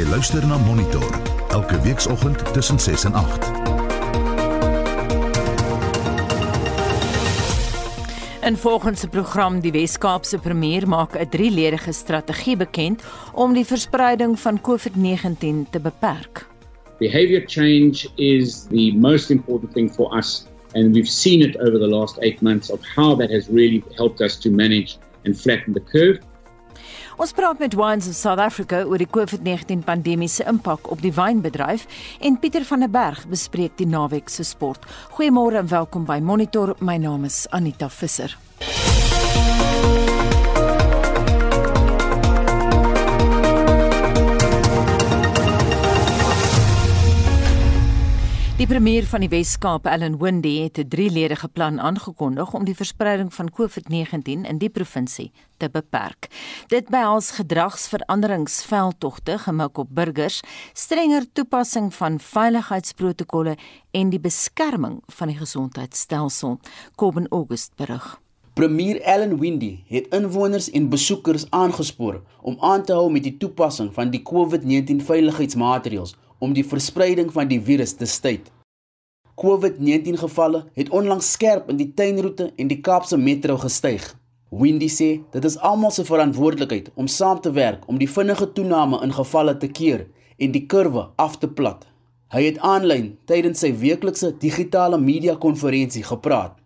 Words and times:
Jy 0.00 0.06
luister 0.08 0.40
na 0.48 0.56
Monitor 0.64 1.04
elke 1.52 1.76
weekoggend 1.84 2.40
tussen 2.54 2.78
6 2.80 3.02
en 3.04 3.12
8. 3.12 3.50
In 8.48 8.56
volgens 8.56 9.00
se 9.00 9.08
program 9.08 9.58
die 9.60 9.72
Wes-Kaapse 9.72 10.38
premier 10.38 10.88
maak 10.88 11.18
'n 11.18 11.28
drieledige 11.28 11.92
strategie 11.92 12.56
bekend 12.56 13.04
om 13.34 13.52
die 13.52 13.64
verspreiding 13.64 14.40
van 14.40 14.60
COVID-19 14.60 15.68
te 15.70 15.80
beperk. 15.80 16.46
Behavior 16.98 17.42
change 17.46 18.08
is 18.14 18.64
the 18.70 18.96
most 18.96 19.30
important 19.30 19.72
thing 19.72 19.92
for 19.92 20.16
us 20.16 20.46
and 20.72 20.94
we've 20.94 21.10
seen 21.10 21.40
it 21.42 21.60
over 21.60 21.78
the 21.78 21.88
last 21.96 22.16
8 22.18 22.40
months 22.40 22.70
of 22.70 22.80
how 22.96 23.18
that 23.18 23.30
has 23.30 23.48
really 23.48 23.84
helped 23.94 24.20
us 24.20 24.38
to 24.38 24.50
manage 24.50 24.96
and 25.24 25.40
flatten 25.40 25.72
the 25.72 25.84
curve. 25.84 26.29
Ons 27.20 27.34
praat 27.36 27.58
met 27.60 27.74
Wines 27.76 28.06
of 28.08 28.14
South 28.16 28.40
Africa 28.40 28.78
oor 28.88 28.96
die 28.96 29.08
COVID-19 29.12 29.82
pandemie 29.84 30.28
se 30.28 30.46
impak 30.48 30.88
op 30.88 31.02
die 31.04 31.12
wynbedryf 31.12 31.84
en 32.24 32.40
Pieter 32.40 32.64
van 32.64 32.80
der 32.80 32.88
Berg 32.88 33.26
bespreek 33.28 33.76
die 33.76 33.86
naweek 33.86 34.32
se 34.32 34.48
sport. 34.48 34.88
Goeiemôre 35.18 35.60
en 35.60 35.68
welkom 35.68 36.08
by 36.08 36.16
Monitor. 36.24 36.78
My 36.80 36.96
naam 36.96 37.28
is 37.28 37.44
Anita 37.52 37.92
Visser. 37.92 38.38
Die 48.60 48.68
premier 48.68 49.06
van 49.08 49.22
die 49.24 49.30
Wes-Kaap, 49.32 49.86
Allan 49.88 50.18
Windey, 50.20 50.64
het 50.64 50.78
'n 50.78 50.88
drieledige 50.88 51.48
plan 51.48 51.80
aangekondig 51.80 52.52
om 52.52 52.64
die 52.64 52.74
verspreiding 52.74 53.34
van 53.34 53.50
COVID-19 53.50 54.44
in 54.44 54.58
die 54.58 54.68
provinsie 54.68 55.32
te 55.56 55.70
beperk. 55.70 56.26
Dit 56.66 56.88
behels 56.88 57.30
gedragsveranderingsveldtogte 57.30 59.38
gemik 59.38 59.78
op 59.78 59.88
burgers, 59.90 60.40
strenger 60.72 61.32
toepassing 61.32 61.94
van 61.94 62.20
veiligheidsprotokolle 62.20 63.56
en 63.90 64.10
die 64.10 64.20
beskerming 64.20 65.02
van 65.06 65.28
die 65.28 65.36
gesondheidstelsel. 65.36 66.58
Kobben 66.94 67.28
August 67.28 67.72
berig. 67.76 68.20
Premier 68.52 69.04
Allan 69.04 69.38
Windey 69.38 69.84
het 69.86 70.08
inwoners 70.08 70.70
en 70.70 70.88
besoekers 70.88 71.50
aangespoor 71.50 72.22
om 72.42 72.56
aan 72.60 72.84
te 72.84 72.92
hou 72.92 73.10
met 73.10 73.22
die 73.22 73.36
toepassing 73.36 73.94
van 73.94 74.10
die 74.10 74.22
COVID-19 74.22 75.04
veiligheidsmaatreëls 75.04 76.16
om 76.40 76.56
die 76.56 76.64
verspreiding 76.66 77.30
van 77.32 77.48
die 77.48 77.60
virus 77.60 77.92
te 77.96 78.08
staai. 78.08 78.40
COVID-19 79.40 80.18
gevalle 80.20 80.64
het 80.76 80.90
onlangs 80.92 81.30
skerp 81.32 81.70
in 81.72 81.78
die 81.80 81.92
tuinroete 81.96 82.50
en 82.60 82.68
die 82.68 82.80
Kaapse 82.84 83.16
metro 83.16 83.56
gestyg. 83.60 84.02
Windy 84.50 84.88
sê 84.92 85.10
dit 85.32 85.44
is 85.46 85.56
almal 85.64 85.92
se 85.94 86.04
verantwoordelikheid 86.04 86.90
om 87.00 87.06
saam 87.08 87.40
te 87.40 87.52
werk 87.56 87.86
om 87.88 88.00
die 88.02 88.10
vinnige 88.10 88.50
toename 88.56 88.98
in 89.06 89.14
gevalle 89.16 89.54
te 89.62 89.70
keer 89.78 90.02
en 90.42 90.52
die 90.52 90.66
kurwe 90.66 91.06
af 91.22 91.38
te 91.38 91.48
plat. 91.48 91.86
Hy 92.34 92.42
het 92.48 92.58
aanlyn 92.66 93.14
tydens 93.30 93.62
sy 93.64 93.70
weeklikse 93.78 94.32
digitale 94.42 94.98
media 95.00 95.36
konferensie 95.38 96.02
gepraat. 96.04 96.58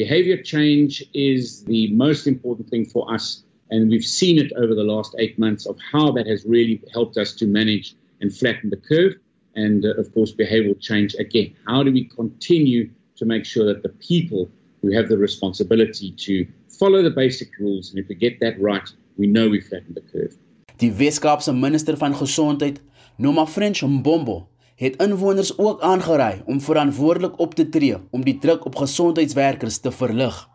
Behavior 0.00 0.40
change 0.42 1.04
is 1.12 1.62
the 1.68 1.88
most 1.92 2.26
important 2.26 2.70
thing 2.70 2.88
for 2.88 3.06
us 3.14 3.44
and 3.70 3.90
we've 3.90 4.04
seen 4.06 4.38
it 4.38 4.52
over 4.56 4.74
the 4.74 4.84
last 4.84 5.14
8 5.18 5.38
months 5.38 5.66
of 5.66 5.78
how 5.92 6.10
that 6.12 6.26
has 6.26 6.44
really 6.44 6.80
helped 6.92 7.16
us 7.16 7.36
to 7.36 7.46
manage 7.46 7.94
and 8.20 8.36
flatten 8.36 8.70
the 8.70 8.76
curve 8.76 9.14
and 9.54 9.84
uh, 9.84 10.00
of 10.00 10.12
course 10.14 10.32
behavioral 10.32 10.78
change 10.80 11.14
again. 11.18 11.54
How 11.66 11.82
do 11.82 11.92
we 11.92 12.04
continue 12.04 12.90
to 13.16 13.24
make 13.24 13.44
sure 13.44 13.66
that 13.66 13.82
the 13.82 13.94
people 14.10 14.48
who 14.82 14.92
have 14.92 15.08
the 15.08 15.18
responsibility 15.18 16.12
to 16.26 16.46
follow 16.78 17.02
the 17.02 17.10
basic 17.10 17.48
rules 17.58 17.90
and 17.90 17.98
if 17.98 18.08
we 18.08 18.14
get 18.14 18.40
that 18.40 18.60
right 18.60 18.88
we 19.16 19.26
know 19.26 19.48
we 19.48 19.60
flatten 19.60 19.94
the 19.94 20.04
curve? 20.12 20.36
Die 20.76 20.92
Weskaapse 20.92 21.52
minister 21.52 21.96
van 21.96 22.14
gesondheid 22.14 22.80
Noma 23.16 23.46
French 23.46 23.82
Mbombo 23.82 24.48
het 24.80 24.96
inwoners 24.96 25.58
ook 25.58 25.80
aangeraai 25.80 26.42
om 26.46 26.60
verantwoordelik 26.60 27.38
op 27.38 27.54
te 27.54 27.68
tree 27.68 27.96
om 28.10 28.24
die 28.24 28.38
druk 28.38 28.64
op 28.64 28.76
gesondheidswerkers 28.80 29.78
te 29.78 29.92
verlig. 29.92 30.48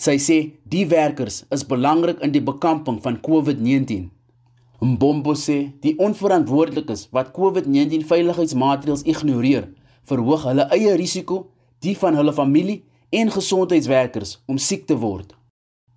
Sy 0.00 0.16
sê 0.20 0.38
die 0.64 0.86
werkers 0.88 1.42
is 1.52 1.66
belangrik 1.68 2.22
in 2.24 2.32
die 2.32 2.42
bekamping 2.44 3.02
van 3.04 3.20
COVID-19 3.20 4.08
Mbombo 4.80 5.32
sê 5.34 5.72
die 5.80 5.94
onverantwoordelikes 5.98 7.06
wat 7.16 7.32
COVID-19 7.36 8.04
veiligheidsmaatreëls 8.10 9.06
ignoreer, 9.08 9.70
verhoog 10.04 10.44
hulle 10.50 10.66
eie 10.76 10.92
risiko, 11.00 11.46
die 11.80 11.96
van 11.96 12.16
hulle 12.18 12.32
familie 12.36 12.82
en 13.10 13.30
gesondheidswerkers 13.32 14.36
om 14.46 14.58
siek 14.60 14.84
te 14.86 14.96
word. 15.00 15.32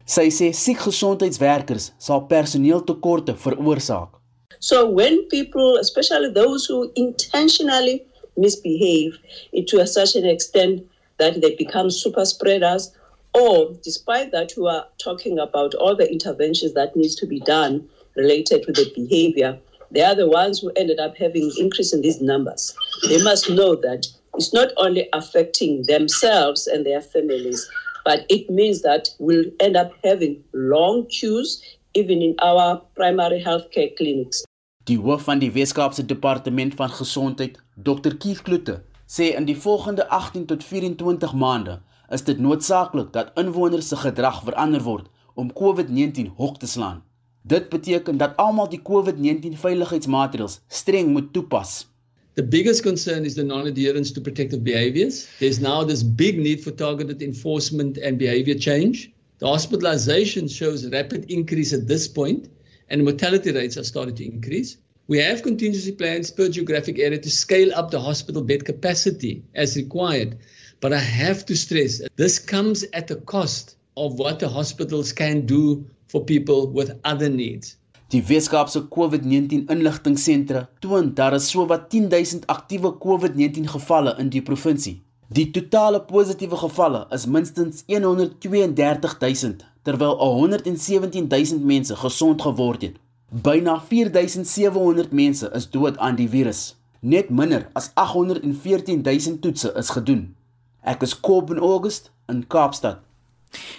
Sy 0.09 0.29
sê 0.31 0.51
siek 0.55 0.79
gesondheidswerkers 0.85 1.91
sal 1.99 2.23
personeeltekorte 2.31 3.35
veroorsaak. 3.43 4.15
So 4.59 4.87
when 4.87 5.27
people, 5.27 5.77
especially 5.79 6.31
those 6.33 6.65
who 6.65 6.91
intentionally 6.95 8.05
misbehave 8.37 9.19
to 9.67 9.79
a 9.79 9.87
an 10.15 10.25
extent 10.25 10.87
that 11.17 11.41
they 11.41 11.55
become 11.55 11.91
super 11.91 12.25
spreaders 12.25 12.91
or 13.33 13.75
despite 13.83 14.31
that 14.31 14.53
we 14.57 14.67
are 14.67 14.87
talking 14.97 15.37
about 15.37 15.75
all 15.75 15.95
the 15.95 16.09
interventions 16.11 16.73
that 16.73 16.95
needs 16.95 17.15
to 17.15 17.27
be 17.27 17.39
done 17.41 17.87
related 18.21 18.63
to 18.63 18.71
the 18.71 18.91
behavior, 18.95 19.57
they 19.91 20.03
are 20.03 20.15
the 20.15 20.29
ones 20.29 20.59
who 20.59 20.71
ended 20.75 20.99
up 20.99 21.17
having 21.17 21.51
increase 21.57 21.93
in 21.93 22.01
these 22.01 22.21
numbers. 22.21 22.75
They 23.09 23.21
must 23.23 23.49
know 23.49 23.75
that 23.87 24.07
it's 24.35 24.53
not 24.53 24.69
only 24.77 25.07
affecting 25.13 25.83
themselves 25.87 26.67
and 26.67 26.85
their 26.85 27.01
families, 27.01 27.67
but 28.05 28.25
it 28.29 28.49
means 28.49 28.81
that 28.81 29.09
we'll 29.19 29.45
end 29.59 29.75
up 29.75 29.91
having 30.03 30.43
long 30.53 31.07
queues 31.07 31.61
even 31.93 32.21
in 32.21 32.35
our 32.39 32.81
primary 32.95 33.41
healthcare 33.43 33.95
clinics. 33.95 34.43
Die 34.85 34.97
hoof 34.97 35.23
van 35.27 35.41
die 35.41 35.51
Weskaapse 35.53 36.05
Departement 36.05 36.73
van 36.75 36.89
Gesondheid, 36.89 37.57
Dr. 37.75 38.15
Keith 38.17 38.41
Kloete, 38.41 38.79
sê 39.05 39.33
in 39.37 39.45
die 39.45 39.57
volgende 39.57 40.07
18 40.07 40.45
tot 40.45 40.63
24 40.63 41.33
maande 41.33 41.79
is 42.09 42.23
dit 42.25 42.39
noodsaaklik 42.41 43.11
dat 43.13 43.33
inwoners 43.37 43.89
se 43.91 43.97
gedrag 44.01 44.41
verander 44.45 44.81
word 44.85 45.09
om 45.35 45.51
COVID-19 45.53 46.33
hok 46.37 46.57
te 46.61 46.67
slaan. 46.67 47.03
Dit 47.41 47.69
beteken 47.69 48.17
dat 48.17 48.35
almal 48.35 48.69
die 48.69 48.81
COVID-19 48.81 49.55
veiligheidsmaatreëls 49.59 50.59
streng 50.67 51.11
moet 51.11 51.33
toepas. 51.33 51.87
The 52.33 52.43
biggest 52.43 52.81
concern 52.81 53.25
is 53.25 53.33
the 53.33 53.43
non-adherence 53.43 54.11
to 54.13 54.21
protective 54.21 54.61
behaviors. 54.61 55.27
There's 55.39 55.59
now 55.59 55.83
this 55.83 56.03
big 56.03 56.37
need 56.37 56.61
for 56.63 56.71
targeted 56.71 57.21
enforcement 57.21 57.97
and 57.97 58.17
behavior 58.17 58.55
change. 58.55 59.11
The 59.39 59.47
hospitalization 59.47 60.47
shows 60.47 60.87
rapid 60.87 61.31
increase 61.31 61.73
at 61.73 61.87
this 61.87 62.07
point 62.07 62.49
and 62.89 63.03
mortality 63.03 63.51
rates 63.51 63.77
are 63.77 63.83
starting 63.83 64.15
to 64.15 64.25
increase. 64.25 64.77
We 65.07 65.17
have 65.19 65.41
contingency 65.41 65.91
plans 65.91 66.31
per 66.31 66.49
geographic 66.49 66.99
area 66.99 67.19
to 67.19 67.29
scale 67.29 67.73
up 67.73 67.89
the 67.89 67.99
hospital 67.99 68.41
bed 68.41 68.65
capacity 68.65 69.43
as 69.55 69.75
required. 69.75 70.37
But 70.81 70.93
I 70.93 70.99
have 70.99 71.45
to 71.47 71.55
stress 71.55 72.01
this 72.15 72.37
comes 72.37 72.85
at 72.93 73.11
a 73.11 73.15
cost 73.15 73.75
of 73.97 74.19
what 74.19 74.39
the 74.39 74.49
hospitals 74.49 75.13
can 75.13 75.45
do 75.45 75.85
for 76.09 76.23
people 76.23 76.71
with 76.73 76.95
other 77.01 77.29
needs. 77.29 77.77
Die 78.09 78.23
Weskaapse 78.27 78.87
COVID-19 78.89 79.69
inligtingsentre 79.69 80.67
toon 80.81 81.13
daar 81.13 81.33
is 81.37 81.49
sowat 81.49 81.89
10000 81.89 82.47
aktiewe 82.47 82.97
COVID-19 82.97 83.69
gevalle 83.69 84.15
in 84.17 84.29
die 84.33 84.41
provinsie. 84.41 85.01
Die 85.29 85.51
totale 85.53 86.01
positiewe 86.01 86.57
gevalle 86.57 87.05
is 87.13 87.25
minstens 87.29 87.83
132000 87.85 89.65
terwyl 89.85 90.17
117000 90.17 91.63
mense 91.63 91.95
gesond 91.95 92.41
geword 92.41 92.81
het. 92.81 92.95
Byna 93.29 93.77
4700 93.79 95.11
mense 95.11 95.51
is 95.53 95.69
dood 95.69 95.97
aan 95.97 96.15
die 96.17 96.29
virus. 96.29 96.75
Net 96.99 97.29
minder 97.29 97.69
as 97.73 97.91
814000 97.93 99.41
toetse 99.41 99.73
is 99.77 99.89
gedoen. 99.93 100.35
Ek 100.81 101.01
is 101.05 101.19
Kobben 101.19 101.61
August 101.61 102.11
in 102.27 102.47
Kaapstad. 102.47 102.97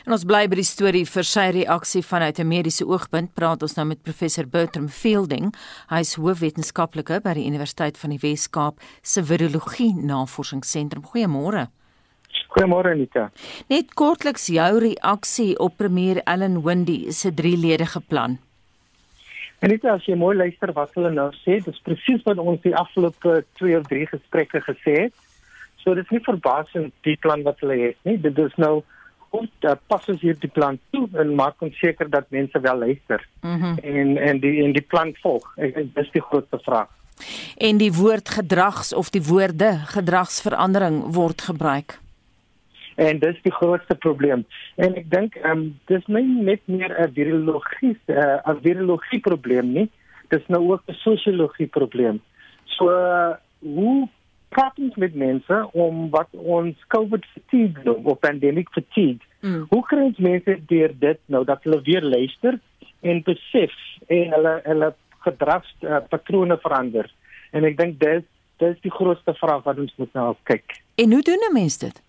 En 0.06 0.12
ons 0.12 0.24
bly 0.24 0.46
by 0.50 0.58
die 0.58 0.66
storie 0.66 1.04
vir 1.06 1.26
sy 1.26 1.46
reaksie 1.54 2.02
vanuit 2.02 2.38
'n 2.38 2.48
mediese 2.48 2.84
oogpunt. 2.86 3.34
Praat 3.34 3.62
ons 3.62 3.76
nou 3.76 3.86
met 3.86 4.02
professor 4.02 4.46
Bertram 4.46 4.88
Fielding. 4.88 5.54
Hy 5.88 6.00
is 6.00 6.14
hoofwetenskaplike 6.14 7.20
by 7.22 7.34
die 7.34 7.46
Universiteit 7.46 7.98
van 7.98 8.10
die 8.10 8.18
Wes-Kaap 8.18 8.80
se 9.02 9.22
Virologie 9.22 9.94
Navorsingsentrum. 9.94 11.04
Goeiemôre. 11.04 11.68
Goeiemôre 12.50 12.90
Anita. 12.90 13.30
Net 13.68 13.94
kortliks 13.94 14.46
jou 14.46 14.78
reaksie 14.78 15.58
op 15.58 15.76
premier 15.76 16.22
Allan 16.24 16.62
Windey 16.62 17.12
se 17.12 17.30
drieledige 17.30 18.00
plan. 18.00 18.38
Anita, 19.60 19.92
as 19.92 20.06
jy 20.08 20.16
mooi 20.16 20.36
luister 20.36 20.72
wat 20.72 20.94
hulle 20.96 21.10
nou 21.12 21.28
sê, 21.44 21.58
dis 21.60 21.82
presies 21.84 22.22
wat 22.24 22.38
ons 22.38 22.62
die 22.64 22.72
afgelope 22.74 23.42
2 23.60 23.76
of 23.78 23.86
3 23.90 24.06
gesprekke 24.06 24.62
gesê 24.64 24.94
het. 25.02 25.12
So 25.84 25.94
dit 25.94 26.04
is 26.04 26.14
nie 26.16 26.24
verbasend 26.24 26.94
die 27.06 27.16
plan 27.20 27.44
wat 27.44 27.60
hulle 27.60 27.76
het 27.76 28.08
nie. 28.08 28.16
Dit 28.20 28.38
is 28.40 28.56
nou 28.60 28.80
kom 29.30 29.48
uh, 29.64 29.74
pas 29.86 30.08
ons 30.08 30.20
hierdie 30.20 30.50
plan 30.50 30.78
toe 30.90 31.08
en 31.22 31.34
maak 31.38 31.62
ons 31.62 31.76
seker 31.78 32.10
dat 32.10 32.30
mense 32.30 32.60
wel 32.60 32.78
luister. 32.86 33.26
Mm 33.42 33.76
en 33.82 34.16
en 34.18 34.40
die 34.40 34.62
en 34.64 34.72
die 34.72 34.86
plan 34.92 35.14
volg. 35.22 35.46
Ek 35.56 35.94
dis 35.94 36.12
die 36.12 36.22
grootste 36.22 36.58
vraag. 36.64 36.90
En 37.56 37.78
die 37.78 37.92
woord 37.92 38.28
gedrags 38.28 38.92
of 38.92 39.10
die 39.10 39.22
woorde 39.22 39.72
gedragsverandering 39.92 41.02
word 41.14 41.42
gebruik. 41.42 41.98
En 42.96 43.18
dis 43.18 43.38
die 43.42 43.52
grootste 43.52 43.94
probleem. 43.94 44.44
En 44.76 44.96
ek 44.96 45.10
dink 45.10 45.36
ehm 45.40 45.50
um, 45.50 45.64
dis 45.86 46.06
nie 46.06 46.26
net 46.26 46.60
meer 46.66 46.92
'n 46.92 47.12
virologie 47.14 47.96
'n 48.08 48.18
uh, 48.18 48.60
virologie 48.62 49.20
probleem 49.20 49.72
nie. 49.72 49.90
dis 50.30 50.46
nou 50.46 50.62
ook 50.72 50.82
'n 50.86 50.92
sosiologie 50.92 51.66
probleem. 51.66 52.20
So 52.64 52.90
uh, 52.90 53.34
hoe 53.58 54.08
praat 54.54 54.78
ons 54.82 54.96
met 55.00 55.14
mense 55.14 55.58
om 55.72 56.08
wat 56.14 56.30
ons 56.34 56.86
COVID 56.94 57.26
fatigue 57.34 57.84
noem, 57.86 58.06
of 58.10 58.18
pandemic 58.22 58.70
fatigue? 58.74 59.22
Mm. 59.40 59.64
Hoe 59.70 59.82
kry 59.88 60.08
ons 60.10 60.18
mense 60.18 60.56
deur 60.72 60.94
dit 61.04 61.20
nou 61.32 61.44
dat 61.48 61.62
hulle 61.64 61.80
weer 61.86 62.04
luister 62.04 62.58
en 63.00 63.22
besef 63.24 63.76
en 64.08 64.34
hulle 64.36 64.54
hulle 64.66 64.90
gedragspatrone 65.26 66.58
uh, 66.58 66.62
verander? 66.64 67.08
En 67.56 67.66
ek 67.68 67.78
dink 67.78 67.98
dis 68.02 68.26
dis 68.60 68.76
die 68.84 68.92
grootste 68.92 69.32
vraag 69.38 69.64
wat 69.64 69.78
ons 69.80 69.94
moet 69.96 70.12
nou 70.18 70.34
kyk. 70.50 70.76
En 71.00 71.12
hoe 71.16 71.22
doen 71.24 71.46
'n 71.48 71.54
mens 71.56 71.78
dit? 71.78 72.02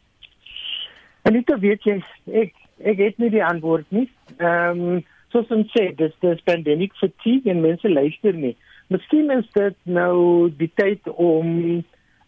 En 1.24 1.36
ek 1.36 1.54
weet 1.64 1.84
jy 1.84 2.02
ek 2.28 2.54
ek 2.84 2.98
het 2.98 3.18
nie 3.18 3.30
die 3.30 3.46
antwoord 3.46 3.86
nie. 3.90 4.10
Ehm 4.38 4.80
um, 4.80 5.04
soos 5.32 5.48
ons 5.54 5.72
sê, 5.72 5.96
dis 5.96 6.14
dis 6.20 6.44
pandemic 6.44 6.94
fatigue 7.00 7.52
en 7.52 7.62
mense 7.62 7.90
luister 7.90 8.34
nie. 8.34 8.56
Miskien 8.92 9.32
is 9.32 9.48
dit 9.56 9.78
nou 9.84 10.50
die 10.60 10.72
tyd 10.76 11.08
om 11.16 11.84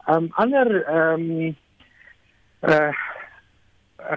um 0.07 0.29
ander 0.35 0.67
um 0.89 1.55
uh 2.61 2.94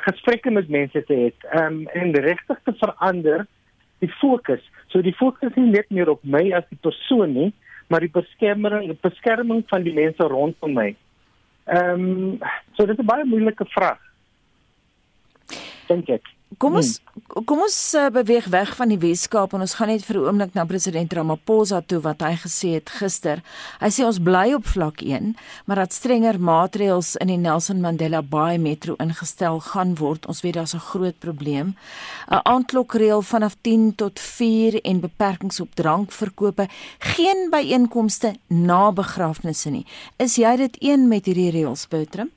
gesprekke 0.07 0.51
met 0.51 0.69
mense 0.69 1.03
te 1.07 1.15
hê 1.15 1.29
um 1.61 1.85
en 1.95 2.15
regtig 2.15 2.59
te 2.65 2.73
verander 2.81 3.47
die 3.99 4.11
fokus. 4.21 4.63
So 4.93 5.03
die 5.03 5.15
fokus 5.17 5.55
nie 5.57 5.71
net 5.71 5.91
meer 5.91 6.11
op 6.11 6.25
my 6.25 6.43
as 6.57 6.67
die 6.71 6.81
persoon 6.83 7.33
nie, 7.37 7.51
maar 7.89 8.05
die 8.05 8.13
beskerming 8.13 8.91
die 8.91 8.99
beskerming 9.03 9.65
van 9.71 9.87
die 9.87 9.95
mense 9.95 10.31
rondom 10.33 10.75
my. 10.77 10.91
Ehm 11.67 12.07
um, 12.07 12.49
so 12.77 12.87
dit 12.87 12.99
is 12.99 13.09
baie 13.09 13.25
moeilike 13.27 13.67
vraag. 13.75 14.03
Dink 15.89 16.11
ek. 16.19 16.36
Kom 16.63 16.77
ons 16.79 16.93
hmm. 17.03 17.45
kom 17.45 17.65
ons 17.65 17.77
beweeg 18.15 18.47
weg 18.53 18.71
van 18.79 18.93
die 18.93 19.01
Weskaap 19.03 19.57
en 19.57 19.65
ons 19.65 19.75
gaan 19.77 19.91
net 19.91 20.05
vir 20.07 20.17
'n 20.17 20.27
oomblik 20.31 20.55
na 20.55 20.65
president 20.65 21.13
Ramaphosa 21.13 21.81
toe 21.83 21.99
wat 22.01 22.23
hy 22.23 22.35
gesê 22.39 22.69
het 22.79 22.89
gister. 22.89 23.43
Hy 23.81 23.91
sê 23.91 24.07
ons 24.07 24.23
bly 24.23 24.55
op 24.55 24.65
vlak 24.65 25.03
1, 25.03 25.35
maar 25.67 25.77
dat 25.77 25.93
strenger 25.93 26.39
maatreëls 26.39 27.17
in 27.17 27.27
die 27.27 27.37
Nelson 27.37 27.81
Mandela 27.81 28.23
Bay 28.23 28.59
metro 28.59 28.95
ingestel 28.99 29.61
gaan 29.61 29.97
word. 29.99 30.27
Ons 30.27 30.43
weet 30.43 30.55
daar's 30.55 30.75
'n 30.75 30.79
groot 30.79 31.19
probleem. 31.19 31.75
'n 32.31 32.41
Aandklokreël 32.45 33.23
vanaf 33.23 33.57
10 33.61 33.95
tot 33.97 34.21
4 34.21 34.81
en 34.85 35.01
beperkings 35.01 35.61
op 35.61 35.75
drankverkope, 35.75 36.69
geen 36.99 37.51
byeenkomste 37.51 38.37
na 38.49 38.93
begrafnisse 38.93 39.71
nie. 39.71 39.87
Is 40.17 40.37
jy 40.37 40.57
dit 40.57 40.77
een 40.81 41.09
met 41.09 41.27
hierdie 41.27 41.51
reëls, 41.51 41.89
Boutrum? 41.89 42.31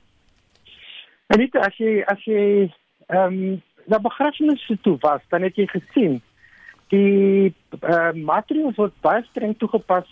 Anita, 1.28 1.60
as 1.60 1.76
jy 1.76 2.02
as 2.06 2.24
jy 2.24 2.72
ehm 3.06 3.32
um 3.32 3.62
na 3.90 3.98
begrafnisse 3.98 4.78
toe 4.84 4.96
was, 5.02 5.22
dan 5.28 5.42
het 5.46 5.58
jy 5.58 5.66
gesien 5.70 6.20
die 6.90 7.52
uh, 7.82 8.10
maatreëls 8.14 8.78
word 8.78 8.94
baie 9.04 9.22
streng 9.28 9.54
toegepas 9.58 10.08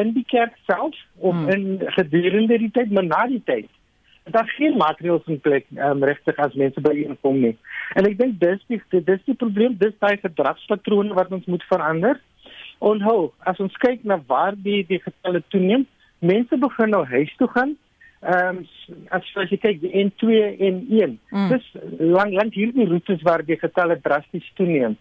in 0.00 0.14
die 0.16 0.24
kerk 0.28 0.54
self 0.68 0.96
of 1.18 1.34
hmm. 1.34 1.50
in 1.52 1.92
gedurende 1.96 2.58
die 2.62 2.70
tyd, 2.72 2.92
maar 2.94 3.08
na 3.08 3.26
die 3.28 3.42
tyd. 3.44 3.68
Daar 4.30 4.48
geen 4.56 4.76
maatreëls 4.78 5.26
in 5.32 5.40
plek 5.42 5.66
um, 5.76 6.04
regtig 6.06 6.38
as 6.40 6.56
mense 6.60 6.80
by 6.84 6.92
inkom 7.02 7.40
nie. 7.42 7.54
En 7.98 8.06
ek 8.08 8.18
dink 8.20 8.38
dis 8.40 8.62
die 8.70 8.80
dis 9.04 9.22
die 9.26 9.36
probleem, 9.36 9.76
dis 9.80 9.96
daai 9.98 10.20
gedragspatrone 10.22 11.16
wat 11.18 11.32
ons 11.34 11.48
moet 11.50 11.64
verander. 11.72 12.20
Onthou, 12.80 13.32
as 13.50 13.60
ons 13.60 13.76
kyk 13.82 14.06
na 14.08 14.20
waar 14.30 14.56
die 14.56 14.84
die 14.88 15.00
getalle 15.02 15.42
toeneem, 15.52 15.88
mense 16.24 16.56
begin 16.62 16.94
nou 16.94 17.02
huis 17.10 17.32
toe 17.40 17.48
gaan 17.56 17.76
Ehm 18.20 18.58
um, 18.58 18.64
as, 19.16 19.24
as 19.40 19.48
jy 19.48 19.56
kyk 19.56 19.78
die 19.80 19.92
N2 19.96 20.40
en 20.68 20.80
N1, 20.84 21.12
mm. 21.32 21.46
dis 21.54 21.68
lank 22.04 22.34
lank 22.36 22.56
hierdie 22.58 22.84
roetes 22.90 23.22
waar 23.24 23.40
die 23.46 23.56
getalle 23.56 23.96
drasties 24.04 24.48
toeneem. 24.58 24.98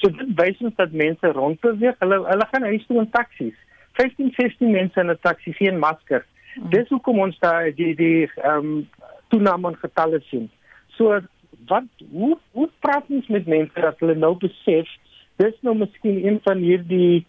So 0.00 0.08
dit 0.08 0.30
wys 0.38 0.62
ons 0.64 0.78
dat 0.78 0.94
mense 0.96 1.32
rondbeweeg. 1.36 1.98
Hulle 2.00 2.22
hulle 2.30 2.46
gaan 2.52 2.68
huis 2.70 2.86
toe 2.88 3.02
in 3.02 3.10
taksies. 3.12 3.58
15 4.00 4.32
16 4.38 4.72
mense 4.72 5.00
in 5.00 5.12
'n 5.12 5.20
taxi 5.20 5.52
geen 5.52 5.78
masker. 5.78 6.24
Mm. 6.56 6.70
Dis 6.72 6.88
hoekom 6.88 7.20
ons 7.26 7.38
daai 7.44 7.74
die 7.76 7.92
die 7.94 8.30
ehm 8.40 8.56
um, 8.56 8.88
toename 9.28 9.74
in 9.74 9.78
getalle 9.84 10.24
sien. 10.30 10.48
So 10.96 11.20
wat 11.68 11.88
hoe 12.10 12.38
hoe 12.56 12.68
praat 12.80 13.04
ons 13.08 13.28
met 13.28 13.46
mense 13.46 13.80
dat 13.80 14.00
hulle 14.00 14.16
nou 14.16 14.34
besef 14.36 14.88
dis 15.36 15.54
nou 15.60 15.76
miskien 15.76 16.24
een 16.24 16.40
van 16.44 16.58
hierdie 16.58 17.26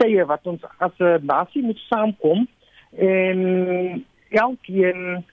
tye 0.00 0.24
wat 0.24 0.46
ons 0.46 0.64
as 0.78 0.96
'n 0.98 1.26
nasie 1.26 1.62
moet 1.62 1.80
saamkom 1.88 2.48
en 2.96 4.04
elkeen 4.28 5.24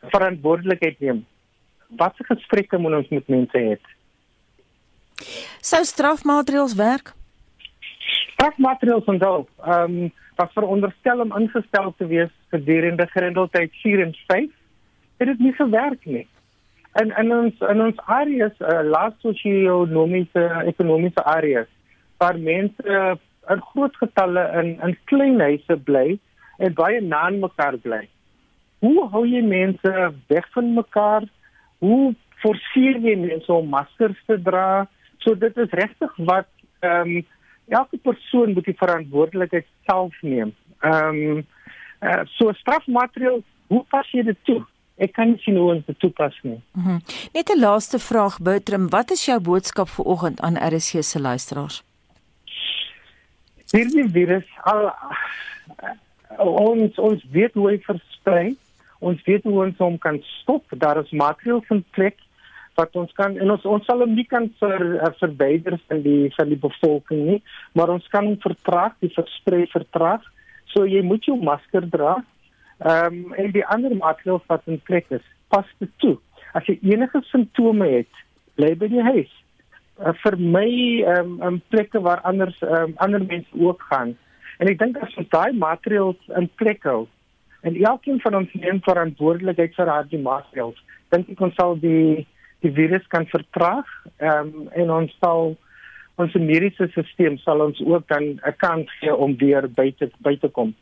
verantwoordelikheid 0.00 1.00
neem. 1.00 1.26
Wat 1.88 2.16
se 2.16 2.24
gesprekke 2.24 2.78
moet 2.78 2.98
ons 3.00 3.08
met 3.08 3.28
mense 3.28 3.58
hê? 3.58 3.76
Sou 5.64 5.82
strafmaatreëls 5.84 6.74
werk? 6.78 7.12
Strafmaatreëls 8.34 9.04
van 9.04 9.18
daal, 9.18 9.46
ehm 9.64 10.00
um, 10.04 10.16
wat 10.38 10.52
veronderstel 10.54 11.20
om 11.20 11.32
ingestel 11.34 11.88
te 11.98 12.06
wees 12.06 12.30
gedurende 12.54 13.06
grendeltyd 13.10 13.72
4 13.82 14.02
en 14.04 14.12
5, 14.26 14.44
het 15.18 15.26
dit 15.26 15.38
nie 15.38 15.52
gewerk 15.52 16.04
nie. 16.06 16.28
En 16.92 17.10
en 17.10 17.32
ons 17.34 17.64
in 17.70 17.82
ons 17.82 18.04
areas, 18.06 18.54
uh, 18.60 18.84
laat 18.86 19.16
sosio-ekonomiese 19.24 20.44
ekonomiese 20.70 21.24
areas, 21.24 21.66
waar 22.22 22.38
mense 22.38 22.86
uh, 22.86 23.16
in 23.50 23.64
groot 23.72 23.96
getalle 23.96 24.44
in 24.60 24.70
in 24.86 24.94
klein 25.10 25.40
huise 25.40 25.76
bly 25.90 26.20
en 26.58 26.78
baie 26.78 27.00
na 27.00 27.24
mekaar 27.34 27.80
bly 27.82 28.04
hoe 28.78 29.08
hou 29.12 29.24
jy 29.26 29.42
mense 29.42 30.12
weg 30.26 30.46
van 30.54 30.72
mekaar? 30.74 31.26
Hoe 31.78 32.14
forceer 32.42 32.98
jy 33.02 33.16
mense 33.16 33.52
om 33.52 33.68
maskers 33.68 34.18
te 34.26 34.38
dra? 34.42 34.86
So 35.24 35.34
dit 35.34 35.56
is 35.56 35.70
regtig 35.70 36.14
wat 36.16 36.48
ehm 36.80 37.16
um, 37.18 37.26
elke 37.68 37.98
persoon 38.00 38.54
moet 38.56 38.64
die 38.64 38.78
verantwoordelikheid 38.78 39.66
self 39.86 40.14
neem. 40.22 40.54
Ehm 40.80 41.22
um, 41.30 41.46
uh, 42.00 42.24
so 42.38 42.52
strafmateriaal, 42.52 43.42
hoe 43.66 43.84
pas 43.90 44.10
jy 44.12 44.22
dit 44.22 44.38
toe? 44.48 44.62
Ek 44.98 45.12
kan 45.14 45.30
nie 45.30 45.38
sien 45.42 45.56
hoe 45.58 45.74
om 45.74 45.82
dit 45.86 45.98
toepas 45.98 46.38
nie. 46.42 46.60
Mm 46.72 46.82
-hmm. 46.84 47.00
Net 47.32 47.50
'n 47.50 47.60
laaste 47.60 47.98
vraag, 47.98 48.40
Bertram, 48.40 48.88
wat 48.90 49.10
is 49.10 49.24
jou 49.24 49.40
boodskap 49.40 49.88
vir 49.88 50.04
oggend 50.04 50.40
aan 50.40 50.56
RSG 50.56 51.02
se 51.04 51.20
luisteraars? 51.20 51.82
Hierdie 53.70 54.08
virus 54.10 54.46
al 54.62 54.84
uh, 54.84 56.46
ons 56.46 56.98
ons 56.98 57.24
weet 57.30 57.54
hoe 57.54 57.68
hy 57.70 57.78
versprei. 57.84 58.56
Ons 58.98 59.20
weet 59.26 59.44
hoe 59.46 59.60
ons 59.64 59.78
hom 59.82 59.98
kan 60.02 60.18
stop. 60.40 60.64
Daar 60.74 60.98
is 61.02 61.14
maatreëls 61.14 61.68
in 61.74 61.84
plek 61.96 62.18
wat 62.78 62.94
ons 62.98 63.12
kan 63.18 63.34
en 63.42 63.50
ons 63.50 63.64
ons 63.66 63.86
sal 63.90 64.04
hom 64.04 64.14
nie 64.14 64.26
kan 64.30 64.46
ver 64.60 64.84
uh, 64.98 65.10
verwyder 65.18 65.78
van 65.90 66.02
die 66.04 66.30
van 66.36 66.50
die 66.52 66.60
bevolking 66.62 67.24
nie, 67.26 67.38
maar 67.74 67.90
ons 67.90 68.06
kan 68.12 68.26
hom 68.28 68.36
vertraag, 68.42 68.94
die 69.02 69.10
versprei 69.16 69.64
vertraag. 69.72 70.22
So 70.74 70.86
jy 70.86 71.02
moet 71.02 71.26
jou 71.26 71.34
masker 71.42 71.88
dra. 71.90 72.18
Ehm 72.78 73.18
um, 73.24 73.34
en 73.34 73.50
die 73.54 73.66
ander 73.66 73.94
maatreëls 73.98 74.46
wat 74.46 74.66
in 74.70 74.78
plek 74.86 75.10
is, 75.14 75.24
pas 75.50 75.66
dit 75.82 75.90
toe. 76.02 76.14
As 76.54 76.66
jy 76.70 76.78
enige 76.92 77.22
simptome 77.32 77.88
het, 77.90 78.22
bly 78.58 78.74
by 78.78 78.90
die 78.92 79.02
huis. 79.10 79.32
Uh, 79.98 80.14
vir 80.22 80.38
my 80.38 80.68
ehm 81.02 81.34
um, 81.34 81.42
in 81.50 81.60
plekke 81.74 82.02
waar 82.06 82.22
anders 82.30 82.58
um, 82.62 82.94
ander 83.02 83.24
mense 83.24 83.50
ook 83.58 83.82
gaan. 83.90 84.14
En 84.58 84.70
ek 84.70 84.78
dink 84.78 84.98
as 85.02 85.14
ons 85.18 85.30
daai 85.34 85.54
maatreëls 85.58 86.30
in 86.38 86.46
plek 86.60 86.86
hou, 86.86 87.06
en 87.60 87.76
elkeen 87.84 88.20
van 88.20 88.34
ons 88.34 88.52
neem 88.52 88.80
verantwoordelikheid 88.82 89.74
vir 89.74 89.86
haar 89.86 90.06
die 90.10 90.22
maatreëls. 90.22 90.78
Dink 91.10 91.30
ek 91.34 91.40
ons 91.40 91.54
sal 91.54 91.78
die 91.82 92.26
die 92.60 92.72
virus 92.74 93.04
kan 93.06 93.26
vertraag 93.30 93.86
um, 94.18 94.66
en 94.74 94.90
ons 94.90 95.12
sal 95.22 95.52
ons 96.18 96.34
mediese 96.34 96.88
stelsel 96.90 97.38
sal 97.44 97.62
ons 97.62 97.80
ook 97.86 98.08
dan 98.10 98.24
'n 98.42 98.56
kans 98.58 98.90
gee 98.98 99.14
om 99.14 99.36
weer 99.38 99.68
buite 99.70 100.10
buite 100.18 100.46
te 100.46 100.52
kom. 100.52 100.74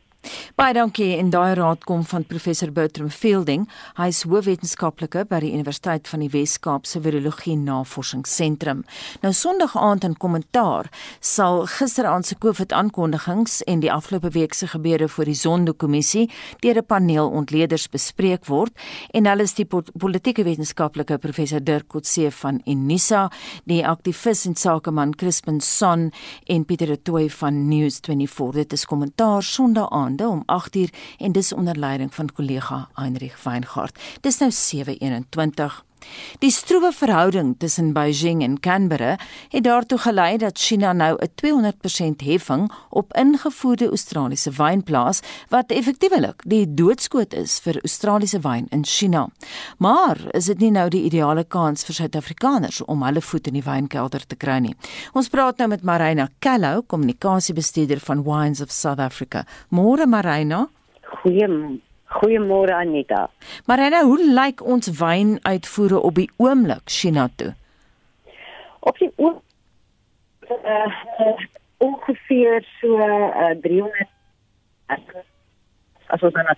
Baie 0.57 0.73
dankie 0.75 1.17
en 1.19 1.31
daai 1.31 1.55
raad 1.55 1.85
kom 1.85 2.01
van 2.09 2.25
professor 2.25 2.71
Bertram 2.73 3.11
Fielding. 3.13 3.67
Hy 3.99 4.07
is 4.09 4.23
hoofwetenskaplike 4.25 5.27
by 5.31 5.41
die 5.45 5.53
Universiteit 5.53 6.09
van 6.09 6.23
die 6.25 6.31
Wes-Kaap 6.33 6.87
se 6.89 7.01
Virologie 7.05 7.57
Navorsingsentrum. 7.61 8.81
Nou 9.23 9.33
Sondag 9.37 9.77
aand 9.77 10.07
in 10.09 10.17
kommentaar 10.17 10.89
sal 11.21 11.67
gisteraand 11.71 12.27
se 12.27 12.39
COVID-aankondigings 12.41 13.61
en 13.69 13.83
die 13.85 13.93
afgelope 13.93 14.33
week 14.35 14.57
se 14.57 14.67
gebeure 14.73 15.09
voor 15.09 15.29
die 15.29 15.37
Zondo-kommissie 15.37 16.31
deur 16.65 16.79
'n 16.79 16.87
paneel 16.87 17.29
ontleeders 17.29 17.89
bespreek 17.89 18.47
word 18.47 18.73
en 19.13 19.27
hulle 19.27 19.43
is 19.43 19.55
die 19.55 19.67
politieke 19.67 20.45
wetenskaplike 20.45 21.19
professor 21.19 21.61
Dirk 21.61 21.89
Coetzee 21.89 22.31
van 22.31 22.61
Unisa, 22.67 23.31
die 23.65 23.87
aktivis 23.87 24.47
en 24.47 24.55
sakeman 24.55 25.15
Crispin 25.15 25.61
Son 25.61 26.11
en 26.47 26.65
Pieter 26.65 26.87
de 26.87 27.03
Tooy 27.03 27.31
van 27.31 27.71
News24. 27.71 28.53
Dit 28.53 28.73
is 28.73 28.85
kommentaar 28.85 29.43
Sondag 29.43 29.91
aand 29.91 30.16
maande 30.17 30.45
om 30.47 30.61
8uur 30.63 30.91
en 31.19 31.33
dis 31.33 31.53
onder 31.53 31.79
leiding 31.79 32.15
van 32.15 32.33
kollega 32.33 32.89
Heinrich 32.95 33.43
Weingart. 33.43 33.99
Dis 34.21 34.39
nou 34.39 34.51
7:21. 34.51 35.86
Die 36.39 36.51
stroewe 36.51 36.93
verhouding 36.93 37.55
tussen 37.59 37.93
Beijing 37.93 38.43
en 38.43 38.61
Canberra 38.61 39.17
het 39.49 39.65
daartoe 39.65 39.99
gelei 39.99 40.37
dat 40.37 40.59
China 40.59 40.93
nou 40.93 41.17
'n 41.21 41.31
200% 41.35 42.21
heffing 42.21 42.73
op 42.91 43.13
ingevoerde 43.15 43.89
Australiese 43.89 44.51
wyn 44.51 44.83
plaas 44.83 45.21
wat 45.49 45.71
effektiewelik 45.71 46.43
die 46.45 46.75
doodskoot 46.75 47.33
is 47.35 47.59
vir 47.59 47.81
Australiese 47.81 48.41
wyn 48.41 48.67
in 48.71 48.85
China. 48.85 49.29
Maar 49.79 50.17
is 50.31 50.45
dit 50.45 50.59
nie 50.59 50.71
nou 50.71 50.89
die 50.89 51.03
ideale 51.03 51.45
kans 51.45 51.85
vir 51.85 51.95
Suid-Afrikaners 51.95 52.85
om 52.85 53.03
hulle 53.03 53.21
voet 53.21 53.47
in 53.47 53.53
die 53.53 53.63
wynkelder 53.63 54.27
te 54.27 54.37
kry 54.37 54.59
nie? 54.59 54.77
Ons 55.13 55.29
praat 55.29 55.59
nou 55.59 55.69
met 55.69 55.83
Marina 55.83 56.29
Callow, 56.39 56.83
kommunikasiebestuurder 56.87 58.01
van 58.01 58.23
Wines 58.23 58.61
of 58.61 58.71
South 58.71 58.99
Africa. 58.99 59.45
Môre 59.69 60.07
Marina. 60.07 60.69
Goeiemôre. 61.23 61.81
Goeiemôre 62.17 62.73
Anita. 62.73 63.29
Marina, 63.67 64.03
hoe 64.05 64.19
lyk 64.39 64.63
ons 64.65 64.89
wynuitvoere 65.01 66.01
op 66.01 66.15
die 66.15 66.31
oomblik 66.37 66.85
China 66.85 67.29
toe? 67.37 67.53
Op 68.81 68.99
die 68.99 69.13
oom 69.17 69.41
uh, 70.51 70.87
uh, 71.21 71.47
ongeveer 71.79 72.65
so 72.81 72.99
uh, 72.99 73.53
300 73.61 74.09
as 76.07 76.23
ons 76.23 76.33
dan 76.33 76.57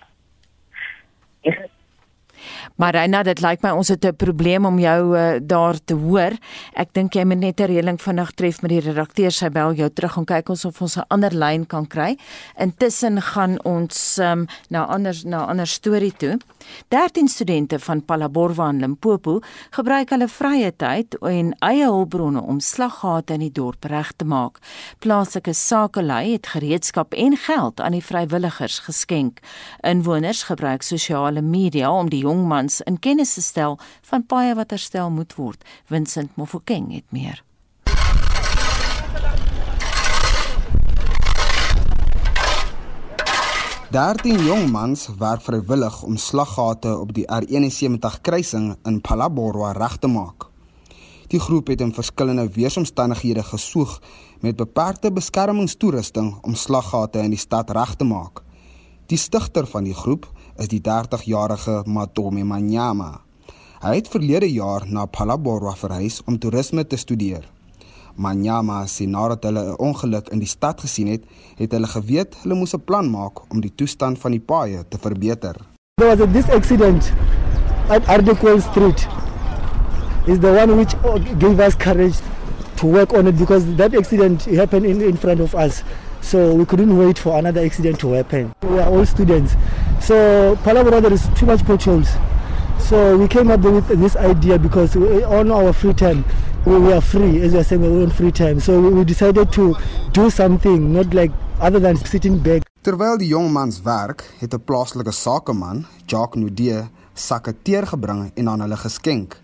Maar 2.75 2.93
Reina, 2.93 3.23
dit 3.23 3.41
lyk 3.41 3.61
my 3.61 3.71
ons 3.71 3.87
het 3.87 4.05
'n 4.05 4.15
probleem 4.15 4.65
om 4.65 4.79
jou 4.79 5.17
uh, 5.17 5.39
daar 5.41 5.75
te 5.85 5.93
hoor. 5.93 6.31
Ek 6.73 6.93
dink 6.93 7.13
jy 7.13 7.25
moet 7.25 7.39
net 7.39 7.59
'n 7.59 7.65
reëling 7.65 8.01
vinnig 8.01 8.31
tref 8.31 8.61
met 8.61 8.71
die 8.71 8.79
redakteur. 8.79 9.31
Sy 9.31 9.49
bel 9.49 9.73
jou 9.73 9.89
terug 9.89 10.17
en 10.17 10.25
kyk 10.25 10.49
ons 10.49 10.65
of 10.65 10.81
ons 10.81 10.97
'n 10.97 11.05
ander 11.09 11.33
lyn 11.33 11.65
kan 11.65 11.87
kry. 11.87 12.17
Intussen 12.57 13.21
gaan 13.21 13.59
ons 13.63 14.17
um, 14.17 14.47
na 14.69 14.85
ander 14.85 15.15
na 15.25 15.45
ander 15.45 15.67
storie 15.67 16.13
toe. 16.17 16.37
13 16.87 17.27
studente 17.27 17.79
van 17.79 18.05
Palaborwa 18.05 18.69
in 18.69 18.79
Limpopo 18.79 19.39
gebruik 19.69 20.09
hulle 20.09 20.27
vrye 20.27 20.71
tyd 20.75 21.15
en 21.25 21.53
eie 21.65 21.85
hulpbronne 21.85 22.41
om 22.41 22.59
slaggate 22.59 23.33
in 23.33 23.39
die 23.39 23.51
dorp 23.51 23.85
reg 23.89 24.11
te 24.17 24.25
maak. 24.25 24.59
Plaaslike 24.99 25.53
sakelei 25.53 26.33
het 26.33 26.47
gereedskap 26.47 27.13
en 27.13 27.37
geld 27.37 27.79
aan 27.79 27.95
die 27.97 28.03
vrywilligers 28.03 28.79
geskenk. 28.87 29.39
Inwoners 29.83 30.43
gebruik 30.43 30.83
sosiale 30.83 31.41
media 31.41 31.91
om 31.91 32.09
die 32.09 32.23
jong 32.23 32.38
mans 32.47 32.81
in 32.81 32.99
kennis 32.99 33.33
te 33.33 33.41
stel 33.41 33.79
van 34.01 34.25
paaie 34.25 34.55
wat 34.55 34.71
herstel 34.71 35.09
moet 35.09 35.35
word. 35.35 35.63
Vincent 35.85 36.35
Mofokeng 36.35 36.93
het 36.93 37.07
meer. 37.09 37.43
Daartien 43.89 44.37
jong 44.45 44.67
mans 44.69 45.07
werk 45.17 45.41
vrywillig 45.41 46.03
om 46.05 46.17
slaggate 46.17 46.91
op 46.97 47.09
die 47.13 47.25
R71 47.25 48.19
kruising 48.21 48.75
in 48.85 49.01
Palaborwa 49.01 49.71
reg 49.71 49.95
te 49.97 50.07
maak. 50.07 50.45
Die 51.29 51.39
groep 51.39 51.67
het 51.73 51.81
in 51.81 51.93
verskillende 51.93 52.45
weeromstandighede 52.53 53.43
gesoeg 53.43 53.95
met 54.45 54.55
beperkte 54.55 55.11
beskermingstoerusting 55.11 56.37
om 56.41 56.55
slaggate 56.55 57.19
in 57.25 57.33
die 57.33 57.41
stad 57.41 57.69
reg 57.73 57.95
te 57.95 58.05
maak. 58.05 58.43
Die 59.09 59.17
stigter 59.17 59.65
van 59.67 59.89
die 59.89 59.93
groep 59.93 60.29
is 60.59 60.67
die 60.67 60.81
30-jarige 60.83 61.83
Matomi 61.87 62.43
Manyama. 62.43 63.21
Hy 63.79 63.93
het 63.95 64.09
verlede 64.11 64.49
jaar 64.51 64.83
na 64.91 65.05
Palaborwa 65.07 65.71
verhuis 65.79 66.19
om 66.27 66.35
toerisme 66.37 66.83
te 66.83 66.99
studeer. 66.99 67.45
Manyama 68.19 68.81
sê 68.91 69.07
nadat 69.07 69.45
hulle 69.47 69.63
'n 69.63 69.77
ongeluk 69.79 70.27
in 70.33 70.39
die 70.39 70.51
stad 70.55 70.81
gesien 70.81 71.07
het, 71.07 71.23
het 71.55 71.71
hulle 71.71 71.87
geweet 71.87 72.35
hulle 72.43 72.55
moes 72.55 72.75
'n 72.75 72.83
plan 72.83 73.09
maak 73.09 73.51
om 73.51 73.61
die 73.61 73.71
toestand 73.75 74.19
van 74.19 74.31
die 74.31 74.43
paaie 74.51 74.83
te 74.89 74.97
verbeter. 74.97 75.55
There 75.97 76.09
was 76.09 76.19
a 76.19 76.27
this 76.27 76.49
accident 76.49 77.13
at 77.89 78.03
Ardequel 78.07 78.59
Street. 78.61 79.07
Is 80.27 80.39
the 80.39 80.51
one 80.51 80.75
which 80.75 80.93
gave 81.39 81.59
us 81.59 81.75
courage 81.75 82.19
to 82.75 82.87
work 82.87 83.13
on 83.13 83.27
it 83.27 83.37
because 83.37 83.65
that 83.75 83.95
accident 83.95 84.45
happened 84.45 84.85
in 84.85 85.01
in 85.01 85.17
front 85.17 85.39
of 85.39 85.55
us. 85.55 85.83
So 86.21 86.53
we 86.53 86.65
couldn't 86.65 86.97
wait 86.97 87.17
for 87.17 87.37
another 87.37 87.63
accident 87.63 87.99
to 87.99 88.11
happen. 88.11 88.51
We 88.61 88.79
are 88.79 88.89
all 88.91 89.05
students. 89.05 89.55
So 90.01 90.57
Palabra 90.63 91.01
there 91.01 91.13
is 91.13 91.27
too 91.35 91.45
much 91.45 91.63
potholes. 91.65 92.09
So 92.79 93.17
we 93.17 93.27
came 93.27 93.51
up 93.51 93.61
with 93.61 93.87
this 93.99 94.15
idea 94.15 94.57
because 94.57 94.95
we, 94.95 95.23
on 95.23 95.51
our 95.51 95.73
free 95.73 95.93
time 95.93 96.23
we, 96.65 96.77
we 96.77 96.93
are 96.93 97.01
free, 97.01 97.41
as 97.41 97.53
you 97.53 97.59
are 97.59 97.63
saying, 97.63 97.81
we're 97.81 98.03
on 98.03 98.09
free 98.09 98.31
time. 98.31 98.59
So 98.59 98.79
we, 98.79 98.89
we 98.89 99.03
decided 99.03 99.51
to 99.53 99.75
do 100.11 100.29
something, 100.29 100.93
not 100.93 101.13
like 101.13 101.31
other 101.59 101.79
than 101.79 101.95
sitting 101.97 102.39
back. 102.39 102.63
Terwyl 102.83 103.17
die 103.19 103.27
jong 103.27 103.51
mans 103.51 103.81
werk, 103.83 104.23
het 104.39 104.53
'n 104.53 104.63
plaaslike 104.63 105.11
sakeman, 105.11 105.85
Jacques 106.05 106.39
Nudee, 106.39 106.87
sakke 107.13 107.53
teer 107.63 107.85
gebring 107.85 108.31
en 108.35 108.49
aan 108.49 108.61
hulle 108.61 108.77
geskenk. 108.77 109.35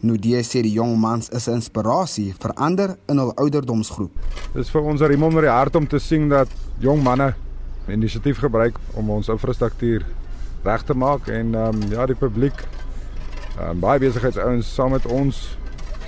Nudee 0.00 0.42
sê 0.42 0.62
die 0.62 0.72
jong 0.72 0.98
mans 0.98 1.28
is 1.28 1.48
'n 1.48 1.54
inspirasie 1.54 2.34
vir 2.38 2.52
ander 2.54 2.96
in 3.08 3.18
hul 3.18 3.32
ouderdomsgroep. 3.34 4.10
Dit 4.52 4.64
is 4.64 4.70
vir 4.70 4.82
ons 4.82 5.00
'n 5.00 5.06
riem 5.06 5.22
onder 5.22 5.42
die 5.42 5.50
hart 5.50 5.76
om 5.76 5.86
te 5.86 5.98
sien 5.98 6.28
dat 6.28 6.48
jong 6.78 7.02
manne 7.02 7.34
inisiatief 7.88 8.38
gebruik 8.38 8.78
om 8.94 9.10
ons 9.10 9.28
infrastruktuur 9.28 10.04
reg 10.66 10.82
te 10.82 10.94
maak 10.94 11.28
en 11.28 11.54
ehm 11.54 11.82
um, 11.82 11.90
ja, 11.90 12.06
die 12.06 12.18
publiek 12.18 12.64
ehm 13.58 13.70
um, 13.70 13.80
baie 13.80 14.02
besigheidsouens 14.02 14.74
saam 14.74 14.90
met 14.96 15.06
ons 15.06 15.58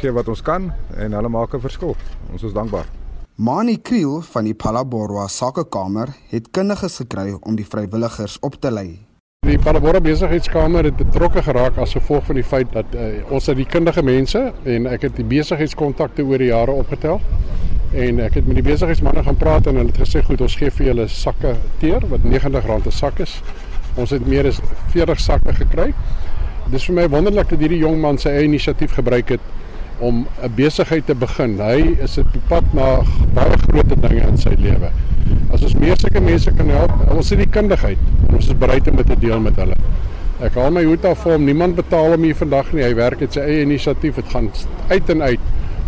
gee 0.00 0.12
wat 0.14 0.28
ons 0.28 0.42
kan 0.42 0.72
en 0.96 1.12
hulle 1.12 1.28
maak 1.28 1.54
'n 1.54 1.60
verskil. 1.60 1.96
Ons 2.32 2.42
is 2.42 2.52
dankbaar. 2.52 2.86
Mani 3.34 3.76
Kriel 3.76 4.20
van 4.20 4.44
die 4.44 4.54
Palaborwa 4.54 5.28
Sakekamer 5.28 6.08
het 6.30 6.50
kundiges 6.50 6.96
gekry 6.96 7.36
om 7.40 7.54
die 7.56 7.66
vrywilligers 7.66 8.38
op 8.40 8.54
te 8.60 8.70
lei. 8.70 8.98
Die 9.46 9.58
Palaborwa 9.58 10.00
Besigheidskamer 10.00 10.84
het 10.84 10.96
betrokke 10.96 11.42
geraak 11.42 11.78
as 11.78 11.92
gevolg 11.92 12.24
van 12.26 12.34
die 12.34 12.44
feit 12.44 12.72
dat 12.72 12.86
uh, 12.94 13.30
ons 13.30 13.46
het 13.46 13.56
die 13.56 13.66
kundige 13.66 14.02
mense 14.02 14.52
en 14.64 14.86
ek 14.86 15.02
het 15.02 15.16
die 15.16 15.24
besigheidskontakte 15.24 16.26
oor 16.26 16.38
die 16.38 16.50
jare 16.50 16.74
opgetel 16.74 17.20
en 17.92 18.20
ek 18.20 18.34
het 18.34 18.46
met 18.46 18.58
die 18.58 18.64
besigheidsmense 18.66 19.22
gaan 19.24 19.36
praat 19.40 19.66
en 19.66 19.78
hulle 19.80 19.92
het 19.92 20.00
gesê 20.02 20.22
goed 20.24 20.40
ons 20.44 20.56
gee 20.60 20.70
vir 20.70 20.90
julle 20.90 21.06
sakke 21.08 21.54
teer 21.80 22.04
wat 22.10 22.20
R90 22.20 22.86
'n 22.86 22.90
sak 22.90 23.20
is. 23.20 23.40
Ons 23.96 24.10
het 24.10 24.26
meer 24.26 24.46
as 24.46 24.60
40 24.92 25.20
sakke 25.20 25.54
gekry. 25.54 25.92
Dis 26.70 26.84
vir 26.84 26.94
my 26.94 27.08
wonderlik 27.08 27.48
dat 27.48 27.58
hierdie 27.58 27.78
jong 27.78 28.00
man 28.00 28.18
sy 28.18 28.28
eie 28.28 28.44
inisiatief 28.44 28.92
gebruik 28.92 29.28
het 29.28 29.40
om 29.98 30.26
'n 30.42 30.52
besigheid 30.54 31.06
te 31.06 31.14
begin. 31.14 31.58
Hy 31.60 31.96
is 32.02 32.18
op 32.18 32.28
pad 32.48 32.64
na 32.72 33.02
baie 33.34 33.58
groot 33.58 34.02
dinge 34.02 34.26
in 34.28 34.38
sy 34.38 34.54
lewe. 34.58 34.90
As 35.52 35.62
ons 35.62 35.74
meer 35.74 35.96
sulke 35.96 36.20
mense 36.20 36.50
kan 36.50 36.68
help, 36.68 36.92
ons 37.10 37.30
het 37.30 37.38
die 37.38 37.48
kundigheid 37.48 37.98
en 38.28 38.34
ons 38.34 38.46
is 38.46 38.58
bereid 38.58 38.88
om 38.88 38.96
dit 38.96 39.06
te 39.06 39.18
deel 39.18 39.40
met 39.40 39.56
hulle. 39.56 39.74
Ek 40.40 40.54
haal 40.54 40.70
my 40.70 40.84
hoed 40.84 41.04
af 41.04 41.18
vir 41.24 41.32
hom. 41.32 41.44
Niemand 41.44 41.74
betaal 41.74 42.10
hom 42.14 42.22
hier 42.22 42.34
vandag 42.34 42.72
nie. 42.72 42.82
Hy 42.82 42.94
werk 42.94 43.20
met 43.20 43.32
sy 43.32 43.40
eie 43.40 43.62
inisiatief. 43.62 44.14
Dit 44.14 44.30
gaan 44.30 44.50
uit 44.88 45.10
en 45.10 45.22
uit 45.22 45.40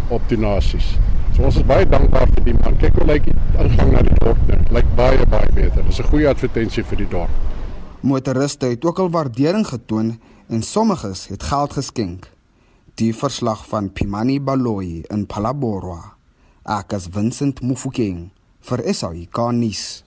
op 0.08 0.22
donasies. 0.28 0.96
So 1.40 1.48
ons 1.48 1.56
is 1.56 1.64
baie 1.64 1.86
dankbaar 1.88 2.28
vir 2.34 2.42
die 2.44 2.52
man. 2.52 2.74
Kyk 2.76 2.98
hoe 3.00 3.04
lyk 3.08 3.22
die 3.24 3.34
ingang 3.62 3.94
na 3.94 4.00
die 4.04 4.16
dorp 4.20 4.40
nou. 4.44 4.56
Lyk 4.76 4.88
baie 4.98 5.24
baie 5.32 5.48
beter. 5.56 5.86
Dis 5.86 6.00
'n 6.02 6.10
goeie 6.12 6.28
advertensie 6.28 6.84
vir 6.84 6.98
die 7.00 7.08
dorp. 7.08 7.30
Motoriste 8.02 8.66
het 8.66 8.84
ook 8.84 8.98
al 8.98 9.08
waardering 9.08 9.64
getoon 9.64 10.20
en 10.50 10.62
sommiges 10.62 11.28
het 11.28 11.42
geld 11.42 11.72
geskenk. 11.72 12.28
Die 12.96 13.14
verslag 13.14 13.64
van 13.66 13.88
Pimani 13.88 14.38
Baloyi 14.38 15.02
in 15.08 15.26
Palaborwa. 15.26 16.12
Ek 16.66 16.92
as 16.92 17.08
Vincent 17.08 17.62
Mufokeng 17.62 18.30
vir 18.60 18.94
SAICA 18.94 19.50
nuus. 19.50 20.04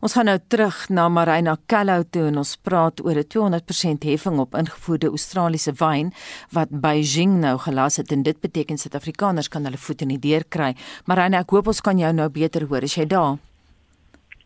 Ons 0.00 0.14
gaan 0.16 0.24
nou 0.24 0.38
terug 0.48 0.88
na 0.88 1.08
Marina 1.08 1.56
Callow 1.66 2.04
toe 2.10 2.26
en 2.30 2.40
ons 2.42 2.56
praat 2.56 3.00
oor 3.04 3.18
'n 3.18 3.28
200% 3.28 4.02
heffing 4.04 4.38
op 4.38 4.54
ingevoerde 4.54 5.08
Australiese 5.08 5.72
wyn 5.72 6.12
wat 6.52 6.68
Beijing 6.70 7.40
nou 7.40 7.58
gelas 7.58 7.96
het 7.96 8.12
en 8.12 8.22
dit 8.22 8.40
beteken 8.40 8.78
Suid-Afrikaners 8.78 9.48
kan 9.48 9.64
hulle 9.64 9.76
voet 9.76 10.02
in 10.02 10.08
die 10.08 10.18
deur 10.18 10.44
kry. 10.48 10.74
Marina, 11.04 11.38
ek 11.38 11.50
hoop 11.50 11.66
ons 11.66 11.80
kan 11.80 11.98
jou 11.98 12.12
nou 12.12 12.28
beter 12.28 12.66
hoor. 12.66 12.82
Is 12.82 12.94
jy 12.94 13.06
daar? 13.06 13.38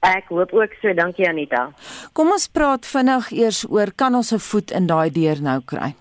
Ek 0.04 0.28
hoop 0.28 0.52
ook 0.52 0.72
so, 0.82 0.92
dankie 0.92 1.28
Anita. 1.28 1.70
Kom 2.12 2.30
ons 2.30 2.48
praat 2.48 2.86
vinnig 2.86 3.30
eers 3.32 3.64
oor 3.70 3.92
kan 3.96 4.14
ons 4.14 4.32
'n 4.32 4.38
voet 4.38 4.70
in 4.70 4.86
daai 4.86 5.10
deur 5.10 5.40
nou 5.40 5.60
kry? 5.60 5.94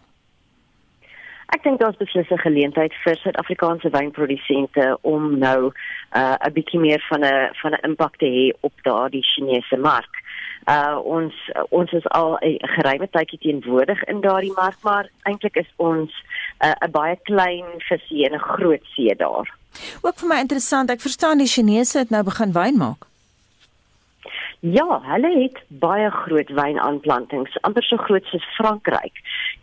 Ek 1.54 1.62
dink 1.64 1.80
daar's 1.80 1.98
beslis 1.98 2.32
'n 2.32 2.38
geleentheid 2.38 2.94
vir 3.04 3.16
Suid-Afrikaanse 3.16 3.90
wynprodusente 3.90 4.98
om 5.02 5.38
nou 5.40 5.72
uh, 6.16 6.36
'n 6.48 6.54
bietjie 6.54 6.80
meer 6.80 7.06
van 7.10 7.22
'n 7.26 7.50
van 7.62 7.72
'n 7.74 7.86
impak 7.90 8.18
te 8.18 8.26
hê 8.26 8.46
op 8.60 8.74
daardie 8.82 9.24
Chinese 9.24 9.78
mark. 9.78 10.22
Uh 10.66 10.98
ons 11.04 11.34
ons 11.70 11.92
is 11.92 12.08
al 12.10 12.38
'n 12.42 12.58
geruime 12.76 13.08
tydjie 13.10 13.40
teenwoordig 13.40 14.04
in 14.04 14.22
daardie 14.22 14.54
mark, 14.56 14.78
maar 14.82 15.10
eintlik 15.24 15.56
is 15.56 15.72
ons 15.76 16.12
uh, 16.64 16.70
'n 16.70 16.86
uh, 16.86 16.92
baie 16.92 17.18
klein 17.24 17.66
visie 17.78 18.26
en 18.26 18.34
'n 18.34 18.40
groot 18.40 18.84
see 18.96 19.16
daar. 19.16 19.48
Ook 20.02 20.20
vir 20.20 20.28
my 20.28 20.40
interessant, 20.40 20.90
ek 20.90 21.02
verstaan 21.02 21.38
die 21.38 21.48
Chinese 21.48 21.98
het 21.98 22.10
nou 22.10 22.24
begin 22.24 22.52
wyn 22.52 22.78
maak. 22.78 23.13
Ja, 24.64 25.02
hulle 25.04 25.30
het 25.42 25.58
baie 25.68 26.08
groot 26.10 26.48
wynaanplantings, 26.56 27.58
amper 27.68 27.84
so 27.84 28.00
groot 28.00 28.24
soos 28.32 28.44
Frankryk. 28.56 29.18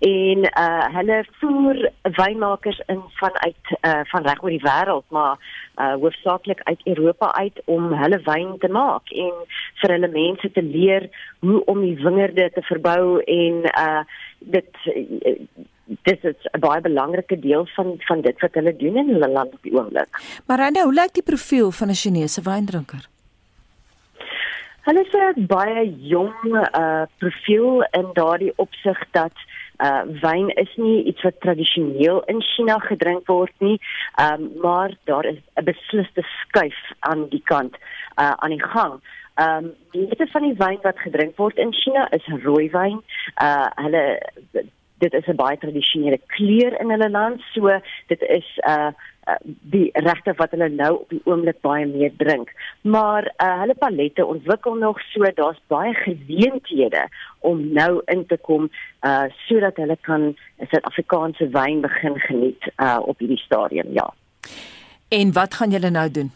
En 0.05 0.45
uh 0.45 0.89
hulle 0.93 1.23
voer 1.41 1.79
wynmakers 2.19 2.83
in 2.93 3.01
vanuit 3.17 3.71
uh 3.81 4.01
van 4.11 4.27
reg 4.27 4.43
oor 4.43 4.53
die 4.53 4.61
wêreld, 4.61 5.07
maar 5.09 5.39
uh 5.81 5.95
hoofsaaklik 6.03 6.61
uit 6.63 6.85
Europa 6.85 7.33
uit 7.33 7.63
om 7.65 7.87
hulle 7.97 8.19
wyn 8.27 8.59
te 8.61 8.69
maak 8.69 9.09
en 9.25 9.39
vir 9.81 9.95
hulle 9.95 10.11
mense 10.13 10.51
te 10.53 10.63
leer 10.63 11.09
hoe 11.41 11.65
om 11.65 11.81
die 11.81 11.97
wingerde 12.03 12.51
te 12.55 12.63
verbou 12.69 13.23
en 13.25 13.65
uh 13.71 14.03
dit 14.39 14.69
dis 16.09 16.27
is 16.33 16.51
'n 16.53 16.61
baie 16.61 16.81
belangrike 16.81 17.39
deel 17.39 17.65
van 17.77 17.95
van 17.99 18.21
dit 18.21 18.41
wat 18.41 18.55
hulle 18.55 18.77
doen 18.77 18.97
in 18.97 19.09
hulle 19.09 19.29
land 19.29 19.53
op 19.53 19.63
die 19.63 19.73
oomblik. 19.73 20.21
Maar 20.47 20.71
nou, 20.71 20.85
hoe 20.85 20.95
lyk 21.01 21.13
die 21.13 21.29
profiel 21.33 21.71
van 21.71 21.89
'n 21.89 22.01
Chinese 22.03 22.43
wyndrinker? 22.43 23.09
Hulle 24.91 25.07
is 25.07 25.13
'n 25.15 25.47
baie 25.47 25.83
jong 26.13 26.47
uh 26.51 27.07
profiel 27.23 27.85
in 27.99 28.09
daardie 28.15 28.53
opsig 28.65 28.99
dat 29.17 29.37
uh 29.87 30.03
wyn 30.23 30.49
is 30.63 30.73
nie 30.77 31.05
iets 31.11 31.23
wat 31.23 31.39
tradisioneel 31.45 32.19
in 32.33 32.43
China 32.43 32.79
gedrink 32.79 33.31
word 33.31 33.53
nie, 33.59 33.79
um 34.25 34.51
maar 34.65 34.91
daar 35.05 35.25
is 35.25 35.39
'n 35.55 35.65
besliste 35.65 36.25
skuif 36.41 36.81
aan 36.99 37.29
die 37.29 37.43
kant 37.53 37.79
uh 38.19 38.35
aan 38.43 38.51
die 38.51 38.67
gang. 38.75 38.99
Um 39.47 39.71
die 39.93 40.03
meeste 40.07 40.27
van 40.27 40.43
die 40.43 40.59
wyn 40.59 40.83
wat 40.83 40.99
gedrink 40.99 41.37
word 41.37 41.59
in 41.59 41.73
China 41.73 42.11
is 42.11 42.27
rooiwyn. 42.27 42.99
Uh 43.39 43.71
hulle 43.75 44.05
dit 45.01 45.15
is 45.15 45.27
'n 45.27 45.37
baie 45.37 45.59
tradisionele 45.59 46.21
kleur 46.27 46.81
in 46.81 46.91
hulle 46.91 47.11
land, 47.11 47.41
so 47.55 47.81
dit 48.07 48.23
is 48.23 48.59
uh 48.69 48.93
die 49.61 49.91
regte 49.93 50.33
wat 50.37 50.51
hulle 50.51 50.69
nou 50.69 50.91
op 50.95 51.13
die 51.13 51.21
oomblik 51.25 51.61
baie 51.61 51.87
meer 51.87 52.13
drink. 52.17 52.51
Maar 52.83 53.29
uh, 53.37 53.61
hulle 53.61 53.75
palette 53.79 54.27
ontwikkel 54.27 54.75
nog 54.75 55.01
so 55.13 55.31
daar's 55.35 55.61
baie 55.67 55.95
geleenthede 55.95 57.09
om 57.39 57.73
nou 57.73 58.03
in 58.05 58.27
te 58.27 58.37
kom 58.37 58.71
uh 59.07 59.29
sodat 59.47 59.77
hulle 59.77 59.97
kan 60.01 60.35
'n 60.59 60.67
Suid-Afrikaanse 60.71 61.49
wyn 61.49 61.81
begin 61.81 62.19
geniet 62.19 62.73
uh 62.77 62.99
op 63.05 63.19
hierdie 63.19 63.45
stadium, 63.45 63.93
ja. 63.93 64.13
En 65.09 65.33
wat 65.33 65.55
gaan 65.55 65.71
julle 65.71 65.91
nou 65.91 66.11
doen? 66.11 66.31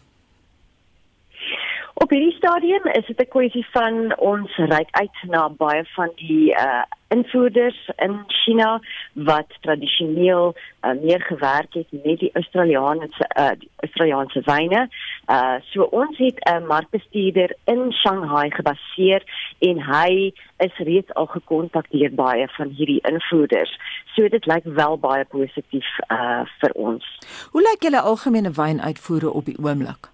Op 1.94 2.10
hierdie 2.10 2.34
stadium 2.36 2.86
is 2.86 3.06
dit 3.06 3.20
'n 3.20 3.28
kwessie 3.28 3.66
van 3.70 4.16
ons 4.18 4.56
reik 4.56 4.88
uit 4.90 5.18
na 5.22 5.48
baie 5.48 5.84
van 5.84 6.10
die 6.14 6.50
uh 6.50 6.82
invoerders 7.08 7.90
in 7.96 8.24
China 8.26 8.80
wat 9.12 9.46
tradisioneel 9.60 10.54
uh, 10.82 10.90
meer 11.02 11.20
gewerk 11.20 11.74
het 11.74 11.86
met 11.90 12.18
die 12.18 12.30
Australiese 12.32 13.26
uh 13.38 13.50
die 13.58 13.70
Australiese 13.76 14.42
wyne. 14.44 14.88
Uh 15.30 15.54
so 15.60 15.82
ons 15.82 16.18
het 16.18 16.38
'n 16.50 16.66
markbestuurder 16.66 17.56
in 17.64 17.92
Shanghai 17.92 18.50
gebaseer 18.50 19.22
en 19.58 19.82
hy 19.82 20.32
is 20.56 20.76
reeds 20.76 21.14
al 21.14 21.26
gekontak 21.26 21.86
deur 21.90 22.14
baie 22.14 22.48
van 22.48 22.68
hierdie 22.68 23.00
invoerders. 23.00 23.78
So 24.14 24.28
dit 24.28 24.46
lyk 24.46 24.64
wel 24.64 24.98
baie 24.98 25.24
positief 25.24 25.86
uh 26.08 26.42
vir 26.60 26.70
ons. 26.72 27.04
Hoe 27.50 27.62
lyk 27.62 27.82
julle 27.82 28.00
algemene 28.00 28.50
wynuitvoere 28.50 29.30
op 29.30 29.44
die 29.44 29.58
oomblik? 29.62 30.13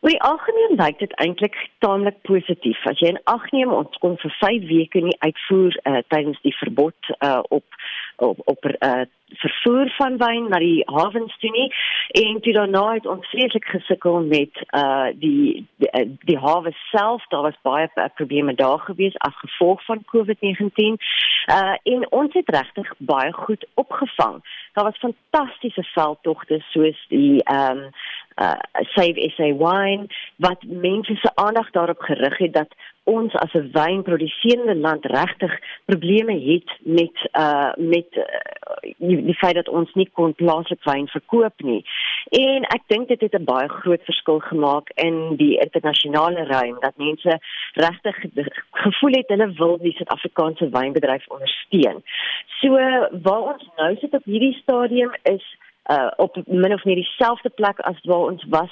Oor 0.00 0.14
die 0.14 0.22
algemeen 0.24 0.78
lyk 0.80 0.98
dit 0.98 1.12
eintlik 1.20 1.56
taamlik 1.84 2.16
positief. 2.24 2.80
As 2.88 3.00
jy 3.04 3.10
in 3.12 3.18
ag 3.28 3.42
neem 3.52 3.72
ons 3.76 3.98
kon 4.00 4.14
vir 4.22 4.32
5 4.38 4.62
weke 4.70 5.02
nie 5.04 5.16
uitvoer 5.20 5.76
uh, 5.76 5.98
tydens 6.08 6.40
die 6.46 6.54
verbod 6.56 7.10
uh, 7.18 7.42
op 7.52 7.82
op 8.20 8.38
op 8.44 8.64
uh, 8.64 9.00
vervoer 9.26 9.90
van 9.96 10.16
wyn 10.16 10.48
na 10.48 10.58
die 10.58 10.82
hawens 10.84 11.36
toe 11.38 11.50
nie. 11.50 11.68
En 12.24 12.40
toe 12.40 12.52
daarna 12.52 12.92
het 12.92 13.06
ons 13.06 13.28
vreeslik 13.28 13.64
gesukkel 13.64 14.20
met 14.20 14.62
uh 14.70 15.08
die 15.14 15.66
die, 15.76 16.18
die 16.24 16.38
hawe 16.38 16.72
self. 16.90 17.26
Daar 17.28 17.42
was 17.42 17.58
baie 17.62 17.88
probleme 18.14 18.54
daar 18.54 18.78
gewees 18.78 19.18
as 19.18 19.36
gevolg 19.36 19.84
van 19.84 20.04
COVID-19 20.12 20.98
uh 21.46 21.74
en 21.82 22.10
ons 22.10 22.32
het 22.32 22.48
regtig 22.48 22.92
baie 22.98 23.32
goed 23.32 23.66
opgevang. 23.74 24.42
Daar 24.72 24.84
was 24.84 25.04
fantastiese 25.06 25.82
veldtogte 25.82 26.62
soos 26.70 27.06
die 27.08 27.42
ehm 27.42 27.78
um, 27.78 27.90
uh 28.40 28.58
Save 28.94 29.30
SA 29.36 29.52
Wine 29.64 30.06
wat 30.36 30.62
mense 30.62 31.14
se 31.14 31.30
aandag 31.34 31.70
daarop 31.70 32.00
gerig 32.00 32.38
het 32.38 32.52
dat 32.52 32.74
ons 33.16 33.34
as 33.34 33.52
'n 33.54 33.70
wynproduserende 33.72 34.76
land 34.76 35.04
regtig 35.06 35.52
probleme 35.84 36.34
het 36.50 36.70
met 36.98 37.16
uh 37.44 37.72
met 37.76 38.08
uh, 38.16 38.24
die, 38.98 39.24
die 39.24 39.38
feit 39.42 39.54
dat 39.54 39.68
ons 39.68 39.92
nie 39.94 40.08
kon 40.12 40.34
plaaslik 40.34 40.82
wyn 40.84 41.08
verkoop 41.08 41.62
nie. 41.62 41.84
En 42.30 42.66
ek 42.76 42.82
dink 42.86 43.08
dit 43.08 43.20
het 43.20 43.34
'n 43.34 43.44
baie 43.44 43.68
groot 43.68 44.04
verskil 44.04 44.38
gemaak 44.38 44.90
in 44.94 45.36
die 45.36 45.58
internasionale 45.58 46.44
ruim 46.44 46.76
dat 46.80 46.96
mense 46.96 47.38
regtig 47.74 48.16
gevoel 48.70 49.14
het 49.20 49.28
hulle 49.28 49.52
wil 49.52 49.78
die 49.78 49.92
Suid-Afrikaanse 49.92 50.68
wynbedryf 50.70 51.28
ondersteun. 51.28 52.02
So 52.60 52.68
waar 53.22 53.44
ons 53.54 53.66
nou 53.76 53.96
sit 53.96 54.14
op 54.14 54.24
hierdie 54.24 54.58
stadium 54.62 55.12
is 55.22 55.44
uh 55.90 56.10
op 56.16 56.36
min 56.46 56.72
of 56.72 56.84
meer 56.84 56.94
dieselfde 56.94 57.48
plek 57.48 57.78
as 57.78 57.98
waar 58.02 58.30
ons 58.32 58.44
was 58.48 58.70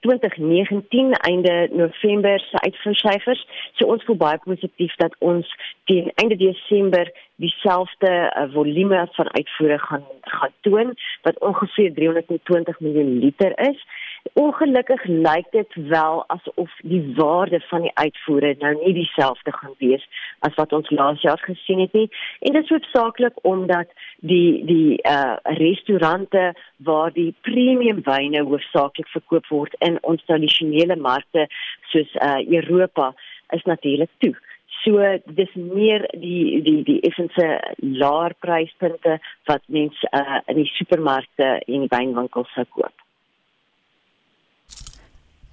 2019 0.00 1.12
einde 1.12 1.68
November 1.72 2.40
se 2.40 2.60
uitvoersyfers. 2.60 3.46
So 3.72 3.86
ons 3.86 4.04
voel 4.04 4.16
baie 4.16 4.38
positief 4.44 4.94
dat 4.96 5.16
ons 5.18 5.48
teen 5.84 6.10
einde 6.14 6.36
Desember 6.36 7.10
dieselfde 7.40 8.12
uh, 8.12 8.46
volume 8.52 9.08
van 9.12 9.32
uitvoere 9.32 9.78
gaan 9.78 10.04
gaan 10.20 10.52
toon 10.60 10.94
wat 11.22 11.38
ongeveer 11.38 11.94
320 11.94 12.80
miljoen 12.80 13.18
liter 13.18 13.58
is. 13.68 13.84
Ongelukkig 14.32 15.04
lyk 15.04 15.46
dit 15.50 15.74
wel 15.74 16.24
asof 16.26 16.72
die 16.82 17.12
waarde 17.16 17.60
van 17.60 17.80
die 17.80 17.94
uitvoere 17.94 18.54
nou 18.58 18.74
nie 18.84 18.92
dieselfde 18.94 19.52
gaan 19.52 19.74
wees 19.78 20.04
as 20.38 20.54
wat 20.54 20.72
ons 20.72 20.90
laas 20.90 21.20
jaar 21.20 21.40
gesien 21.44 21.80
het 21.80 21.92
nie. 21.92 22.08
En 22.40 22.52
dit 22.52 22.62
is 22.62 22.68
hoofsaaklik 22.68 23.40
omdat 23.42 23.88
die 24.20 24.64
die 24.64 25.00
uh 25.08 25.36
restaurante 25.42 26.52
waar 26.76 27.12
die 27.12 27.34
premium 27.40 28.02
wyne 28.04 28.44
hoofsaaklik 28.44 29.08
verkoop 29.08 29.48
word 29.48 29.74
in 29.78 29.98
ons 30.02 30.24
tradisionele 30.24 30.96
markte 30.96 31.48
soos 31.92 32.14
uh 32.14 32.38
Europa 32.60 33.14
is 33.56 33.64
natuurlik 33.64 34.10
toe. 34.18 34.36
So 34.84 35.18
dis 35.26 35.52
meer 35.54 36.08
die 36.12 36.62
die 36.62 36.82
die 36.84 37.00
effense 37.08 37.46
laer 37.76 38.34
pryspunte 38.38 39.18
wat 39.48 39.62
mense 39.66 40.08
uh 40.12 40.40
in 40.46 40.60
die 40.62 40.72
supermarkte 40.76 41.54
en 41.66 41.86
die 41.86 41.94
wynwinkels 41.96 42.52
sou 42.54 42.68
koop. 42.68 42.99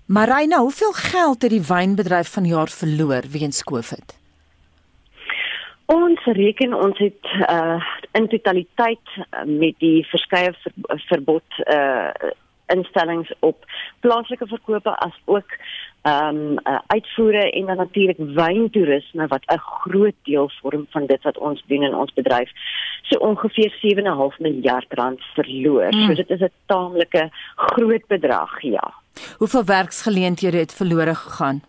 Marina, 0.08 0.58
hoeveel 0.58 0.92
geld 0.92 1.42
het 1.42 1.52
die 1.52 1.62
wynbedryf 1.68 2.30
vanjaar 2.32 2.68
verloor 2.72 3.24
weens 3.32 3.64
COVID? 3.64 4.16
Ons 5.86 6.24
reken 6.24 6.74
ons 6.74 6.98
het 6.98 7.28
uh 7.50 7.84
in 8.12 8.28
totaliteit 8.28 9.10
uh, 9.18 9.44
met 9.46 9.76
die 9.84 10.06
verskeie 10.08 10.54
ver, 10.64 10.74
verbod 11.10 11.60
uh 11.66 12.32
instellings 12.68 13.34
op 13.40 13.66
plaaslike 14.00 14.48
verkope 14.48 14.96
as 14.98 15.22
ook 15.26 15.52
ehm 16.02 16.36
um, 16.36 16.60
uh, 16.64 16.80
uitvoere 16.88 17.52
en 17.52 17.66
dan 17.66 17.78
natuurlik 17.78 18.18
wyntoerisme 18.18 19.28
wat 19.28 19.44
'n 19.46 19.58
groot 19.58 20.16
deel 20.24 20.52
vorm 20.62 20.86
van 20.90 21.06
dit 21.06 21.22
wat 21.24 21.38
ons 21.38 21.64
doen 21.68 21.84
in 21.84 21.96
ons 21.96 22.14
bedryf. 22.14 22.52
So 23.02 23.20
ongeveer 23.20 23.72
7,5 23.82 24.40
miljard 24.40 24.86
rand 24.90 25.22
verloor. 25.34 25.94
Mm. 25.94 26.08
So 26.08 26.14
dit 26.14 26.30
is 26.30 26.40
'n 26.40 26.52
taamlike 26.66 27.30
groot 27.56 28.08
bedrag, 28.08 28.62
ja. 28.62 28.94
Hoeveel 29.38 29.66
werksgeleenthede 29.66 30.58
het 30.58 30.74
verlore 30.74 31.16
gegaan? 31.16 31.62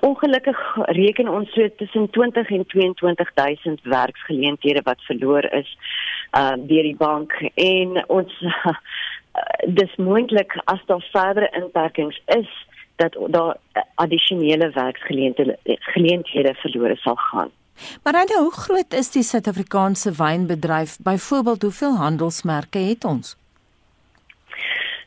Ongelukkig 0.00 0.58
reken 0.74 1.28
ons 1.28 1.52
so 1.52 1.68
tussen 1.76 2.10
20 2.10 2.50
en 2.50 2.66
22000 2.66 3.82
werksgeleenthede 3.82 4.82
wat 4.82 5.00
verloor 5.00 5.44
is 5.52 5.78
uh 6.38 6.54
deur 6.56 6.82
die 6.82 6.96
bank 6.96 7.32
en 7.54 8.04
ons 8.06 8.40
uh, 8.42 8.74
dis 9.66 9.96
moontlik 9.96 10.54
as 10.64 10.82
daar 10.86 11.04
verdere 11.12 11.50
inperkings 11.60 12.20
is 12.26 12.50
dat 12.96 13.16
daar 13.28 13.56
addisionele 13.94 14.70
werksgeleenthede 14.70 15.58
geleenthede 15.64 16.54
verlore 16.54 16.96
sal 16.96 17.16
gaan. 17.16 17.50
Maar 18.02 18.12
nou, 18.12 18.42
hoe 18.42 18.52
groot 18.52 18.92
is 18.92 19.10
die 19.10 19.22
Suid-Afrikaanse 19.22 20.12
wynbedryf? 20.12 20.96
Byvoorbeeld, 20.98 21.62
hoeveel 21.62 21.96
handelsmerke 21.96 22.78
het 22.78 23.04
ons? 23.04 23.36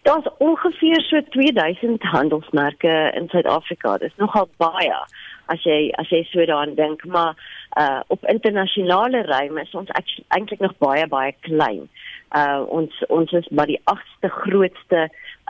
Daar's 0.09 0.27
ongeveer 0.37 1.01
so 1.01 1.21
2000 1.29 2.03
handelsmerke 2.03 3.11
in 3.15 3.27
Suid-Afrika. 3.29 3.97
Dis 3.97 4.15
nogal 4.15 4.47
baie 4.57 4.95
as 5.53 5.61
jy 5.61 5.91
as 6.01 6.09
jy 6.09 6.23
so 6.25 6.45
daaraan 6.49 6.73
dink, 6.77 7.03
maar 7.05 7.37
uh 7.77 7.99
op 8.07 8.25
internasionale 8.31 9.21
ruim 9.27 9.59
is 9.61 9.75
ons 9.77 9.91
eintlik 10.27 10.63
nog 10.65 10.73
baie 10.81 11.03
baie 11.07 11.35
klein. 11.45 11.83
Uh 12.33 12.63
ons 12.79 13.03
ons 13.07 13.35
is 13.37 13.49
maar 13.53 13.69
die 13.69 13.81
agste 13.83 14.31
grootste 14.33 15.03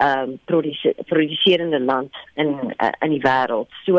ehm 0.03 0.35
um, 0.35 0.65
produserende 1.07 1.79
land 1.79 2.19
in 2.35 2.51
uh, 2.75 2.91
in 2.99 3.15
die 3.15 3.23
wêreld. 3.23 3.71
So 3.85 3.95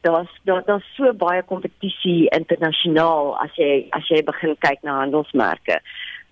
daar's 0.00 0.32
daar 0.50 0.64
daar's 0.66 0.88
so 0.96 1.12
baie 1.14 1.42
kompetisie 1.42 2.26
internasionaal 2.40 3.36
as 3.46 3.54
jy 3.54 3.86
as 3.90 4.10
jy 4.10 4.24
begin 4.26 4.58
kyk 4.58 4.82
na 4.82 4.98
handelsmerke. 5.04 5.78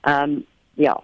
Ehm 0.01 0.23
um, 0.23 0.37
ja. 0.75 0.99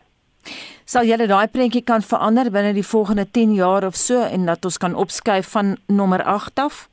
Sal 0.85 1.07
julle 1.09 1.27
daai 1.27 1.49
prentjie 1.49 1.83
kan 1.83 2.03
verander 2.03 2.51
binne 2.51 2.73
die 2.73 2.87
volgende 2.87 3.25
10 3.31 3.55
jaar 3.55 3.87
of 3.87 3.95
so 3.95 4.21
en 4.23 4.47
dat 4.47 4.65
ons 4.65 4.79
kan 4.79 4.95
opskuif 4.95 5.49
van 5.51 5.77
nommer 5.87 6.23
8 6.23 6.59
af? 6.59 6.89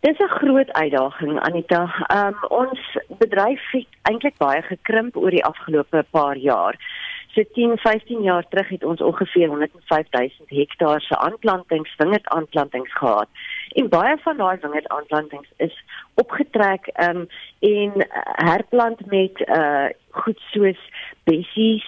Dis 0.00 0.18
'n 0.18 0.28
groot 0.28 0.72
uitdaging 0.72 1.40
Anita. 1.40 1.82
Um, 2.08 2.36
ons 2.48 2.80
bedryf 3.18 3.60
het 3.70 3.86
eintlik 4.02 4.36
baie 4.38 4.62
gekrimp 4.62 5.16
oor 5.16 5.30
die 5.30 5.44
afgelope 5.44 6.04
paar 6.10 6.36
jaar. 6.36 6.74
So 7.34 7.42
10, 7.52 7.78
15 7.78 8.22
jaar 8.22 8.48
terug 8.48 8.68
het 8.68 8.84
ons 8.84 9.00
ongeveer 9.00 9.48
105000 9.48 10.50
hektaar 10.50 11.00
se 11.00 11.16
aanplantings, 11.16 11.94
wingerd 11.96 12.26
aanplantings 12.26 12.92
gehad 12.92 13.28
En 13.72 13.88
baie 13.88 14.16
van 14.20 14.36
daai 14.36 14.58
wingerdaanplantings 14.60 15.48
is 15.56 15.84
opgetrek 16.14 16.90
um, 17.02 17.26
en 17.58 17.92
herplant 18.50 19.06
met 19.06 19.42
uh, 19.46 19.86
goed 20.10 20.38
soos 20.50 20.80
bessies, 21.30 21.86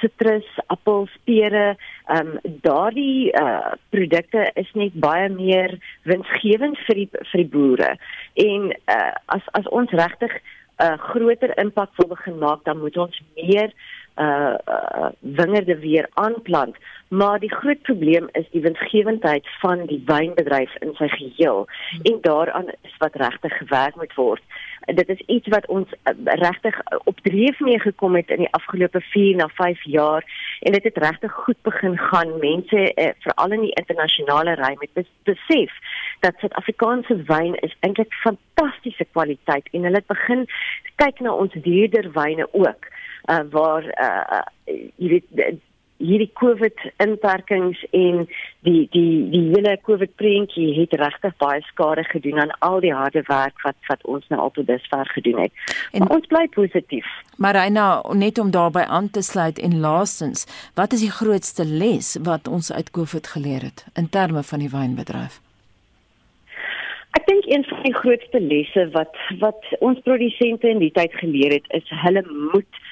sitrus, 0.00 0.46
appels, 0.74 1.12
pere, 1.24 1.74
ehm 2.12 2.34
um, 2.34 2.58
daardie 2.66 3.32
uh 3.40 3.72
produkte 3.94 4.50
is 4.60 4.70
net 4.74 4.96
baie 5.06 5.28
meer 5.32 5.78
winsgewend 6.10 6.78
vir 6.86 7.00
die 7.00 7.08
vir 7.12 7.40
die 7.40 7.50
boere. 7.56 7.94
En 8.48 8.72
uh 8.96 9.14
as 9.36 9.48
as 9.60 9.70
ons 9.80 9.90
regtig 10.02 10.34
'n 10.34 10.84
uh, 10.84 10.98
groter 10.98 11.52
impak 11.58 11.90
wil 11.96 12.08
begin 12.08 12.38
maak, 12.38 12.64
dan 12.64 12.78
moet 12.78 12.96
ons 12.96 13.22
meer 13.36 13.70
uh, 14.16 14.54
uh 14.66 15.08
wingerde 15.18 15.78
weer 15.78 16.08
aanplant. 16.14 16.76
Maar 17.08 17.38
die 17.38 17.54
groot 17.54 17.82
probleem 17.82 18.28
is 18.32 18.50
die 18.50 18.60
winsgewendheid 18.60 19.48
van 19.60 19.86
die 19.86 20.02
wynbedryf 20.06 20.74
in 20.78 20.94
sy 20.94 21.08
geheel. 21.08 21.66
En 22.02 22.18
daaraan 22.20 22.68
is 22.68 22.96
wat 22.98 23.14
regtig 23.14 23.56
gewerk 23.56 23.96
moet 23.96 24.14
word. 24.14 24.42
Dit 24.84 25.08
is 25.08 25.20
iets 25.26 25.48
wat 25.48 25.66
ons 25.66 25.88
uh, 25.92 26.12
regtig 26.24 26.80
op 27.04 27.20
dreef 27.22 27.60
mee 27.60 27.80
gekom 27.80 28.14
het 28.14 28.30
in 28.30 28.42
die 28.44 28.52
afgelope 28.52 29.00
4 29.00 29.36
na 29.36 29.48
5 29.48 29.82
jaar. 29.82 30.24
En 30.60 30.72
dit 30.72 30.82
het 30.82 30.96
regtig 30.96 31.32
goed 31.32 31.62
begin 31.62 31.98
gaan. 31.98 32.38
Mense 32.38 32.92
uh, 32.94 33.08
veral 33.18 33.50
in 33.50 33.60
die 33.60 33.74
internasionale 33.74 34.54
ry 34.54 34.76
met 34.78 35.06
besef 35.22 35.72
dat 36.20 36.34
Suid-Afrikaanse 36.38 37.22
wyn 37.26 37.54
is 37.54 37.76
eintlik 37.80 38.12
fantastiese 38.12 39.06
kwaliteit. 39.12 39.68
En 39.72 39.82
hulle 39.82 40.02
het 40.02 40.06
begin 40.06 40.46
kyk 40.96 41.20
na 41.20 41.32
ons 41.32 41.52
duurder 41.52 42.10
wyne 42.12 42.48
ook 42.52 42.92
uh, 43.28 43.44
waar 43.50 43.84
uh, 43.84 44.42
jy 44.96 45.08
weet 45.16 45.60
hierdie 46.02 46.30
COVID 46.34 46.80
inperkings 47.02 47.78
en 47.94 48.24
die 48.66 48.84
die 48.92 49.28
die 49.30 49.42
hele 49.52 49.76
COVID 49.86 50.14
prentjie 50.20 50.72
het 50.76 50.96
regtig 51.00 51.36
baie 51.38 51.62
skade 51.68 52.04
gedoen 52.10 52.40
aan 52.42 52.52
al 52.66 52.80
die 52.84 52.92
harde 52.94 53.22
werk 53.28 53.62
wat 53.62 53.78
wat 53.88 54.02
ons 54.16 54.26
nou 54.32 54.40
al 54.40 54.52
tot 54.56 54.66
dusver 54.66 55.06
gedoen 55.14 55.44
het. 55.46 55.52
En 55.92 56.04
maar 56.04 56.16
ons 56.18 56.26
bly 56.26 56.44
positief. 56.56 57.06
Maar 57.36 57.60
Reina, 57.60 57.86
net 58.12 58.38
om 58.38 58.50
daarbey 58.50 58.84
aan 58.84 59.10
te 59.10 59.22
sluit 59.22 59.58
en 59.58 59.80
laastens, 59.80 60.46
wat 60.74 60.92
is 60.92 61.06
die 61.06 61.14
grootste 61.14 61.64
les 61.64 62.16
wat 62.22 62.48
ons 62.48 62.72
uit 62.72 62.90
COVID 62.90 63.26
geleer 63.36 63.70
het 63.70 63.86
in 63.94 64.08
terme 64.08 64.42
van 64.42 64.58
die 64.58 64.70
wynbedryf? 64.70 65.40
Ek 67.14 67.26
dink 67.30 67.46
een 67.46 67.62
van 67.64 67.82
die 67.86 67.94
grootste 67.94 68.40
lesse 68.42 68.88
wat 68.90 69.14
wat 69.38 69.70
ons 69.78 70.00
produsente 70.02 70.68
in 70.68 70.82
die 70.82 70.92
tyd 70.92 71.14
geleer 71.22 71.54
het 71.60 71.70
is 71.78 71.86
hulle 72.02 72.24
moet 72.50 72.82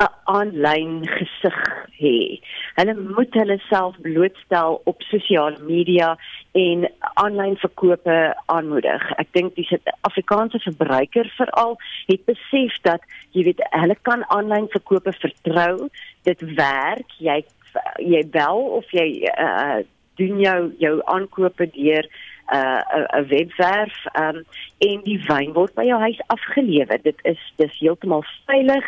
'n 0.00 0.08
aanlyn 0.24 0.92
gesig 1.16 1.58
hê. 2.00 2.40
Hulle 2.78 2.94
moet 3.16 3.34
hulle 3.40 3.58
self 3.68 3.98
blootstel 4.06 4.80
op 4.90 5.02
sosiale 5.02 5.58
media 5.72 6.16
en 6.56 6.86
aanlyn 7.22 7.56
verkope 7.64 8.16
aanmoedig. 8.54 9.04
Ek 9.22 9.28
dink 9.36 9.54
die 9.58 9.66
Suid-Afrikaanse 9.68 10.62
verbruiker 10.64 11.28
veral 11.36 11.76
het 12.08 12.24
besef 12.30 12.80
dat 12.88 13.04
jy 13.36 13.44
weet 13.50 13.62
hulle 13.76 13.96
kan 14.08 14.24
aanlyn 14.36 14.70
verkope 14.72 15.12
vertrou. 15.20 15.88
Dit 16.28 16.44
werk. 16.56 17.16
Jy 17.18 17.42
jy 18.02 18.24
bel 18.34 18.64
of 18.80 18.88
jy 18.90 19.22
uh, 19.38 19.78
doen 20.18 20.40
jou 20.42 20.58
jou 20.82 20.96
aankope 21.06 21.68
deur 21.76 22.08
'n 22.50 23.06
uh, 23.16 23.28
webwerf 23.28 24.04
um, 24.18 24.44
en 24.78 25.00
die 25.04 25.18
wyn 25.26 25.52
word 25.52 25.74
by 25.74 25.84
jou 25.86 25.98
huis 26.00 26.18
afgelewer. 26.26 26.98
Dit 27.02 27.18
is 27.22 27.40
dis 27.56 27.78
heeltemal 27.78 28.24
veilig. 28.46 28.86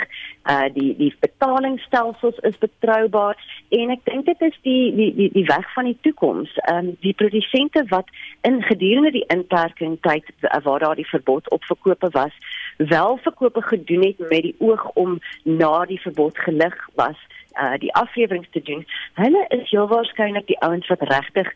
Uh 0.50 0.66
die 0.74 0.96
die 0.98 1.12
betalingsstelsels 1.20 2.38
is 2.48 2.58
betroubaar 2.58 3.38
en 3.70 3.92
ek 3.94 4.02
dink 4.04 4.26
dit 4.26 4.40
is 4.48 4.56
die 4.66 4.94
die 4.96 5.10
die 5.14 5.28
die 5.36 5.44
weg 5.46 5.68
van 5.74 5.86
die 5.90 5.98
toekoms. 6.02 6.50
Um 6.72 6.96
die 7.06 7.14
produsente 7.14 7.84
wat 7.94 8.10
in 8.42 8.62
gedurende 8.62 9.12
die 9.14 9.26
inperking 9.30 9.98
tyd 10.00 10.26
waar 10.40 10.82
daar 10.82 10.98
die 10.98 11.08
verbod 11.08 11.50
op 11.50 11.64
verkope 11.64 12.10
was, 12.10 12.34
wel 12.76 13.18
verkope 13.22 13.62
gedoen 13.62 14.02
het 14.08 14.18
met 14.18 14.42
die 14.42 14.56
oog 14.58 14.90
om 14.94 15.20
na 15.42 15.84
die 15.86 16.00
verbod 16.00 16.38
gelig 16.38 16.88
was 16.98 17.18
uh 17.60 17.78
die 17.78 17.92
afleweringe 17.94 18.48
te 18.50 18.62
doen. 18.62 18.84
Hulle 19.14 19.44
is 19.48 19.70
heel 19.70 19.88
waarskynlik 19.88 20.46
die 20.46 20.58
ouens 20.60 20.88
wat 20.92 21.02
regtig 21.10 21.48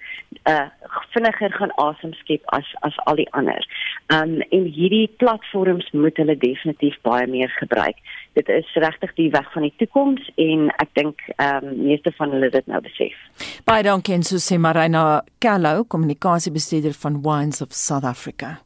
uh 0.45 0.67
vinniger 1.15 1.53
gaan 1.53 1.75
asem 1.83 2.13
skep 2.21 2.43
as 2.57 2.69
as 2.89 2.99
al 3.05 3.17
die 3.21 3.29
ander. 3.33 3.67
Um 4.15 4.41
en 4.51 4.69
hierdie 4.79 5.09
platforms 5.17 5.91
moet 5.93 6.17
hulle 6.17 6.37
definitief 6.37 6.99
baie 7.03 7.27
meer 7.27 7.53
gebruik. 7.59 7.97
Dit 8.33 8.49
is 8.49 8.75
regtig 8.75 9.15
die 9.15 9.31
weg 9.31 9.53
van 9.53 9.63
die 9.63 9.75
toekoms 9.77 10.31
en 10.37 10.69
ek 10.77 10.93
dink 10.99 11.25
um 11.41 11.73
meeste 11.87 12.13
van 12.19 12.35
hulle 12.37 12.51
dit 12.51 12.67
nou 12.67 12.81
besef. 12.85 13.17
Baie 13.65 13.87
dankie 13.87 14.15
en 14.15 14.27
so 14.27 14.43
sê 14.43 14.59
Marina 14.59 15.23
Kallo, 15.39 15.85
kommunikasiebestuurder 15.85 16.95
van 17.05 17.23
Wines 17.23 17.63
of 17.63 17.73
South 17.73 18.05
Africa. 18.05 18.59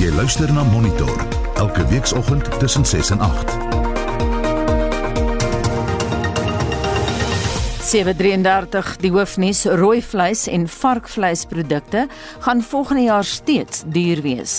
Jy 0.00 0.10
luister 0.10 0.50
na 0.52 0.64
Monitor 0.64 1.26
elke 1.54 1.86
weekoggend 1.86 2.58
tussen 2.58 2.84
6 2.84 3.10
en 3.10 3.20
8. 3.20 3.63
733 7.94 8.96
die 9.04 9.10
hoofnuus 9.14 9.60
rooi 9.78 10.00
vleis 10.02 10.48
en 10.50 10.64
varkvleisprodukte 10.66 12.08
gaan 12.42 12.62
volgende 12.66 13.04
jaar 13.06 13.24
steeds 13.24 13.84
duur 13.94 14.22
wees. 14.24 14.56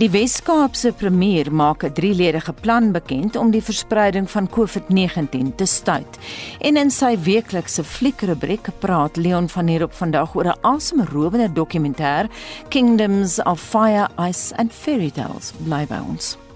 Die 0.00 0.08
Wes-Kaapse 0.08 0.94
premier 0.96 1.52
maak 1.52 1.84
'n 1.84 1.92
drieledige 1.92 2.52
plan 2.52 2.92
bekend 2.92 3.36
om 3.36 3.50
die 3.50 3.62
verspreiding 3.62 4.30
van 4.30 4.48
COVID-19 4.48 5.54
te 5.56 5.66
stuit. 5.66 6.18
En 6.60 6.76
in 6.76 6.90
sy 6.90 7.18
weeklikse 7.18 7.84
fliekrubriek 7.84 8.68
praat 8.78 9.16
Leon 9.16 9.48
van 9.48 9.66
hier 9.66 9.82
op 9.82 9.92
vandag 9.92 10.34
oor 10.34 10.46
'n 10.46 10.58
asemrowende 10.60 11.52
dokumentêr 11.52 12.26
Kingdoms 12.68 13.42
of 13.42 13.60
Fire, 13.60 14.08
Ice 14.28 14.56
and 14.56 14.72
Fairy 14.72 15.10
Tales. 15.10 15.52
Bly 15.64 15.86
by 15.86 16.00
ons. 16.08 16.47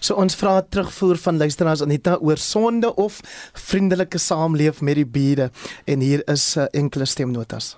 So 0.00 0.16
ons 0.16 0.34
vra 0.40 0.60
terugvoer 0.64 1.18
van 1.20 1.36
luisteraars 1.36 1.82
Anita 1.84 2.16
oor 2.24 2.40
sonde 2.40 2.88
of 2.96 3.20
vriendelike 3.68 4.18
saamleef 4.18 4.80
met 4.80 4.96
die 4.96 5.06
bure 5.06 5.50
en 5.84 6.00
hier 6.00 6.24
is 6.32 6.54
uh, 6.56 6.64
enkele 6.72 7.04
stemnotas. 7.04 7.74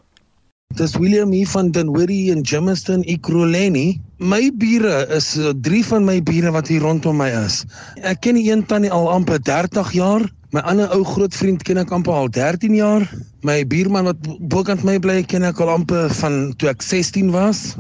Dis 0.79 0.95
William 0.97 1.33
hier 1.35 1.49
van 1.51 1.69
Dunwoody 1.75 2.31
in 2.33 2.41
Jamestown, 2.49 3.03
Ekurhuleni. 3.11 4.01
My 4.23 4.53
bure 4.57 5.03
is 5.13 5.35
uh, 5.37 5.51
drie 5.67 5.83
van 5.85 6.07
my 6.07 6.23
bure 6.23 6.55
wat 6.55 6.71
hier 6.71 6.87
rondom 6.87 7.19
my 7.21 7.29
is. 7.43 7.65
Ek 8.01 8.23
ken 8.25 8.39
die 8.39 8.47
een 8.49 8.63
tannie 8.71 8.93
al 8.95 9.11
amper 9.11 9.43
30 9.43 9.93
jaar. 9.99 10.25
My 10.55 10.63
ander 10.69 10.89
ou 10.95 11.03
groot 11.05 11.35
vriend 11.35 11.67
ken 11.67 11.83
ek 11.83 11.93
amper 11.93 12.15
al 12.15 12.31
13 12.33 12.79
jaar. 12.79 13.05
My 13.43 13.61
buurman 13.67 14.09
wat 14.13 14.33
bokant 14.53 14.87
my 14.87 14.97
bly 15.03 15.21
ken 15.27 15.45
ek 15.49 15.61
al 15.61 15.75
amper 15.75 16.09
van 16.23 16.41
toe 16.57 16.71
ek 16.71 16.87
16 16.87 17.35
was. 17.35 17.75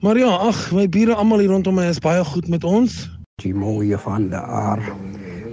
Maar 0.00 0.16
ja, 0.18 0.32
ag, 0.48 0.70
my 0.72 0.88
bure 0.88 1.14
almal 1.14 1.44
hier 1.44 1.52
rondom 1.52 1.76
my 1.76 1.90
is 1.92 2.00
baie 2.02 2.24
goed 2.24 2.48
met 2.48 2.64
ons 2.64 3.04
die 3.42 3.54
mooie 3.54 3.98
van 3.98 4.28
die 4.32 4.44
aar 4.64 4.82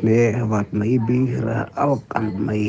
nee 0.01 0.43
wat 0.51 0.71
my 0.71 0.97
bure 1.07 1.63
al 1.73 1.97
kan 2.07 2.29
my. 2.45 2.61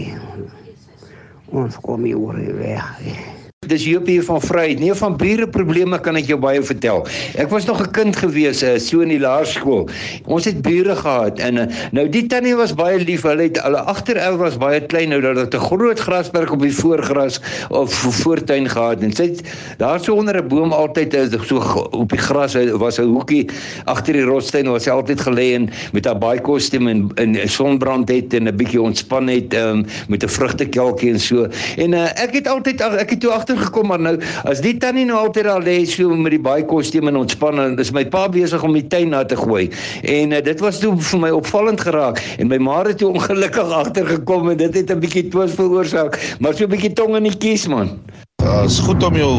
Ons 1.48 1.76
kom 1.80 2.04
oor 2.12 2.36
die 2.40 2.54
weg 2.56 3.37
Dis 3.68 3.84
Joop 3.84 4.06
hier 4.08 4.22
van 4.24 4.40
Vryheid. 4.40 4.78
Nee, 4.80 4.94
van 4.96 5.16
bure 5.20 5.44
probleme 5.52 5.98
kan 6.00 6.16
ek 6.16 6.30
jou 6.30 6.38
baie 6.40 6.60
vertel. 6.64 7.02
Ek 7.36 7.50
was 7.52 7.66
nog 7.68 7.82
'n 7.82 7.90
kind 7.92 8.16
gewees 8.16 8.62
uh, 8.62 8.78
so 8.80 9.00
in 9.04 9.12
die 9.12 9.20
laerskool. 9.20 9.88
Ons 10.24 10.44
het 10.48 10.62
bure 10.62 10.96
gehad 10.96 11.38
en 11.38 11.56
uh, 11.56 11.66
nou 11.92 12.08
die 12.08 12.26
tannie 12.26 12.54
was 12.56 12.72
baie 12.74 12.98
lief. 12.98 13.26
Hulle 13.28 13.42
het 13.50 13.60
hulle 13.60 13.82
agtererf 13.92 14.38
was 14.40 14.56
baie 14.56 14.80
klein 14.80 15.12
nou 15.12 15.20
dat 15.20 15.36
dit 15.36 15.60
'n 15.60 15.64
groot 15.68 16.00
grasperk 16.00 16.52
op 16.52 16.62
die 16.62 16.72
voorgras 16.72 17.40
of 17.68 17.92
voortuin 17.92 18.68
gehad 18.68 19.02
en 19.02 19.12
sy 19.12 19.22
het 19.22 19.42
daar 19.76 20.00
so 20.00 20.14
onder 20.14 20.40
'n 20.40 20.48
boom 20.48 20.72
altyd 20.72 21.14
uh, 21.14 21.40
so 21.44 21.60
op 21.90 22.08
die 22.08 22.18
gras 22.18 22.56
was 22.72 22.98
'n 22.98 23.04
hoekie 23.04 23.48
agter 23.84 24.12
die 24.12 24.24
rotssteen 24.24 24.70
waar 24.70 24.80
sy 24.80 24.90
altyd 24.90 25.20
gelê 25.20 25.52
en 25.54 25.68
met 25.92 26.04
haar 26.04 26.18
baie 26.18 26.40
kostuum 26.40 26.88
en 26.88 27.10
in 27.16 27.48
sonbrand 27.48 28.08
het 28.08 28.34
en 28.34 28.48
'n 28.48 28.56
bietjie 28.56 28.80
ontspan 28.80 29.28
het 29.28 29.54
um, 29.54 29.84
met 30.08 30.24
'n 30.24 30.28
vrugtekelkie 30.28 31.10
en 31.12 31.20
so. 31.20 31.46
En 31.76 31.92
uh, 31.92 32.08
ek 32.16 32.32
het 32.32 32.48
altyd 32.48 32.80
ek 32.80 33.10
het 33.10 33.20
toe 33.20 33.30
agter 33.30 33.57
gekom 33.58 33.90
maar 33.92 34.00
nou 34.00 34.14
as 34.44 34.62
die 34.64 34.76
tannie 34.78 35.06
nou 35.08 35.18
altyd 35.18 35.48
daar 35.48 35.64
lê 35.64 35.78
so 35.88 36.16
met 36.16 36.34
die 36.36 36.42
baie 36.42 36.64
kostuum 36.68 37.08
en 37.10 37.20
ontspan 37.22 37.60
en 37.62 37.76
dis 37.78 37.92
my 37.96 38.04
pa 38.04 38.26
besig 38.28 38.62
om 38.62 38.76
die 38.76 38.86
tuin 38.86 39.10
na 39.14 39.24
te 39.24 39.36
gooi 39.36 39.68
en 40.02 40.32
uh, 40.32 40.42
dit 40.44 40.60
was 40.64 40.80
toe 40.82 40.94
vir 41.10 41.22
my 41.26 41.30
opvallend 41.34 41.80
geraak 41.80 42.22
en 42.38 42.48
my 42.52 42.58
ma 42.58 42.82
het 42.86 42.98
toe 42.98 43.12
ongelukkig 43.12 43.74
agtergekom 43.82 44.50
en 44.52 44.56
dit 44.56 44.74
het 44.74 44.90
'n 44.90 45.00
bietjie 45.00 45.28
twis 45.28 45.54
veroorsaak 45.58 46.18
maar 46.40 46.54
so 46.54 46.64
'n 46.64 46.70
bietjie 46.70 46.92
tong 46.92 47.16
in 47.16 47.28
die 47.30 47.36
kies 47.36 47.66
man. 47.68 47.98
Uh, 48.42 48.64
is 48.64 48.78
goed 48.78 49.02
om 49.02 49.16
jou 49.16 49.34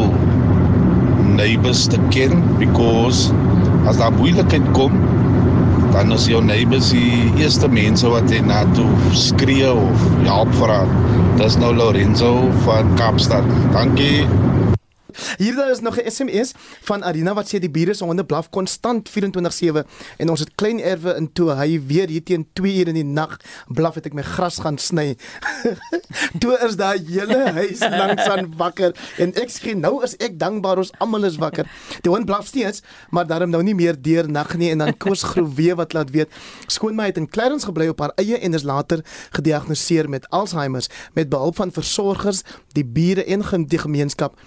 neighbors 1.36 1.88
te 1.88 1.98
ken 2.10 2.44
because 2.60 3.32
as 3.88 3.98
daar 3.98 4.12
moeilikheid 4.12 4.66
kom 4.72 4.92
dan 6.00 6.14
is 6.16 6.30
jou 6.32 6.40
neighbors 6.44 6.94
die 6.96 7.28
eerste 7.42 7.68
mense 7.68 8.08
wat 8.08 8.32
jy 8.32 8.40
na 8.48 8.62
toe 8.72 8.88
skree 9.12 9.68
of 9.68 10.06
help 10.24 10.54
vra. 10.62 10.80
Dis 11.42 11.60
nou 11.60 11.74
Lorenzo 11.76 12.36
van 12.64 12.96
Kaapstad. 13.00 13.44
Dankie. 13.76 14.24
Hier 15.38 15.56
daar 15.56 15.72
is 15.72 15.80
nog 15.80 15.98
'n 15.98 16.12
SMS 16.12 16.52
van 16.82 17.04
Arina 17.04 17.34
wat 17.34 17.48
sê 17.48 17.60
die 17.60 17.70
bure 17.70 17.94
se 17.94 18.04
honde 18.04 18.26
blaf 18.26 18.50
konstant 18.50 19.10
24/7 19.10 19.86
en 20.18 20.30
ons 20.30 20.40
het 20.40 20.52
klein 20.56 20.80
erwe 20.80 21.16
in 21.16 21.34
toe 21.34 21.52
hy 21.52 21.82
weer 21.86 22.08
hier 22.08 22.24
teen 22.24 22.48
2 22.54 22.80
ure 22.80 22.90
in 22.90 22.94
die 22.94 23.04
nag 23.04 23.38
blaf 23.68 23.96
het 23.96 24.06
ek 24.06 24.14
my 24.14 24.22
gras 24.22 24.60
gaan 24.60 24.78
sny. 24.78 25.18
toe 26.42 26.58
is 26.68 26.76
daai 26.76 27.00
hele 27.08 27.52
huis 27.52 27.80
langs 27.80 28.28
aan 28.28 28.54
wakker 28.58 28.96
en 29.18 29.34
ek 29.36 29.50
sê 29.50 29.76
nou 29.76 30.04
is 30.04 30.16
ek 30.20 30.40
dankbaar 30.40 30.78
ons 30.78 30.92
almal 30.98 31.24
is 31.24 31.38
wakker. 31.38 31.66
Die 32.02 32.12
hond 32.12 32.26
blaf 32.26 32.48
steeds, 32.48 32.82
maar 33.10 33.28
daarom 33.28 33.50
nou 33.50 33.64
nie 33.64 33.76
meer 33.76 34.02
deur 34.02 34.30
nag 34.30 34.56
nie 34.58 34.72
en 34.72 34.78
dan 34.78 34.98
Koos 34.98 35.24
Groewe 35.24 35.76
wat 35.76 35.94
laat 35.94 36.10
weet 36.10 36.30
skoonma 36.68 37.06
het 37.10 37.18
in 37.18 37.30
Clarence 37.30 37.66
gebly 37.66 37.88
op 37.88 38.00
haar 38.00 38.14
eie 38.16 38.38
en 38.38 38.54
is 38.54 38.64
later 38.64 39.04
gediagnoseer 39.32 40.10
met 40.10 40.30
Alzheimer 40.30 40.86
met 41.14 41.30
behulp 41.30 41.56
van 41.56 41.72
versorgers, 41.72 42.44
die 42.74 42.86
bure 42.86 43.26
en 43.26 43.66
die 43.68 43.78
gemeenskap 43.78 44.38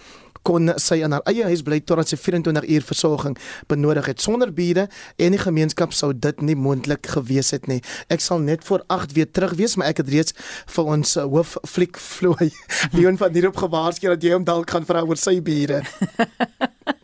kon 0.47 0.73
sy 0.81 1.01
in 1.07 1.15
haar 1.15 1.25
eie 1.31 1.47
huis 1.51 1.65
bly 1.67 1.81
totdat 1.81 2.13
sy 2.13 2.19
24 2.21 2.69
uur 2.69 2.87
versorging 2.87 3.37
benodig 3.71 4.11
het. 4.11 4.23
Sonder 4.23 4.53
bure 4.55 4.89
en 5.17 5.37
die 5.37 5.43
gemeenskap 5.43 5.95
sou 5.97 6.13
dit 6.15 6.43
nie 6.43 6.57
moontlik 6.59 7.07
gewees 7.15 7.53
het 7.55 7.69
nie. 7.71 7.81
Ek 8.13 8.25
sal 8.25 8.43
net 8.43 8.65
voor 8.67 8.85
8 8.93 9.15
weer 9.17 9.31
terug 9.31 9.57
wees, 9.59 9.77
maar 9.77 9.93
ek 9.93 10.03
het 10.03 10.13
reeds 10.13 10.37
vir 10.77 10.93
ons 10.97 11.17
uh, 11.17 11.27
hoof 11.29 11.57
fliek 11.69 11.99
vloei 11.99 12.51
Leon 12.97 13.21
van 13.21 13.35
hierop 13.35 13.61
gewaarsku 13.61 14.11
dat 14.13 14.23
jy 14.25 14.35
hom 14.37 14.47
dalk 14.49 14.71
gaan 14.71 14.89
vra 14.89 15.05
oor 15.07 15.21
sy 15.21 15.39
bure. 15.45 15.83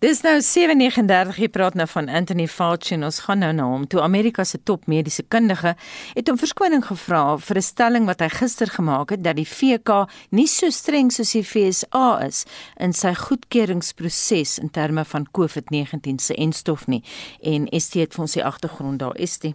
Dis 0.00 0.20
nou 0.20 0.40
7:39 0.42 1.38
jy 1.38 1.48
praat 1.48 1.74
nou 1.74 1.86
van 1.88 2.08
Anthony 2.08 2.46
Fauci 2.48 2.94
en 2.94 3.04
ons 3.04 3.18
gaan 3.18 3.38
nou 3.38 3.52
na 3.52 3.64
hom. 3.64 3.86
Toe 3.86 4.00
Amerika 4.00 4.44
se 4.44 4.58
top 4.62 4.86
mediese 4.86 5.22
kundige 5.22 5.76
het 6.14 6.28
hom 6.28 6.38
verskoning 6.38 6.84
gevra 6.84 7.38
vir 7.38 7.56
'n 7.56 7.62
stelling 7.62 8.06
wat 8.06 8.20
hy 8.20 8.28
gister 8.28 8.66
gemaak 8.66 9.10
het 9.10 9.24
dat 9.24 9.36
die 9.36 9.48
VK 9.48 10.08
nie 10.30 10.46
so 10.46 10.70
streng 10.70 11.12
soos 11.12 11.32
die 11.32 11.42
FSA 11.44 12.24
is 12.26 12.44
in 12.76 12.92
sy 12.92 13.14
goedkeuringsproses 13.14 14.58
in 14.58 14.70
terme 14.70 15.04
van 15.04 15.26
COVID-19 15.32 16.18
se 16.18 16.34
enstof 16.34 16.86
nie. 16.86 17.02
En 17.42 17.68
ST 17.80 17.94
het 17.94 18.14
vir 18.14 18.20
ons 18.20 18.32
die 18.32 18.44
agtergrond 18.44 18.98
daar 18.98 19.16
ST. 19.18 19.42
Die 19.42 19.54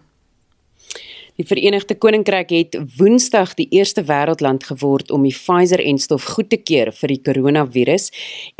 Verenigde 1.48 1.96
Koninkryk 1.96 2.50
het 2.50 2.76
Woensdag 2.98 3.54
die 3.56 3.68
eerste 3.72 4.02
wêreldland 4.04 4.66
geword 4.68 5.12
om 5.12 5.24
die 5.24 5.32
Pfizer-enstof 5.32 6.26
goed 6.34 6.50
te 6.52 6.58
keur 6.60 6.90
vir 6.92 7.14
die 7.14 7.22
koronavirus 7.24 8.10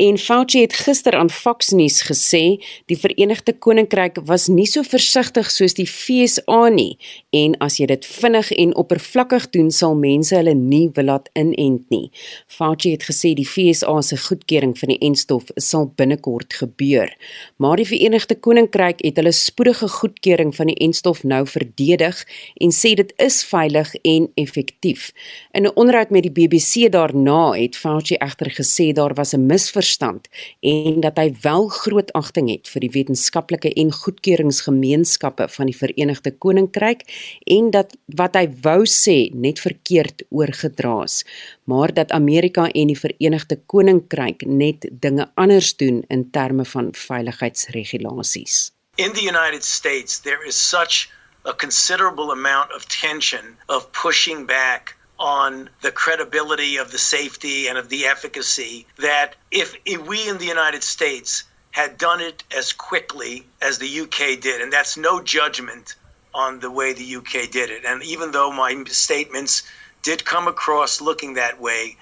en 0.00 0.16
Fauci 0.16 0.62
het 0.62 0.72
gister 0.86 1.12
aan 1.18 1.28
Fox 1.28 1.74
News 1.76 1.98
gesê 2.08 2.56
die 2.88 2.96
Verenigde 2.96 3.52
Koninkryk 3.52 4.22
was 4.24 4.46
nie 4.48 4.64
so 4.64 4.80
versigtig 4.80 5.50
soos 5.52 5.76
die 5.76 5.84
FSA 5.84 6.70
nie 6.72 6.96
en 7.36 7.58
as 7.60 7.76
jy 7.82 7.90
dit 7.90 8.06
vinnig 8.08 8.48
en 8.64 8.72
oppervlakkig 8.80 9.50
doen 9.58 9.68
sal 9.68 9.98
mense 10.00 10.32
hulle 10.38 10.56
nie 10.56 10.88
wil 10.96 11.10
laat 11.10 11.28
inent 11.36 11.84
nie. 11.92 12.08
Fauci 12.48 12.94
het 12.94 13.04
gesê 13.10 13.34
die 13.36 13.44
FSA 13.44 13.98
se 14.08 14.16
goedkeuring 14.24 14.72
van 14.80 14.94
die 14.94 14.98
enstof 15.04 15.52
sal 15.60 15.90
binnekort 16.00 16.56
gebeur. 16.62 17.12
Maar 17.60 17.76
die 17.84 17.88
Verenigde 17.92 18.40
Koninkryk 18.40 19.04
het 19.04 19.20
hulle 19.20 19.36
spoedige 19.36 19.92
goedkeuring 20.00 20.56
van 20.56 20.72
die 20.72 20.80
enstof 20.88 21.22
nou 21.28 21.44
verdedig 21.44 22.24
en 22.56 22.69
en 22.70 22.76
sê 22.76 22.92
dit 22.94 23.10
is 23.18 23.40
veilig 23.50 23.90
en 24.06 24.28
effektief. 24.38 25.10
In 25.50 25.66
'n 25.66 25.74
onderhoud 25.74 26.10
met 26.10 26.22
die 26.22 26.36
BBC 26.38 26.90
daarna 26.92 27.52
het 27.52 27.76
Fauci 27.76 28.14
egter 28.14 28.50
gesê 28.58 28.92
daar 28.92 29.14
was 29.14 29.34
'n 29.34 29.46
misverstand 29.46 30.28
en 30.60 31.00
dat 31.00 31.16
hy 31.16 31.34
wel 31.42 31.68
groot 31.68 32.12
agting 32.12 32.48
het 32.50 32.68
vir 32.68 32.80
die 32.80 32.90
wetenskaplike 32.90 33.72
en 33.74 33.92
goedkeuringsgemeenskappe 33.92 35.48
van 35.48 35.66
die 35.66 35.76
Verenigde 35.76 36.30
Koninkryk 36.30 37.00
en 37.44 37.70
dat 37.70 37.96
wat 38.06 38.34
hy 38.34 38.48
wou 38.62 38.84
sê 38.86 39.34
net 39.34 39.58
verkeerd 39.58 40.22
oorgedra 40.30 41.02
is, 41.02 41.24
maar 41.64 41.94
dat 41.94 42.12
Amerika 42.12 42.68
en 42.68 42.86
die 42.86 42.98
Verenigde 42.98 43.56
Koninkryk 43.66 44.46
net 44.46 44.88
dinge 44.90 45.30
anders 45.34 45.76
doen 45.76 46.04
in 46.08 46.30
terme 46.30 46.64
van 46.64 46.88
veiligheidsregulasies. 46.92 48.72
In 48.96 49.12
the 49.12 49.22
United 49.22 49.64
States 49.64 50.20
there 50.20 50.46
is 50.46 50.68
such 50.68 51.08
a 51.44 51.52
considerable 51.52 52.32
amount 52.32 52.70
of 52.72 52.88
tension 52.88 53.56
of 53.68 53.90
pushing 53.92 54.46
back 54.46 54.94
on 55.18 55.68
the 55.82 55.92
credibility 55.92 56.76
of 56.76 56.90
the 56.90 56.98
safety 56.98 57.68
and 57.68 57.76
of 57.76 57.88
the 57.88 58.06
efficacy 58.06 58.86
that 58.96 59.36
if, 59.50 59.76
we 60.06 60.28
in 60.28 60.38
the 60.38 60.46
United 60.46 60.82
States 60.82 61.44
had 61.72 61.98
done 61.98 62.20
it 62.20 62.42
as 62.56 62.72
quickly 62.72 63.46
as 63.60 63.78
the 63.78 64.00
UK 64.00 64.40
did, 64.40 64.60
and 64.60 64.72
that's 64.72 64.96
no 64.96 65.22
judgment 65.22 65.94
on 66.34 66.60
the 66.60 66.70
way 66.70 66.92
the 66.92 67.16
UK 67.16 67.50
did 67.50 67.70
it. 67.70 67.84
And 67.84 68.02
even 68.02 68.32
though 68.32 68.52
my 68.52 68.82
statements 68.88 69.62
did 70.02 70.24
come 70.24 70.48
across 70.48 71.00
looking 71.00 71.34
that 71.34 71.60
way, 71.60 71.96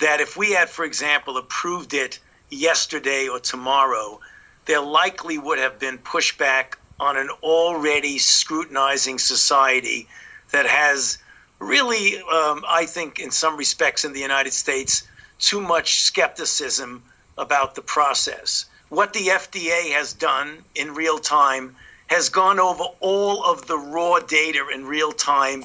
that 0.00 0.20
if 0.20 0.36
we 0.36 0.52
had, 0.52 0.68
for 0.68 0.84
example, 0.84 1.36
approved 1.36 1.94
it 1.94 2.18
yesterday 2.50 3.28
or 3.28 3.38
tomorrow, 3.38 4.20
there 4.66 4.80
likely 4.80 5.38
would 5.38 5.58
have 5.58 5.78
been 5.78 5.98
pushback 5.98 6.74
on 7.00 7.16
an 7.16 7.28
already 7.42 8.18
scrutinizing 8.18 9.18
society 9.18 10.08
that 10.52 10.66
has 10.66 11.18
really, 11.58 12.18
um, 12.18 12.64
I 12.68 12.86
think, 12.86 13.18
in 13.18 13.30
some 13.30 13.56
respects 13.56 14.04
in 14.04 14.12
the 14.12 14.20
United 14.20 14.52
States, 14.52 15.02
too 15.38 15.60
much 15.60 16.02
skepticism 16.02 17.02
about 17.36 17.74
the 17.74 17.82
process. 17.82 18.66
What 18.88 19.12
the 19.12 19.28
FDA 19.28 19.92
has 19.92 20.12
done 20.12 20.64
in 20.74 20.94
real 20.94 21.18
time 21.18 21.76
has 22.06 22.28
gone 22.28 22.60
over 22.60 22.84
all 23.00 23.44
of 23.44 23.66
the 23.66 23.78
raw 23.78 24.20
data 24.20 24.68
in 24.72 24.86
real 24.86 25.12
time 25.12 25.64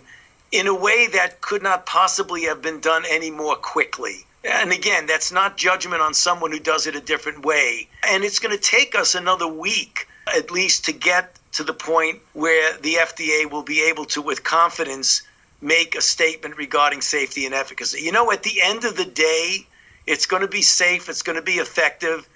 in 0.52 0.68
a 0.68 0.74
way 0.74 1.08
that 1.08 1.42
could 1.42 1.62
not 1.62 1.86
possibly 1.86 2.44
have 2.44 2.62
been 2.62 2.80
done 2.80 3.04
any 3.08 3.30
more 3.30 3.56
quickly. 3.56 4.26
And 4.44 4.72
again, 4.72 5.06
that's 5.06 5.32
not 5.32 5.58
judgment 5.58 6.02
on 6.02 6.14
someone 6.14 6.52
who 6.52 6.60
does 6.60 6.88
it 6.88 6.96
a 6.96 7.02
different 7.02 7.46
way. 7.46 7.90
And 8.08 8.24
it's 8.24 8.40
going 8.40 8.56
to 8.56 8.62
take 8.62 8.96
us 8.96 9.14
another 9.14 9.48
week 9.48 10.08
at 10.36 10.52
least 10.52 10.86
to 10.86 10.92
get 10.92 11.40
to 11.52 11.64
the 11.64 11.74
point 11.74 12.20
where 12.34 12.78
the 12.78 12.96
FDA 12.96 13.50
will 13.50 13.64
be 13.64 13.82
able 13.90 14.06
to, 14.06 14.22
with 14.22 14.44
confidence, 14.44 15.24
make 15.62 15.96
a 15.96 16.02
statement 16.02 16.56
regarding 16.58 17.02
safety 17.02 17.46
and 17.46 17.54
efficacy. 17.54 18.02
You 18.02 18.12
know, 18.12 18.32
at 18.32 18.44
the 18.44 18.62
end 18.62 18.86
of 18.86 18.96
the 18.96 19.06
day, 19.06 19.66
it's 20.06 20.26
going 20.26 20.42
to 20.42 20.48
be 20.48 20.62
safe, 20.62 21.10
it's 21.10 21.22
going 21.22 21.38
to 21.38 21.44
be 21.44 21.60
effective. 21.60 22.28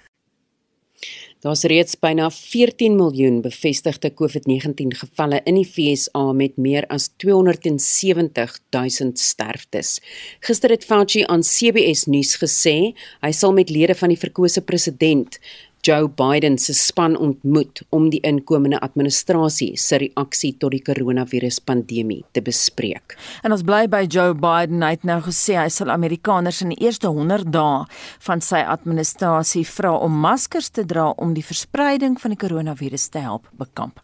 Daar's 1.44 1.66
reeds 1.68 1.92
byna 2.00 2.30
14 2.32 2.94
miljoen 2.96 3.42
bevestigde 3.44 4.08
COVID-19 4.16 4.94
gevalle 4.96 5.42
in 5.44 5.58
die 5.58 5.66
FSA 5.68 6.30
met 6.32 6.56
meer 6.56 6.86
as 6.88 7.10
270 7.20 8.54
000 8.72 9.10
sterftes. 9.20 9.98
Gister 10.40 10.72
het 10.72 10.86
Fauci 10.88 11.26
aan 11.28 11.44
CBS 11.44 12.06
nuus 12.08 12.32
gesê 12.40 12.94
hy 13.20 13.32
sal 13.36 13.52
met 13.52 13.68
lede 13.68 13.92
van 14.00 14.14
die 14.14 14.20
verkose 14.22 14.64
president 14.64 15.36
Joe 15.84 16.08
Biden 16.08 16.58
se 16.58 16.72
span 16.74 17.16
ontmoet 17.16 17.82
om 17.88 18.06
die 18.08 18.20
inkomende 18.24 18.78
administrasie 18.80 19.74
se 19.76 19.98
reaksie 20.00 20.54
tot 20.56 20.72
die 20.72 20.80
koronaviruspandemie 20.80 22.22
te 22.32 22.40
bespreek. 22.40 23.18
En 23.44 23.52
ons 23.52 23.64
bly 23.68 23.82
by 23.92 24.06
Joe 24.08 24.32
Biden. 24.32 24.80
Hy 24.80 24.94
het 24.96 25.04
nou 25.04 25.18
gesê 25.26 25.58
hy 25.60 25.68
sal 25.68 25.92
Amerikaners 25.92 26.62
in 26.64 26.72
die 26.72 26.80
eerste 26.86 27.12
100 27.12 27.52
dae 27.52 27.84
van 28.24 28.40
sy 28.40 28.64
administrasie 28.64 29.66
vra 29.68 29.92
om 30.06 30.16
maskers 30.24 30.72
te 30.72 30.86
dra 30.88 31.10
om 31.20 31.36
die 31.36 31.44
verspreiding 31.44 32.16
van 32.22 32.32
die 32.32 32.40
koronavirus 32.40 33.10
te 33.12 33.26
help 33.26 33.52
bekamp. 33.60 34.00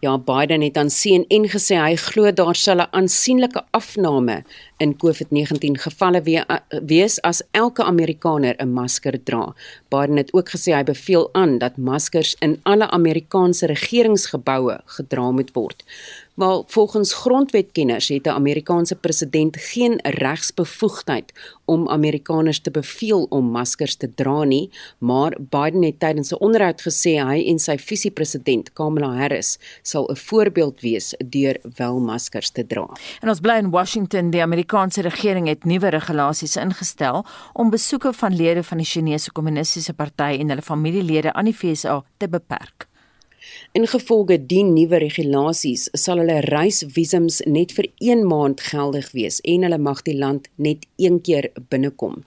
Ja, 0.00 0.18
Biden 0.18 0.62
het 0.62 0.76
aan 0.76 0.88
CNN 0.88 1.48
gesê 1.48 1.76
hy 1.76 1.96
glo 1.96 2.32
daar 2.32 2.56
sal 2.56 2.80
'n 2.80 2.88
aansienlike 2.90 3.62
afname 3.70 4.44
in 4.78 4.96
COVID-19 4.96 5.76
gevalle 5.84 6.22
wees 6.82 7.20
as 7.22 7.42
elke 7.50 7.84
Amerikaner 7.84 8.54
'n 8.58 8.72
masker 8.72 9.22
dra. 9.24 9.54
Biden 9.88 10.16
het 10.16 10.32
ook 10.32 10.48
gesê 10.48 10.72
hy 10.74 10.84
beveel 10.84 11.28
aan 11.32 11.58
dat 11.58 11.76
maskers 11.76 12.36
in 12.38 12.60
alle 12.62 12.90
Amerikaanse 12.90 13.66
regeringsgeboue 13.66 14.80
gedra 14.84 15.30
moet 15.30 15.52
word. 15.52 15.84
Maar 16.40 16.62
volgens 16.66 17.14
grondwetkenners 17.14 18.08
het 18.08 18.26
'n 18.26 18.28
Amerikaanse 18.28 18.96
president 18.96 19.56
geen 19.56 19.98
regsbevoegdheid 20.02 21.32
om 21.64 21.88
Amerikaners 21.88 22.60
te 22.60 22.70
beveel 22.70 23.26
om 23.28 23.44
maskers 23.44 23.94
te 23.96 24.14
dra 24.14 24.44
nie, 24.44 24.70
maar 24.98 25.36
Biden 25.40 25.82
het 25.82 26.00
tydens 26.00 26.30
'n 26.30 26.42
onderhoud 26.46 26.80
gesê 26.80 27.12
hy 27.28 27.44
en 27.46 27.58
sy 27.58 27.78
visiepresident 27.78 28.72
Kamala 28.72 29.14
Harris 29.16 29.58
sal 29.82 30.08
'n 30.10 30.16
voorbeeld 30.16 30.80
wees 30.80 31.14
deur 31.24 31.56
wel 31.76 32.00
maskers 32.00 32.50
te 32.50 32.66
dra. 32.66 32.88
En 33.20 33.28
ons 33.28 33.40
bly 33.40 33.56
in 33.56 33.70
Washington, 33.70 34.30
die 34.30 34.42
Amerikaanse 34.42 35.00
regering 35.00 35.46
het 35.48 35.64
nuwe 35.64 35.88
regulasies 35.88 36.56
ingestel 36.56 37.24
om 37.52 37.70
besoeke 37.70 38.12
van 38.12 38.36
lede 38.36 38.62
van 38.62 38.76
die 38.76 38.86
Chinese 38.86 39.32
Kommunistiese 39.32 39.92
Party 39.92 40.36
en 40.38 40.48
hulle 40.48 40.62
familielede 40.62 41.32
aan 41.32 41.44
die 41.44 41.56
VSA 41.56 42.04
te 42.16 42.28
beperk. 42.28 42.89
Ingevolge 43.72 44.38
die 44.50 44.62
nuwe 44.66 44.98
regulasies 45.02 45.88
sal 45.94 46.20
hulle 46.22 46.40
reisvisums 46.46 47.40
net 47.46 47.72
vir 47.76 47.88
1 48.00 48.24
maand 48.28 48.60
geldig 48.60 49.10
wees 49.16 49.40
en 49.52 49.66
hulle 49.66 49.78
mag 49.78 50.02
die 50.06 50.16
land 50.18 50.48
net 50.56 50.86
een 51.00 51.20
keer 51.26 51.50
binnekom. 51.72 52.20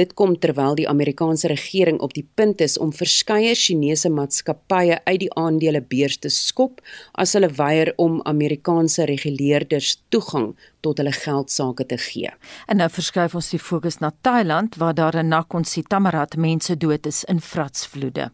Dit 0.00 0.14
kom 0.18 0.36
terwyl 0.38 0.76
die 0.78 0.88
Amerikaanse 0.88 1.48
regering 1.52 2.00
op 2.00 2.14
die 2.14 2.26
punt 2.34 2.60
is 2.60 2.78
om 2.78 2.92
verskeie 2.92 3.54
Chinese 3.54 4.10
maatskappye 4.10 5.00
uit 5.04 5.20
die 5.24 5.32
aandelebeurs 5.34 6.20
te 6.24 6.32
skop 6.32 6.80
as 7.12 7.34
hulle 7.36 7.50
weier 7.60 7.92
om 7.96 8.20
Amerikaanse 8.28 9.08
reguleerders 9.10 9.96
toegang 10.08 10.52
tot 10.80 11.00
hulle 11.00 11.12
geldsaake 11.12 11.86
te 11.86 11.98
gee. 12.00 12.30
En 12.66 12.80
nou 12.80 12.88
verskuif 12.90 13.34
ons 13.34 13.50
die 13.52 13.60
fokus 13.60 14.00
na 14.00 14.12
Thailand 14.20 14.76
waar 14.80 14.94
daar 14.94 15.16
'n 15.16 15.28
Nakhon 15.28 15.64
Sitamarat 15.64 16.36
mense 16.36 16.76
dood 16.76 17.06
is 17.06 17.24
in 17.24 17.40
vratsvloede. 17.40 18.30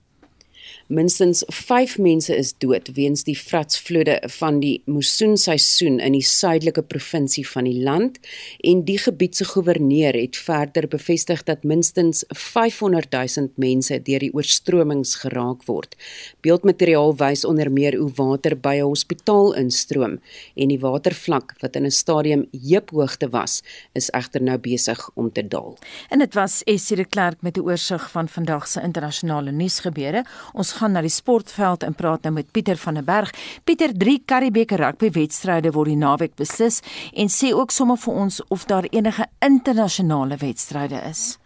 Minstens 0.87 1.43
5 1.51 1.97
mense 1.99 2.31
is 2.31 2.53
dood 2.63 2.93
weens 2.95 3.25
die 3.27 3.35
vratsvloede 3.35 4.21
van 4.37 4.61
die 4.63 4.85
moesonseisoen 4.87 5.97
in 5.99 6.15
die 6.15 6.23
suidelike 6.23 6.85
provinsie 6.87 7.43
van 7.43 7.67
die 7.67 7.81
land 7.83 8.21
en 8.63 8.85
die 8.87 8.99
gebied 9.03 9.35
se 9.35 9.49
goewerneur 9.51 10.15
het 10.15 10.39
verder 10.39 10.87
bevestig 10.87 11.43
dat 11.49 11.65
minstens 11.67 12.23
500 12.31 13.11
000 13.11 13.51
mense 13.59 13.99
deur 14.07 14.23
die 14.23 14.31
oorstromings 14.31 15.17
geraak 15.25 15.65
word. 15.67 15.97
Beeldmateriaal 16.47 17.17
wys 17.19 17.43
onder 17.43 17.67
meer 17.67 17.99
hoe 17.99 18.13
water 18.15 18.55
by 18.55 18.77
'n 18.79 18.87
hospitaal 18.87 19.57
instroom 19.59 20.21
en 20.55 20.69
die 20.69 20.79
watervlak 20.79 21.57
wat 21.63 21.75
in 21.75 21.87
'n 21.87 21.91
stadium 21.91 22.47
heuphoogte 22.53 23.29
was, 23.31 23.63
is 23.95 24.11
egter 24.11 24.43
nou 24.43 24.59
besig 24.59 25.11
om 25.15 25.33
te 25.33 25.43
daal. 25.43 25.77
En 26.11 26.19
dit 26.19 26.35
was 26.35 26.63
Essie 26.65 26.97
de 26.97 27.05
Klerk 27.05 27.43
met 27.43 27.59
'n 27.59 27.67
oorsig 27.67 28.11
van 28.11 28.29
vandag 28.29 28.69
se 28.69 28.81
internasionale 28.81 29.51
nuusgebeure. 29.51 30.25
Ons 30.55 30.76
gaan 30.77 30.93
na 30.93 31.03
die 31.05 31.13
sportveld 31.13 31.83
en 31.87 31.97
praat 31.97 32.27
nou 32.27 32.35
met 32.37 32.53
Pieter 32.53 32.77
van 32.77 32.99
der 33.01 33.05
Berg. 33.05 33.33
Pieter, 33.65 33.95
3 33.97 34.19
Karibeker 34.27 34.83
rugby 34.83 35.11
wedstryde 35.15 35.73
word 35.73 35.93
die 35.93 35.99
naweek 36.01 36.37
beslis 36.37 36.83
en 37.15 37.33
sê 37.33 37.53
ook 37.57 37.75
sommer 37.75 37.99
vir 38.01 38.21
ons 38.27 38.41
of 38.49 38.69
daar 38.71 38.89
enige 38.91 39.27
internasionale 39.41 40.37
wedstryde 40.41 41.01
is. 41.11 41.39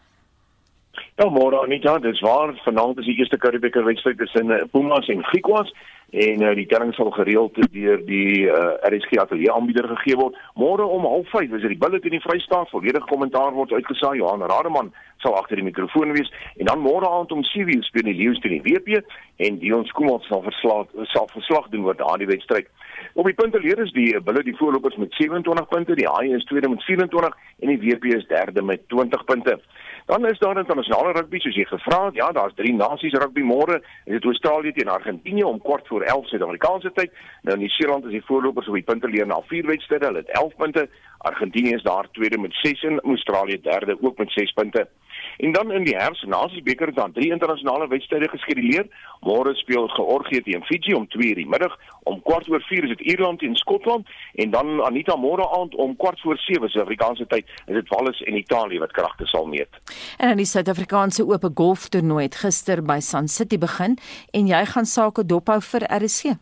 Ja, 1.20 1.28
môre 1.28 1.60
Anita, 1.60 1.98
dis 1.98 2.20
waar. 2.24 2.54
Vanaand 2.64 2.98
is 2.98 3.08
die 3.08 3.18
eerste 3.20 3.36
Karibeker 3.38 3.84
wedstryd 3.84 4.18
tussen 4.18 4.50
eh, 4.50 4.64
Pumas 4.72 5.08
en 5.08 5.24
Griquas 5.24 5.72
en 6.10 6.42
uh, 6.42 6.54
die 6.54 6.66
telling 6.66 6.94
sal 6.94 7.10
gereeld 7.14 7.54
deur 7.70 8.00
die 8.06 8.46
uh, 8.46 8.54
eh, 8.58 8.90
RSG 8.90 9.18
ateljee 9.22 9.52
aanbieder 9.52 9.86
gegee 9.94 10.16
word. 10.18 10.38
Môre 10.58 10.84
om 10.84 11.06
05:30 11.06 11.54
is 11.54 11.62
dit 11.62 11.74
die 11.74 11.78
Bullet 11.78 12.04
in 12.04 12.16
die 12.16 12.24
Vrystaat. 12.24 12.70
Volledige 12.70 13.06
kommentaar 13.06 13.52
word 13.54 13.72
uitgesaai. 13.72 14.16
Johan 14.18 14.42
Rademan 14.42 14.92
sal 15.22 15.36
agter 15.38 15.60
die 15.60 15.64
mikrofoon 15.64 16.12
wees 16.16 16.32
en 16.56 16.66
dan 16.66 16.82
môre 16.82 17.06
aand 17.08 17.32
om 17.32 17.44
7:00 17.44 17.86
speel 17.86 18.08
die 18.10 18.16
Leeu's 18.18 18.40
teen 18.40 18.58
die 18.58 18.74
WP 18.74 19.04
en 19.36 19.58
Dion 19.58 19.84
Skoomans 19.84 20.26
sal 20.26 20.42
verslag 20.42 20.88
sal 21.14 21.28
verslag 21.32 21.68
doen 21.70 21.84
oor 21.84 21.96
daardie 21.96 22.26
wedstryd. 22.26 22.66
Op 23.14 23.24
die 23.24 23.34
punte 23.34 23.60
leer 23.60 23.78
is 23.82 23.92
die 23.92 24.20
Bullet 24.22 24.44
die 24.44 24.56
voorlopers 24.56 24.96
met 24.96 25.14
27 25.18 25.68
punte, 25.68 25.94
die 25.98 26.08
Haie 26.08 26.36
is 26.36 26.44
tweede 26.44 26.68
met 26.68 26.82
24 26.86 27.36
en 27.60 27.72
die 27.72 27.78
WP 27.80 28.04
is 28.14 28.26
derde 28.26 28.62
met 28.62 28.88
20 28.88 29.24
punte. 29.24 29.58
Dan 30.06 30.26
is 30.26 30.38
daar 30.38 30.58
internasionale 30.58 31.12
rugby 31.12 31.38
soos 31.38 31.54
jy 31.54 31.64
gevra 31.64 32.04
het. 32.04 32.14
Ja, 32.14 32.30
daar's 32.32 32.54
drie 32.54 32.72
nasies 32.74 33.14
rugby 33.18 33.42
môre. 33.46 33.80
Dit 34.04 34.22
is 34.22 34.30
Australië 34.32 34.72
teen 34.72 34.88
Argentinië 34.88 35.44
om 35.44 35.60
kwart 35.62 35.86
voor 35.86 36.02
11 36.02 36.28
Suid-Afrikaanse 36.28 36.92
tyd. 36.94 37.12
Nou 37.42 37.58
Nieu-Seeland 37.58 38.04
is 38.04 38.16
die 38.16 38.24
voorlopers 38.24 38.68
op 38.68 38.74
die 38.74 38.86
punte 38.86 39.08
leer 39.08 39.26
na 39.26 39.40
vier 39.50 39.66
wedstryde. 39.66 40.06
Hulle 40.06 40.24
het 40.24 40.34
11 40.40 40.56
punte. 40.56 40.88
Argentinië 41.18 41.74
is 41.74 41.82
daar 41.82 42.08
tweede 42.10 42.38
met 42.38 42.54
6 42.62 42.82
en 42.82 43.00
Australië 43.00 43.60
derde 43.60 43.98
ook 44.00 44.18
met 44.18 44.32
6 44.32 44.52
punte. 44.52 44.88
En 45.40 45.52
dan 45.52 45.72
in 45.72 45.84
die 45.84 45.96
herfsnasiesbeker 45.96 46.86
het 46.86 46.96
dan 46.96 47.12
drie 47.12 47.30
internasionale 47.30 47.88
wedstryde 47.88 48.28
geskeduleer. 48.28 48.86
Môre 49.24 49.54
speel 49.54 49.88
Georgië 49.88 50.42
teen 50.42 50.64
Fiji 50.68 50.94
om 50.94 51.06
2:00 51.08 51.34
die 51.34 51.48
middag, 51.48 51.78
om 52.02 52.22
kwart 52.22 52.48
oor 52.48 52.60
4 52.60 52.84
is 52.84 52.96
dit 52.96 53.00
Ierland 53.00 53.38
teen 53.38 53.56
Skotland 53.56 54.06
en 54.34 54.50
dan 54.50 54.82
Anita 54.84 55.16
môre 55.16 55.48
aand 55.58 55.74
om 55.74 55.96
kwart 55.96 56.20
voor 56.20 56.36
7 56.36 56.68
Suid-Afrikaanse 56.68 57.26
tyd 57.26 57.46
is 57.66 57.74
dit 57.74 57.88
Wales 57.88 58.22
en 58.22 58.36
Italië 58.36 58.78
wat 58.78 58.92
kragte 58.92 59.26
sal 59.26 59.46
meet. 59.46 59.80
En 60.18 60.28
dan 60.28 60.36
die 60.36 60.46
Suid-Afrikaanse 60.46 61.26
Ope 61.26 61.50
Golf 61.54 61.88
toernooi 61.88 62.24
het 62.24 62.34
gister 62.34 62.82
by 62.82 62.98
Sun 63.00 63.28
City 63.28 63.58
begin 63.58 63.98
en 64.30 64.46
jy 64.46 64.64
gaan 64.64 64.84
sake 64.86 65.24
dophou 65.24 65.60
vir 65.60 65.88
RC. 65.88 66.36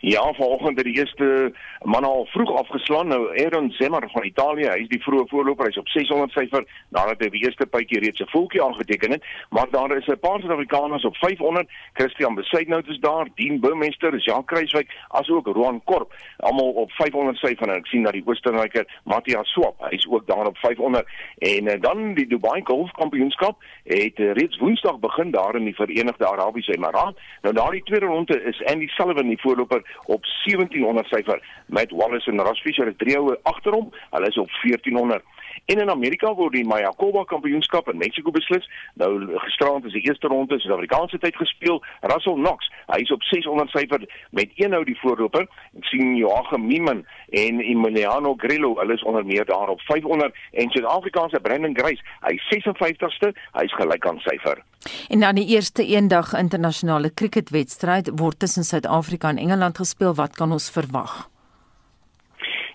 Ja, 0.00 0.32
vanoggend 0.32 0.76
het 0.76 0.84
die 0.84 0.98
eerste 0.98 1.52
man 1.84 2.04
al 2.04 2.26
vroeg 2.26 2.56
afgeslaan. 2.56 3.08
Nou 3.08 3.38
Aaron 3.44 3.70
Zemmer 3.70 4.10
van 4.12 4.24
Italië, 4.24 4.68
hy 4.68 4.80
is 4.84 4.88
die 4.88 5.02
vroeë 5.02 5.28
voorloper, 5.28 5.68
hy's 5.68 5.80
op 5.80 5.88
600 5.92 6.32
syfer 6.32 6.64
nadat 6.96 7.22
hy 7.22 7.28
die 7.34 7.44
eerste 7.44 7.66
pypie 7.66 8.00
reeds 8.00 8.20
'n 8.20 8.30
voetjie 8.32 8.62
aangeteken 8.62 9.10
het. 9.10 9.24
Maar 9.50 9.70
daar 9.70 9.96
is 9.96 10.06
'n 10.06 10.18
paar 10.18 10.40
Suid-Afrikaners 10.40 11.04
op 11.04 11.16
500. 11.16 11.68
Christian 11.92 12.34
Besuitnout 12.34 12.88
is 12.88 12.98
daar, 12.98 13.26
Dean 13.34 13.60
Burmester, 13.60 14.16
Jean 14.16 14.44
Kruiswyk, 14.44 14.90
asook 15.08 15.46
Roan 15.46 15.80
Korp, 15.84 16.12
almal 16.36 16.70
op 16.70 16.90
500 16.90 17.36
syfer 17.36 17.68
en 17.68 17.76
ek 17.76 17.86
sien 17.86 18.02
dat 18.02 18.12
die 18.12 18.22
Oostenryker 18.26 18.86
Matthias 19.04 19.48
Swap, 19.48 19.76
hy's 19.90 20.06
ook 20.08 20.26
daar 20.26 20.46
op 20.46 20.56
500. 20.56 21.06
En 21.38 21.64
uh, 21.64 21.80
dan 21.80 22.14
die 22.14 22.26
Dubai 22.26 22.60
Golf 22.64 22.90
Kampioenskap 22.90 23.62
het 23.84 24.18
uh, 24.18 24.32
reeds 24.32 24.58
Woensdag 24.58 24.98
begin 24.98 25.30
daar 25.30 25.56
in 25.56 25.64
die 25.64 25.74
Verenigde 25.74 26.26
Arabiese 26.26 26.74
Emirate. 26.74 27.20
Nou 27.42 27.54
daardie 27.54 27.82
tweede 27.82 28.06
ronde 28.06 28.42
is 28.42 28.64
Andy 28.64 28.86
Sullivan 28.88 29.28
die 29.28 29.40
voorloper 29.40 29.82
op 30.06 30.24
1700 30.44 31.06
syfer 31.06 31.42
met 31.74 31.90
Wallace 31.90 32.30
en 32.30 32.40
Ross 32.46 32.62
Fisher 32.62 32.88
is 32.88 32.98
drie 33.02 33.16
oue 33.18 33.38
agter 33.50 33.74
hom. 33.74 33.90
Hulle 34.14 34.28
is 34.30 34.38
op 34.38 34.50
1400. 34.62 35.22
En 35.64 35.80
in 35.80 35.90
Amerika 35.90 36.34
word 36.34 36.52
die 36.52 36.66
Mayakoba 36.66 37.24
Kampioenskap 37.24 37.88
in 37.88 37.96
Mexico 37.98 38.30
beslis. 38.34 38.66
Nou 39.00 39.10
gisteraand 39.46 39.86
is 39.88 39.94
die 39.96 40.02
eerste 40.08 40.28
ronde 40.28 40.58
in 40.58 40.60
Suid-Afrikaanse 40.60 41.18
tyd 41.22 41.38
gespeel. 41.40 41.80
Russell 42.12 42.36
Knox, 42.36 42.68
hy 42.92 43.00
is 43.06 43.12
op 43.14 43.24
600 43.30 43.72
syfer 43.72 44.04
met 44.36 44.52
een 44.60 44.74
nou 44.76 44.82
die 44.84 44.98
voorloper. 45.00 45.48
Ek 45.80 45.88
sien 45.88 46.14
Joachim 46.20 46.66
Mieman 46.68 47.02
en 47.32 47.64
Emiliano 47.64 48.34
Grillo, 48.44 48.74
hulle 48.82 48.98
is 48.98 49.06
onder 49.08 49.24
meer 49.26 49.48
daar 49.48 49.72
op 49.72 49.80
500 49.88 50.36
en 50.52 50.70
Suid-Afrikaanse 50.76 51.40
Brendan 51.40 51.76
Grace, 51.78 52.04
hy 52.28 52.36
56ste, 52.50 53.32
hy 53.56 53.64
is 53.64 53.78
gelyk 53.80 54.08
aan 54.10 54.20
syfer. 54.28 54.60
En 55.08 55.24
dan 55.24 55.40
die 55.40 55.48
eerste 55.56 55.86
eendag 55.86 56.34
internasionale 56.36 57.14
cricketwedstryd 57.14 58.12
word 58.20 58.44
tussen 58.44 58.68
Suid-Afrika 58.68 59.32
en 59.32 59.40
Engeland 59.40 59.80
gespeel. 59.80 60.12
Wat 60.14 60.36
kan 60.36 60.52
ons 60.52 60.68
verwag? 60.70 61.33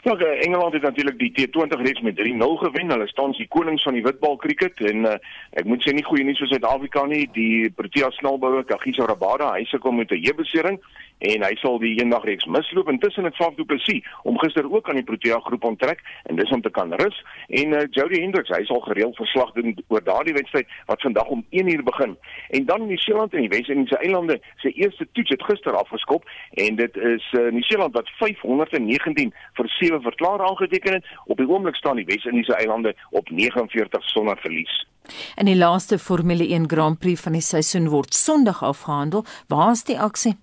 Ja, 0.02 0.16
Engeland 0.16 0.74
het 0.74 0.82
natuurlik 0.82 1.20
die 1.20 1.34
T20 1.36 1.82
reeks 1.82 2.02
met 2.02 2.16
3-0 2.16 2.22
gewen. 2.56 2.90
Hulle 2.90 3.08
staan 3.08 3.32
die 3.32 3.48
konings 3.48 3.84
van 3.84 3.94
die 3.94 4.04
witbal 4.04 4.36
cricket 4.36 4.80
en 4.80 5.04
uh, 5.06 5.18
ek 5.60 5.68
moet 5.68 5.84
sê 5.84 5.92
nie 5.92 6.06
goeie 6.08 6.24
nuus 6.24 6.40
vir 6.40 6.48
Suid-Afrika 6.54 7.04
nie. 7.06 7.26
Die 7.36 7.68
Protea 7.76 8.08
snelbouer 8.16 8.64
Kagiso 8.70 9.06
Rabada, 9.10 9.52
hy 9.58 9.66
sukkel 9.68 9.92
met 9.92 10.12
'n 10.16 10.24
heupbesering 10.24 10.80
en 11.20 11.44
hy 11.44 11.52
sal 11.60 11.80
die 11.82 11.96
eendag 12.00 12.24
reeks 12.28 12.48
misloop. 12.48 12.90
Intussen 12.92 13.28
het 13.28 13.36
Faf 13.36 13.56
du 13.58 13.66
Plessis 13.68 14.06
om 14.24 14.40
gister 14.40 14.68
ook 14.72 14.90
aan 14.90 15.00
die 15.00 15.06
Protea 15.08 15.40
groep 15.46 15.64
onttrek 15.64 16.04
en 16.32 16.40
dis 16.40 16.52
om 16.56 16.62
te 16.62 16.72
kan 16.72 16.94
rus. 17.02 17.18
En 17.48 17.76
uh, 17.76 17.84
Jody 17.92 18.22
Hendricks, 18.22 18.52
hy 18.56 18.64
sal 18.70 18.82
gereeld 18.88 19.16
verslag 19.20 19.52
doen 19.58 19.76
oor 19.88 20.04
daardie 20.04 20.36
wedstryd 20.38 20.68
wat 20.92 21.02
vandag 21.02 21.28
om 21.36 21.46
1uur 21.52 21.84
begin. 21.84 22.16
En 22.50 22.66
dan 22.66 22.88
Nieu-Seeland 22.88 23.34
en 23.34 23.46
die 23.46 23.52
Wes-Indiese 23.54 24.00
eilande 24.00 24.40
se 24.64 24.72
eerste 24.72 25.08
toets 25.12 25.36
het 25.36 25.44
gister 25.44 25.76
afgeskop 25.76 26.28
en 26.66 26.80
dit 26.80 26.98
is 27.14 27.32
uh, 27.38 27.50
Nieu-Seeland 27.52 27.94
wat 27.98 28.12
519 28.20 29.34
vir 29.60 29.74
7 29.80 30.02
verklaar 30.02 30.46
aangeteken 30.50 31.00
het. 31.00 31.16
Op 31.26 31.38
die 31.38 31.48
oomblik 31.50 31.76
staan 31.76 32.00
die 32.00 32.08
Wes-Indiese 32.08 32.56
eilande 32.56 32.96
op 33.10 33.30
49 33.30 34.04
sonder 34.10 34.38
verlies. 34.42 34.86
En 35.36 35.46
die 35.46 35.58
laaste 35.58 36.00
Formule 36.00 36.48
1 36.48 36.70
Grand 36.70 37.00
Prix 37.00 37.22
van 37.22 37.34
die 37.34 37.42
seisoen 37.42 37.90
word 37.90 38.14
Sondag 38.14 38.64
afgehandel. 38.64 39.26
Waar 39.48 39.72
is 39.72 39.84
die 39.84 40.00
aksie? 40.00 40.38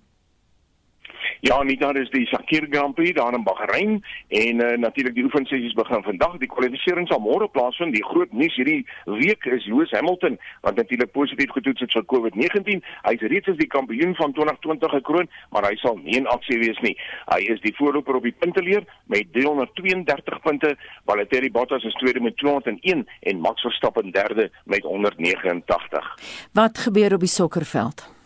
Ja, 1.45 1.61
nie 1.63 1.77
daar 1.77 1.97
is 1.97 2.09
die 2.09 2.25
Sakir 2.25 2.67
Grand 2.69 2.95
Prix 2.95 3.13
daar 3.13 3.33
in 3.33 3.43
Bahrein 3.43 4.03
en 4.27 4.61
uh, 4.61 4.77
natuurlik 4.77 5.13
die 5.15 5.23
oefensessies 5.23 5.73
begin 5.77 6.03
vandag. 6.03 6.37
Die 6.41 6.49
kwalifikasie 6.49 7.05
sal 7.07 7.21
môre 7.21 7.47
plaasvind. 7.51 7.93
Die 7.93 8.05
groot 8.05 8.33
nuus 8.33 8.55
hierdie 8.57 8.85
week 9.05 9.45
is 9.45 9.65
Lewis 9.69 9.93
Hamilton 9.93 10.39
wat 10.65 10.75
natuurlik 10.75 11.11
positief 11.11 11.51
getoets 11.53 11.85
het 11.85 11.93
vir 11.93 12.07
COVID-19. 12.13 12.81
Hy 13.05 13.13
is 13.17 13.27
reeds 13.29 13.53
as 13.53 13.59
die 13.61 13.69
kampioen 13.69 14.15
van 14.17 14.33
2020 14.33 14.97
gekroon, 14.97 15.29
maar 15.53 15.69
hy 15.69 15.75
sal 15.83 15.99
nie 16.01 16.17
in 16.17 16.29
aksie 16.33 16.59
wees 16.63 16.81
nie. 16.85 16.95
Hy 17.29 17.39
is 17.53 17.61
die 17.65 17.75
voorloper 17.77 18.17
op 18.17 18.25
die 18.25 18.35
punteleer 18.35 18.85
met 19.13 19.29
332 19.37 20.41
punte. 20.41 20.75
Valtteri 21.05 21.51
Bottas 21.53 21.85
is 21.87 21.97
tweede 22.01 22.23
met 22.23 22.37
201 22.41 23.05
en 23.19 23.41
Max 23.45 23.61
Verstappen 23.61 24.11
derde 24.11 24.49
met 24.65 24.83
189. 24.83 26.13
Wat 26.57 26.77
gebeur 26.77 27.13
op 27.13 27.25
die 27.25 27.35
sokkerveld? 27.37 28.16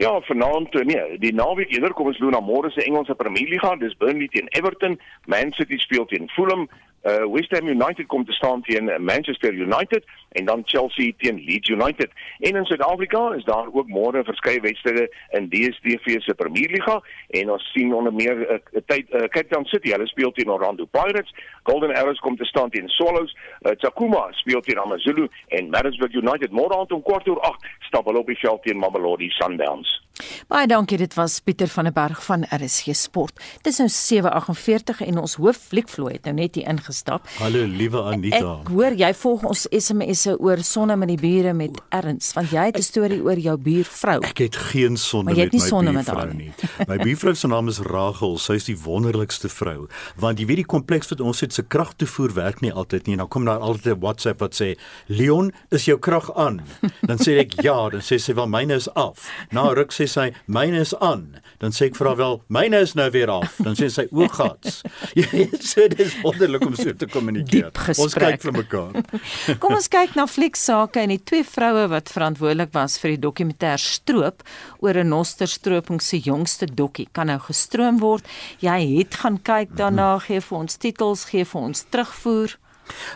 Ja, 0.00 0.20
vanaand 0.20 0.72
nee, 0.84 1.18
die 1.18 1.32
naweek 1.34 1.72
eerder 1.74 1.92
kom 1.92 2.08
ons 2.10 2.18
loop 2.18 2.32
na 2.32 2.40
môre 2.40 2.70
se 2.72 2.84
Engelse 2.84 3.14
Premier 3.14 3.48
Liga, 3.48 3.74
dis 3.80 3.96
Burnley 4.00 4.28
teen 4.32 4.48
Everton, 4.56 4.98
Man 5.26 5.52
City 5.52 5.78
speel 5.78 6.06
teen 6.08 6.28
Fulham, 6.36 6.68
uh, 7.02 7.32
West 7.32 7.50
Ham 7.50 7.68
United 7.68 8.06
kom 8.06 8.24
te 8.24 8.32
staan 8.32 8.62
teen 8.62 9.04
Manchester 9.04 9.52
United 9.52 10.04
en 10.30 10.44
dan 10.44 10.62
Chelsea 10.64 11.12
teen 11.16 11.44
Leeds 11.44 11.68
United. 11.68 12.10
En 12.38 12.56
in 12.56 12.64
Suid-Afrika 12.64 13.32
is 13.34 13.44
daar 13.44 13.66
ook 13.72 13.88
môre 13.88 14.24
verskeie 14.24 14.60
wedstryde 14.60 15.14
in 15.30 15.48
DStv 15.48 16.20
se 16.20 16.34
Premier 16.34 16.70
Liga 16.70 17.02
en 17.28 17.50
ons 17.50 17.70
sien 17.72 17.94
onder 17.94 18.14
meer 18.14 18.36
'n 18.36 18.60
uh, 18.72 18.80
tyd 18.86 19.06
uh, 19.10 19.20
Cape 19.20 19.48
Town 19.48 19.64
City, 19.64 19.90
hulle 19.90 20.06
speel 20.06 20.32
teen 20.32 20.50
Orlando 20.50 20.84
Pirates, 20.84 21.34
Golden 21.62 21.94
Arrows 21.94 22.18
kom 22.18 22.36
te 22.36 22.44
staan 22.44 22.70
teen 22.70 22.88
Swallows, 22.88 23.36
uh, 23.62 23.72
Tsakuma 23.72 24.28
speel 24.30 24.60
teen 24.60 24.78
AmaZulu 24.78 25.28
en 25.48 25.70
Maritzburg 25.70 26.14
United 26.14 26.50
môre 26.50 26.76
aand 26.76 26.92
om 26.92 27.02
kwart 27.02 27.28
oor 27.28 27.40
8 27.40 27.66
stap 27.80 28.06
hulle 28.06 28.18
op 28.18 28.26
die 28.26 28.38
veld 28.38 28.62
teen 28.62 28.78
Mamelodi 28.78 29.30
Sundowns. 29.30 30.09
Baie 30.48 30.66
dankie, 30.66 30.98
dit 30.98 31.14
was 31.14 31.40
Pieter 31.40 31.68
van 31.68 31.84
der 31.84 31.92
Berg 31.92 32.24
van 32.24 32.44
RSG 32.50 32.94
Sport. 32.94 33.40
Dis 33.62 33.78
nou 33.78 33.88
7:48 33.88 35.00
en 35.06 35.18
ons 35.18 35.34
hoof 35.34 35.56
Fliekvloei 35.70 36.12
het 36.12 36.24
nou 36.24 36.34
net 36.34 36.54
hier 36.54 36.68
ingestap. 36.68 37.28
Hallo 37.38 37.64
liewe 37.66 38.02
Anita. 38.02 38.60
Ek 38.60 38.68
hoor 38.68 38.96
jy 38.98 39.10
volg 39.14 39.44
ons 39.44 39.66
SMS'e 39.70 40.36
oor 40.40 40.62
sonne 40.66 40.96
met 40.96 41.08
die 41.08 41.18
bure 41.20 41.52
met 41.52 41.80
erns, 41.88 42.32
want 42.36 42.50
jy 42.50 42.64
het 42.70 42.78
'n 42.78 42.82
storie 42.82 43.22
oor 43.22 43.38
jou 43.38 43.56
buurvrou. 43.56 44.20
Ek 44.24 44.38
het 44.38 44.56
geen 44.56 44.96
sonde 44.96 45.34
met 45.34 45.52
my 45.52 45.58
sonde 45.58 45.92
buurvrou 45.92 46.26
met 46.26 46.36
nie. 46.36 46.52
My 46.88 46.96
buurvrou 46.96 47.34
se 47.34 47.46
naam 47.46 47.68
is 47.68 47.78
Rachel. 47.78 48.38
Sy 48.38 48.52
is 48.52 48.64
die 48.64 48.78
wonderlikste 48.78 49.48
vrou, 49.48 49.88
want 50.16 50.38
jy 50.38 50.46
weet 50.46 50.56
die 50.56 50.66
kompleks 50.66 51.08
wat 51.08 51.20
ons 51.20 51.40
het 51.40 51.52
se 51.52 51.62
kragtoevoer 51.62 52.34
werk 52.34 52.60
nie 52.60 52.72
altyd 52.72 53.06
nie. 53.06 53.16
Nou 53.16 53.28
kom 53.28 53.44
daar 53.44 53.60
altyd 53.60 53.96
'n 53.96 54.00
WhatsApp 54.00 54.40
wat 54.40 54.54
sê, 54.54 54.76
"Leon, 55.06 55.52
is 55.70 55.84
jou 55.84 55.98
krag 55.98 56.34
aan?" 56.34 56.60
Dan 57.02 57.18
sê 57.18 57.38
ek, 57.38 57.62
"Ja," 57.62 57.88
dan 57.88 58.00
sê 58.00 58.18
sy, 58.18 58.34
"Wel 58.34 58.46
myne 58.46 58.74
is 58.74 58.88
af." 58.94 59.30
Nou 59.50 59.74
ruk 59.74 59.92
sê 59.92 60.06
sy, 60.10 60.30
"Myne 60.46 60.80
is 60.80 60.94
aan." 60.98 61.40
Dan 61.60 61.70
sê 61.70 61.86
ek 61.86 61.96
vir 61.96 62.06
haar, 62.06 62.16
"Wel, 62.16 62.42
myne 62.48 62.80
is 62.80 62.94
nou 62.94 63.10
weer 63.10 63.30
af." 63.30 63.56
Dan 63.62 63.74
sê 63.74 63.90
sy, 63.90 64.06
"O 64.10 64.26
gats." 64.28 64.82
Jy 65.18 65.26
weet, 65.30 65.64
so 65.64 65.88
dis 65.88 66.14
wonderlik 66.22 66.66
om 66.66 66.74
so 66.74 66.92
te 66.92 67.06
kommunikeer. 67.06 67.70
Ons 67.98 68.14
kyk 68.14 68.40
vir 68.42 68.52
mekaar. 68.52 68.92
Kom 69.62 69.74
ons 69.74 69.88
kyk 69.88 70.14
na 70.14 70.26
flieksake 70.26 71.00
en 71.00 71.08
die 71.08 71.22
twee 71.24 71.44
vroue 71.44 71.88
wat 71.88 72.08
verantwoordelik 72.08 72.72
was 72.72 72.98
vir 72.98 73.16
die 73.16 73.22
dokumentêr 73.26 73.78
Stroop 73.78 74.42
oor 74.80 74.94
'n 74.94 75.08
nosterstroping 75.08 76.00
se 76.02 76.18
jongste 76.18 76.66
dokkie 76.66 77.08
kan 77.12 77.26
nou 77.26 77.38
gestroom 77.38 77.98
word. 77.98 78.24
Jy 78.60 78.98
het 78.98 79.14
gaan 79.14 79.38
kyk 79.42 79.76
daarna, 79.76 80.18
gee 80.18 80.40
vir 80.40 80.58
ons 80.58 80.76
titels, 80.76 81.24
gee 81.24 81.44
vir 81.44 81.60
ons 81.60 81.84
terugvoer. 81.90 82.56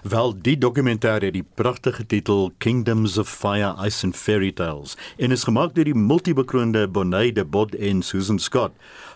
Wel, 0.03 0.35
die 0.43 0.59
dokumentêr 0.59 1.23
het 1.23 1.33
die 1.33 1.47
pragtige 1.55 2.07
titel 2.07 2.53
Kingdoms 2.59 3.19
of 3.19 3.29
Fire, 3.29 3.75
Ice 3.87 4.07
and 4.07 4.17
Fairy 4.17 4.53
Tales 4.53 4.97
en 5.17 5.31
is 5.31 5.45
gemaak 5.45 5.75
deur 5.75 5.85
die 5.85 5.95
multibekroonde 5.95 6.89
Bonnie 6.89 7.33
de 7.33 7.45
Bod 7.45 7.75
en 7.75 8.03
Susan 8.03 8.39
Scott 8.39 8.73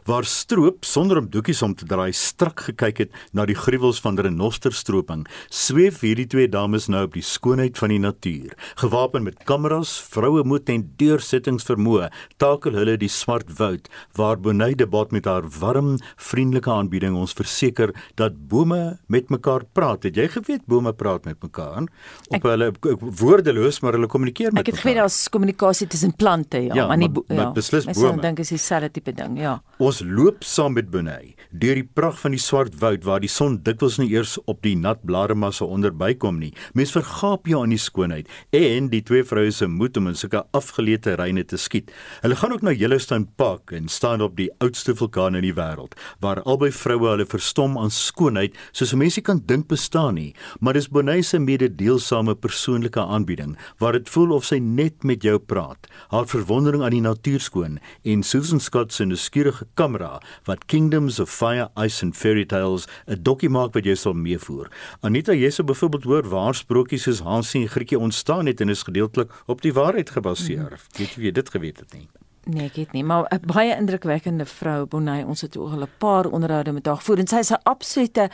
waar 0.09 0.25
Stroop 0.25 0.87
sonder 0.89 1.19
om 1.21 1.27
doekies 1.29 1.61
om 1.63 1.75
te 1.77 1.85
draai 1.89 2.15
strak 2.17 2.63
gekyk 2.71 3.01
het 3.03 3.17
na 3.37 3.45
die 3.49 3.57
gruwels 3.59 3.99
van 4.01 4.17
renosterstroping, 4.17 5.27
sweef 5.53 6.01
hierdie 6.01 6.25
twee 6.33 6.49
dames 6.49 6.87
nou 6.89 7.03
op 7.05 7.17
die 7.17 7.25
skoonheid 7.25 7.77
van 7.77 7.93
die 7.93 8.01
natuur. 8.01 8.55
Gewapen 8.81 9.27
met 9.27 9.43
kameras, 9.49 9.99
vroue 10.15 10.47
moed 10.49 10.71
en 10.73 10.87
deursettingsvermoë, 11.01 12.09
takel 12.41 12.79
hulle 12.81 12.97
die 13.03 13.11
swart 13.13 13.53
woud 13.59 13.91
waar 14.17 14.41
Bonnie 14.41 14.79
de 14.81 14.87
Bot 14.89 15.13
met 15.13 15.29
haar 15.29 15.45
warm, 15.59 15.99
vriendelike 16.17 16.73
aanbieding 16.73 17.19
ons 17.19 17.37
verseker 17.37 17.93
dat 18.17 18.41
bome 18.49 18.97
met 19.13 19.29
mekaar 19.29 19.67
praat. 19.77 20.09
Het 20.09 20.23
jy 20.23 20.29
geweet 20.39 20.65
bome 20.71 20.95
praat 20.97 21.29
met 21.29 21.37
mekaar? 21.45 21.85
Op 22.31 22.39
ek, 22.39 22.49
hulle 22.49 22.71
woordeloos, 23.21 23.83
maar 23.85 23.99
hulle 23.99 24.09
kommunikeer 24.09 24.55
met 24.55 24.63
mekaar. 24.63 24.73
Ek 24.73 24.73
het 24.73 24.85
geweet 24.87 25.01
daar's 25.03 25.21
kommunikasie 25.37 25.91
tussen 25.93 26.17
plante, 26.17 26.65
ja, 26.71 26.81
ja 26.81 26.89
maar 26.89 27.01
nie 27.05 27.13
ja. 27.29 27.51
beslis 27.53 27.85
bome. 27.93 28.17
Ek 28.17 28.25
dink 28.31 28.45
is 28.47 28.57
dieselfde 28.57 28.89
tipe 28.97 29.13
ding, 29.13 29.37
ja. 29.45 29.59
Ons 29.77 29.98
Ons 29.99 30.07
loop 30.15 30.45
saam 30.47 30.77
met 30.79 30.91
Bonnie 30.95 31.35
deur 31.51 31.79
die 31.79 31.87
pragt 31.87 32.21
van 32.21 32.35
die 32.35 32.43
swart 32.43 32.77
woud 32.83 33.05
waar 33.07 33.23
die 33.25 33.31
son 33.33 33.59
dikwels 33.65 33.99
nie 34.01 34.11
eers 34.13 34.37
op 34.51 34.61
die 34.63 34.75
nat 34.77 35.01
blademasse 35.09 35.65
onderbykom 35.65 36.39
nie. 36.43 36.53
Mens 36.77 36.93
vergaap 36.93 37.49
jou 37.49 37.63
aan 37.63 37.73
die 37.73 37.81
skoonheid 37.81 38.29
en 38.57 38.91
die 38.93 39.03
twee 39.07 39.25
vroue 39.25 39.53
se 39.55 39.69
moed 39.71 39.97
om 39.97 40.11
in 40.11 40.19
sulke 40.19 40.43
afgeleë 40.57 41.01
terreine 41.07 41.45
te 41.49 41.59
skiet. 41.61 41.93
Hulle 42.23 42.37
gaan 42.37 42.53
ook 42.53 42.67
na 42.67 42.75
Yellowstone 42.77 43.29
Park 43.41 43.73
en 43.77 43.89
staan 43.89 44.25
op 44.25 44.37
die 44.37 44.51
oudste 44.65 44.95
vulkaan 44.99 45.39
in 45.39 45.47
die 45.47 45.55
wêreld 45.57 45.97
waar 46.21 46.43
albei 46.45 46.71
vroue 46.75 47.13
hulle 47.15 47.29
verstom 47.29 47.79
aan 47.81 47.93
skoonheid 47.95 48.57
soos 48.73 48.93
'n 48.93 48.99
mens 48.99 49.17
nie 49.17 49.25
kan 49.25 49.43
dink 49.47 49.69
bestaan 49.69 50.15
nie. 50.15 50.35
Maar 50.61 50.75
dis 50.75 50.89
Bonnie 50.89 51.23
se 51.23 51.39
mededeelsame 51.39 52.35
persoonlike 52.35 53.01
aanbieding 53.01 53.57
waar 53.79 53.93
dit 53.93 54.09
voel 54.09 54.33
of 54.33 54.45
sy 54.45 54.59
net 54.59 55.05
met 55.05 55.23
jou 55.23 55.39
praat. 55.39 55.87
Haar 56.09 56.27
verwondering 56.27 56.83
aan 56.83 56.91
die 56.91 57.01
natuur 57.01 57.41
skoon 57.41 57.79
en 58.05 58.23
Susan 58.23 58.61
Scott 58.61 58.93
se 58.93 59.05
nuuskierige 59.05 59.67
kamera 59.75 60.21
wat 60.45 60.67
Kingdoms 60.67 61.21
of 61.21 61.38
Fire, 61.39 61.69
Ice 61.87 62.03
and 62.05 62.17
Fairy 62.17 62.45
Tales 62.47 62.87
'n 63.07 63.23
dokkie 63.23 63.49
maak 63.49 63.75
wat 63.75 63.85
jy 63.85 63.95
sal 63.95 64.15
meevoer. 64.15 64.71
Anita, 65.01 65.33
jy 65.33 65.51
sou 65.51 65.67
byvoorbeeld 65.67 66.05
hoor 66.05 66.29
waar 66.29 66.55
sprokies 66.55 67.03
soos 67.03 67.21
Hansie 67.21 67.63
en 67.63 67.69
Grietjie 67.69 67.99
ontstaan 67.99 68.47
het 68.47 68.61
en 68.61 68.69
is 68.69 68.83
gedeeltelik 68.83 69.31
op 69.47 69.63
die 69.63 69.73
waarheid 69.73 70.11
gebaseer. 70.11 70.59
Mm 70.59 70.79
-hmm. 70.79 70.99
Weet 70.99 71.15
jy 71.15 71.33
dit 71.33 71.51
geweet 71.51 71.79
het 71.79 71.93
nie? 71.93 72.09
Nee, 72.49 72.65
ek 72.65 72.79
weet 72.81 72.93
nie, 72.93 73.05
maar 73.05 73.29
'n 73.29 73.47
baie 73.47 73.77
indrukwekkende 73.77 74.47
vrou, 74.47 74.87
Bonnie. 74.87 75.27
Ons 75.27 75.41
het 75.41 75.57
ook 75.57 75.73
al 75.73 75.83
'n 75.83 75.91
paar 75.99 76.27
onderhoude 76.27 76.73
met 76.73 76.87
haar 76.87 76.97
gevoer 76.97 77.19
en 77.19 77.27
sy 77.27 77.37
is 77.37 77.51
'n 77.51 77.63
absolute 77.63 78.31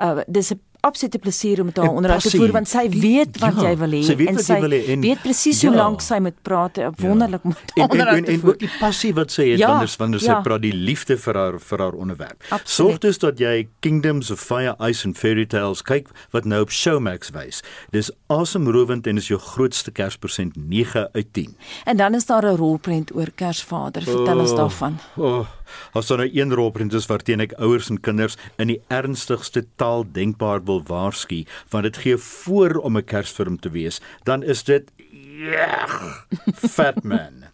uh 0.00 0.20
dis 0.26 0.52
'n 0.52 0.60
absolute 0.88 1.20
plesier 1.22 1.60
om 1.62 1.68
met 1.70 1.78
haar 1.80 1.92
onderhoud 1.92 2.24
te 2.24 2.32
voer 2.36 2.52
want 2.56 2.70
sy 2.70 2.84
weet 2.92 3.38
wat 3.42 3.60
ja, 3.60 3.68
jy 3.68 3.78
wil 3.82 3.96
hê 3.96 4.00
en 4.32 4.40
sy 4.42 4.56
en, 4.58 5.04
weet 5.04 5.22
presies 5.24 5.62
ja. 5.62 5.68
hoe 5.68 5.76
lank 5.78 6.04
sy 6.04 6.18
moet 6.24 6.36
praat 6.46 6.80
ja. 6.82 6.90
wonderlik 7.02 7.44
ja. 7.44 7.52
moet 7.52 7.74
onderhoud 7.76 8.16
en, 8.16 8.24
en, 8.24 8.32
en, 8.34 8.40
en 8.40 8.48
ook 8.52 8.60
die 8.62 8.70
passie 8.80 9.12
wat 9.16 9.34
sy 9.34 9.50
het 9.52 9.62
ja, 9.62 9.72
wanneer 9.74 9.94
wanneer 10.02 10.24
ja. 10.24 10.30
sy 10.30 10.38
praat 10.46 10.64
die 10.64 10.74
liefde 10.74 11.18
vir 11.24 11.40
haar 11.40 11.58
vir 11.70 11.84
haar 11.84 11.98
onderwerp 12.06 12.48
sorg 12.64 13.00
dus 13.04 13.20
dat 13.24 13.42
jy 13.42 13.68
Kingdoms 13.84 14.32
of 14.34 14.42
Fire 14.42 14.74
Ice 14.88 15.06
and 15.08 15.18
Fairy 15.20 15.46
Tales 15.46 15.84
kyk 15.86 16.10
wat 16.36 16.48
nou 16.48 16.62
op 16.66 16.74
Showmax 16.74 17.32
wys 17.36 17.62
dis 17.94 18.10
asemrowend 18.32 19.06
en 19.10 19.20
is 19.20 19.30
jou 19.32 19.40
grootste 19.52 19.94
kerspresent 19.94 20.56
9 20.56 21.08
uit 21.14 21.32
10 21.42 21.54
en 21.92 22.00
dan 22.00 22.18
is 22.18 22.26
daar 22.26 22.46
'n 22.46 22.56
rolprent 22.56 23.14
oor 23.14 23.30
Kersvader 23.34 24.02
vertel 24.02 24.36
oh, 24.36 24.44
ons 24.46 24.54
daarvan 24.56 24.98
oh. 25.16 25.46
As 25.92 26.06
daar 26.06 26.18
nou 26.18 26.30
een 26.32 26.54
rolprent 26.54 26.92
is 26.92 27.06
waarteen 27.06 27.40
ek 27.40 27.56
ouers 27.58 27.90
en 27.90 28.00
kinders 28.00 28.36
in 28.56 28.68
die 28.72 28.80
ernstigste 28.88 29.66
taal 29.76 30.04
denkbaar 30.12 30.64
wil 30.64 30.82
waarsku 30.86 31.44
want 31.70 31.84
dit 31.88 31.96
gee 31.96 32.16
voor 32.16 32.80
om 32.82 32.96
'n 32.96 33.04
Kersfilm 33.04 33.58
te 33.60 33.70
wees, 33.70 34.00
dan 34.24 34.42
is 34.42 34.64
dit 34.64 34.90
yeah, 35.10 36.24
Fat 36.54 37.04
Man. 37.04 37.44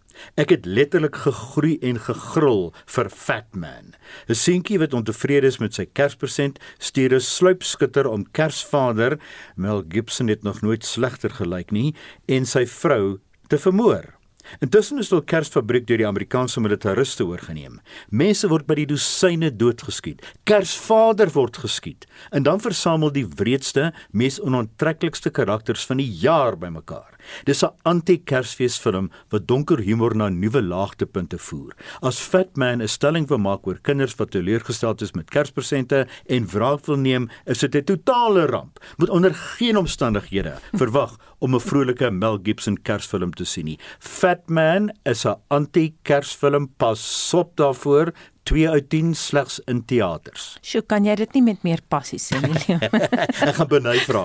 Ek 0.41 0.51
het 0.55 0.67
letterlik 0.67 1.17
gegroei 1.27 1.77
en 1.83 1.99
gegril 2.01 2.73
vir 2.97 3.11
Fat 3.11 3.55
Man. 3.55 3.95
'n 4.29 4.35
Seentjie 4.35 4.79
wat 4.79 4.95
ontevrede 4.95 5.47
is 5.47 5.59
met 5.59 5.75
sy 5.75 5.87
Kerspresent, 5.87 6.59
stuur 6.79 7.15
'n 7.15 7.21
sluipskutter 7.21 8.07
om 8.09 8.27
Kersvader, 8.31 9.19
Mel 9.57 9.85
Gibson 9.89 10.29
het 10.29 10.43
nog 10.43 10.63
nooit 10.63 10.85
slegter 10.85 11.31
gelyk 11.31 11.71
nie, 11.71 11.95
en 12.27 12.47
sy 12.47 12.67
vrou 12.67 13.19
te 13.49 13.59
vermoor. 13.59 14.15
Intussen 14.61 14.99
is 14.99 15.09
die 15.09 15.21
Kersfabriek 15.23 15.87
deur 15.87 15.99
die 15.99 16.07
Amerikaanse 16.07 16.61
militariste 16.61 17.25
oorgeneem. 17.27 17.81
Mense 18.11 18.49
word 18.49 18.67
by 18.67 18.75
die 18.75 18.87
dosyne 18.87 19.51
doodgeskiet. 19.51 20.23
Kersvader 20.45 21.33
word 21.35 21.57
geskiet. 21.63 22.07
En 22.33 22.43
dan 22.47 22.61
versamel 22.61 23.13
die 23.15 23.27
wreedste, 23.27 23.93
mees 24.13 24.41
onaantreklikste 24.41 25.31
karakters 25.31 25.87
van 25.89 26.03
die 26.03 26.09
jaar 26.09 26.59
bymekaar. 26.59 27.15
Dis 27.45 27.65
'n 27.65 27.73
anti-Kersfeesfilm 27.83 29.11
wat 29.31 29.47
donker 29.49 29.79
humor 29.79 30.15
na 30.17 30.29
nuwe 30.29 30.63
laagtepunte 30.63 31.39
voer. 31.39 31.73
As 32.03 32.21
Fat 32.21 32.57
Man 32.57 32.83
'n 32.83 32.89
stelling 32.89 33.27
wil 33.29 33.39
maak 33.39 33.67
oor 33.67 33.79
kinders 33.83 34.15
wat 34.15 34.31
teleurgesteld 34.31 35.03
is 35.03 35.13
met 35.13 35.31
Kerspresente 35.31 36.07
en 36.27 36.47
wraak 36.47 36.87
wil 36.87 36.97
neem, 36.97 37.29
is 37.47 37.59
dit 37.59 37.75
'n 37.75 37.85
totale 37.85 38.47
ramp. 38.47 38.79
Moet 38.97 39.11
onder 39.11 39.35
geen 39.35 39.77
omstandighede 39.77 40.59
verwag 40.73 41.17
om 41.45 41.55
'n 41.55 41.61
vrolike 41.61 42.11
Mel 42.11 42.39
Gibson 42.43 42.77
Kersfilm 42.83 43.33
te 43.37 43.45
sien 43.45 43.65
nie. 43.65 43.79
Fat 44.01 44.49
Man 44.49 44.91
is 45.05 45.27
'n 45.27 45.37
anti-Kersfilm. 45.49 46.69
Pas 46.77 47.35
op 47.35 47.57
daarvoor. 47.57 48.13
2 48.45 48.69
uit 48.69 48.89
10 48.93 49.15
slegs 49.17 49.57
in 49.71 49.81
teaters. 49.89 50.59
Sjoe, 50.61 50.83
kan 50.85 51.07
jy 51.07 51.15
dit 51.17 51.37
nie 51.39 51.43
met 51.47 51.63
meer 51.65 51.81
passie 51.89 52.19
sê 52.21 52.37
nie? 52.43 52.77
ek 53.49 53.57
gaan 53.57 53.71
benei 53.71 53.97
vra. 54.05 54.25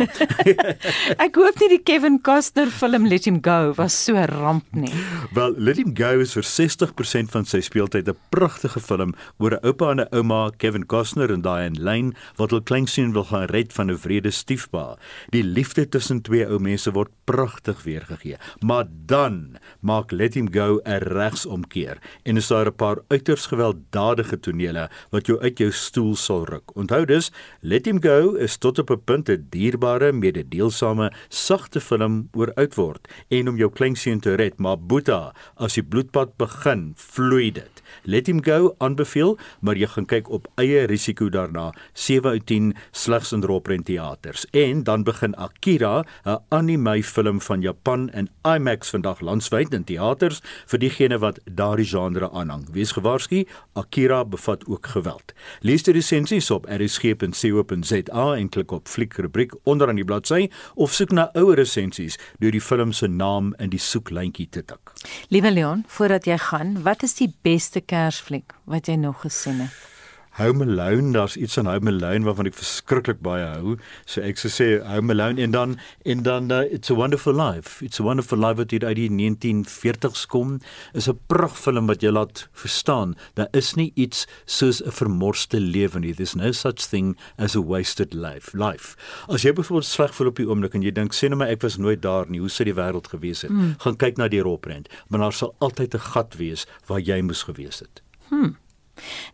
ek 1.26 1.40
hoop 1.40 1.62
nie 1.64 1.70
die 1.72 1.80
Kevin 1.88 2.20
Costner 2.26 2.72
film 2.74 3.08
Let 3.08 3.30
Him 3.30 3.40
Go 3.46 3.72
was 3.78 3.96
so 3.96 4.20
ramp 4.34 4.68
nie. 4.76 4.92
Wel, 5.38 5.56
Let 5.56 5.80
Him 5.80 5.94
Go 5.96 6.20
is 6.20 6.36
vir 6.36 6.48
60% 6.48 7.32
van 7.32 7.48
sy 7.48 7.62
speeltyd 7.64 8.12
'n 8.12 8.18
pragtige 8.34 8.84
film 8.84 9.16
oor 9.40 9.56
'n 9.56 9.64
oupa 9.64 9.92
en 9.96 10.04
'n 10.04 10.12
ouma, 10.12 10.52
Kevin 10.58 10.86
Costner 10.86 11.32
en 11.32 11.42
Diane 11.42 11.80
Lane, 11.80 12.12
wat 12.36 12.52
hul 12.52 12.62
kleinseun 12.62 13.16
wil 13.16 13.24
gaan 13.32 13.48
red 13.48 13.72
van 13.74 13.88
'n 13.88 14.00
wrede 14.04 14.32
stiefpa. 14.32 14.98
Die 15.32 15.44
liefde 15.44 15.88
tussen 15.88 16.22
twee 16.22 16.44
ou 16.44 16.60
mense 16.60 16.92
word 16.92 17.12
pragtig 17.24 17.84
weergegee. 17.84 18.38
Maar 18.60 18.86
dan 19.06 19.58
maak 19.80 20.12
Let 20.12 20.34
Him 20.36 20.52
Go 20.52 20.82
'n 20.84 21.08
regsomkeer 21.08 21.98
en 22.26 22.38
is 22.38 22.48
daar 22.48 22.68
'n 22.68 22.76
paar 22.76 23.00
uiters 23.08 23.48
gewelddadige 23.48 24.09
gewelddadige 24.10 24.40
tonele 24.40 24.90
wat 25.12 25.28
jou 25.28 25.38
uit 25.42 25.60
jou 25.60 25.72
stoel 25.72 26.16
sal 26.16 26.46
ruk. 26.46 26.74
Onthou 26.76 27.06
dus, 27.06 27.32
Let 27.62 27.86
Him 27.86 28.02
Go 28.02 28.36
is 28.36 28.58
tot 28.58 28.80
op 28.80 28.90
'n 28.90 29.02
punt 29.06 29.30
'n 29.30 29.48
dierbare, 29.50 30.12
mededeelsame, 30.12 31.12
sagte 31.30 31.80
film 31.80 32.30
oor 32.34 32.52
uitword 32.56 33.08
en 33.30 33.50
om 33.50 33.58
jou 33.58 33.70
kleinseun 33.70 34.20
te 34.20 34.36
red, 34.36 34.58
maar 34.58 34.78
Boeta, 34.78 35.34
as 35.56 35.74
die 35.74 35.84
bloedpad 35.84 36.38
begin, 36.38 36.94
vloei 36.96 37.52
dit. 37.52 37.79
Let 38.04 38.28
Him 38.28 38.44
Go 38.44 38.76
aanbeveel, 38.78 39.38
maar 39.60 39.76
jy 39.76 39.88
gaan 39.88 40.06
kyk 40.06 40.30
op 40.30 40.48
eie 40.56 40.86
risiko 40.88 41.30
daarna. 41.30 41.74
7 41.94 42.30
uit 42.30 42.46
10 42.46 42.74
slegs 42.92 43.32
in 43.32 43.44
Roprent 43.44 43.86
teaters. 43.86 44.46
En 44.52 44.84
dan 44.84 45.04
begin 45.04 45.36
Akira, 45.36 46.04
'n 46.26 46.38
anime 46.50 47.04
film 47.04 47.42
van 47.42 47.62
Japan 47.62 48.10
in 48.10 48.30
IMAX 48.44 48.90
vandag 48.90 49.20
landwyd 49.20 49.74
in 49.74 49.84
teaters 49.84 50.42
vir 50.66 50.80
diegene 50.80 51.18
wat 51.20 51.40
daardie 51.46 51.86
genre 51.86 52.30
aanhang. 52.32 52.66
Wees 52.72 52.92
gewaarsku, 52.92 53.46
Akira 53.74 54.26
bevat 54.26 54.66
ook 54.66 54.88
geweld. 54.88 55.34
Lees 55.62 55.84
die 55.84 55.94
resensies 55.94 56.52
op 56.52 56.66
rsg.co.za 56.66 58.36
en 58.36 58.50
klik 58.50 58.72
op 58.72 58.88
fliek 58.88 59.14
rubriek 59.18 59.56
onderaan 59.64 59.96
die 59.96 60.06
bladsy 60.06 60.50
of 60.76 60.94
soek 60.94 61.12
na 61.12 61.30
ouer 61.34 61.56
resensies 61.60 62.18
deur 62.40 62.52
die 62.52 62.64
film 62.64 62.94
se 62.94 63.08
naam 63.08 63.54
in 63.60 63.70
die 63.74 63.82
soeklyntjie 63.82 64.50
te 64.50 64.64
tik. 64.66 64.94
Liewe 65.30 65.52
Leon, 65.52 65.84
voordat 65.88 66.26
jy 66.26 66.38
gaan, 66.50 66.76
wat 66.84 67.04
is 67.04 67.16
die 67.20 67.30
beste 67.46 67.79
Kersfliek 67.82 68.54
wat 68.64 68.88
jy 68.88 68.96
nog 68.96 69.22
gesien 69.22 69.60
het? 69.60 69.99
Home 70.40 70.64
Alone, 70.64 71.12
daar's 71.12 71.36
iets 71.36 71.58
aan 71.58 71.68
Home 71.68 71.90
Alone 71.92 72.24
waarvan 72.24 72.48
ek 72.48 72.56
verskriklik 72.56 73.18
baie 73.20 73.44
hou. 73.44 73.74
So 74.08 74.22
ek 74.24 74.38
sou 74.40 74.48
sê 74.48 74.68
Home 74.88 75.12
Alone 75.12 75.44
en 75.44 75.52
dan 75.52 75.74
en 76.08 76.22
dan 76.24 76.48
uh, 76.56 76.62
It's 76.72 76.88
a 76.88 76.96
Wonderful 76.96 77.36
Life. 77.36 77.84
It's 77.84 78.00
a 78.00 78.06
Wonderful 78.08 78.40
Life 78.40 78.56
wat 78.56 78.72
uit 78.72 78.96
die 78.96 79.10
1940s 79.12 80.24
kom, 80.32 80.62
is 80.96 81.10
'n 81.12 81.20
pragtfilm 81.28 81.92
wat 81.92 82.00
jy 82.00 82.14
laat 82.16 82.48
verstaan 82.56 83.18
daar 83.36 83.52
is 83.52 83.74
nie 83.76 83.92
iets 83.96 84.28
soos 84.46 84.80
'n 84.80 84.96
vermorste 84.96 85.60
lewe 85.60 86.00
nie. 86.00 86.14
There's 86.14 86.36
no 86.36 86.52
such 86.52 86.88
thing 86.88 87.18
as 87.38 87.56
a 87.56 87.62
wasted 87.62 88.14
life. 88.14 88.56
Life. 88.56 88.96
As 89.28 89.44
jy 89.44 89.52
byvoorbeeld 89.52 89.92
sleg 89.92 90.16
voel 90.16 90.32
op 90.32 90.40
die 90.40 90.48
oomblik 90.48 90.74
en 90.74 90.88
jy 90.88 90.92
dink 90.92 91.12
sê 91.14 91.28
nou 91.28 91.36
maar 91.36 91.52
ek 91.52 91.62
was 91.68 91.78
nooit 91.78 92.02
daar 92.02 92.30
nie, 92.30 92.40
hoe 92.40 92.50
sou 92.50 92.64
die 92.64 92.80
wêreld 92.80 93.12
gewees 93.12 93.42
het? 93.42 93.52
Hmm. 93.52 93.76
Gaan 93.78 93.98
kyk 93.98 94.18
na 94.18 94.28
die 94.28 94.42
roprent, 94.42 94.88
maar 95.10 95.20
daar 95.20 95.34
sal 95.34 95.56
altyd 95.60 95.96
'n 95.96 96.00
gat 96.16 96.36
wees 96.40 96.66
waar 96.88 97.02
jy 97.02 97.22
moes 97.22 97.44
gewees 97.44 97.80
het. 97.80 98.02
Hmm. 98.30 98.56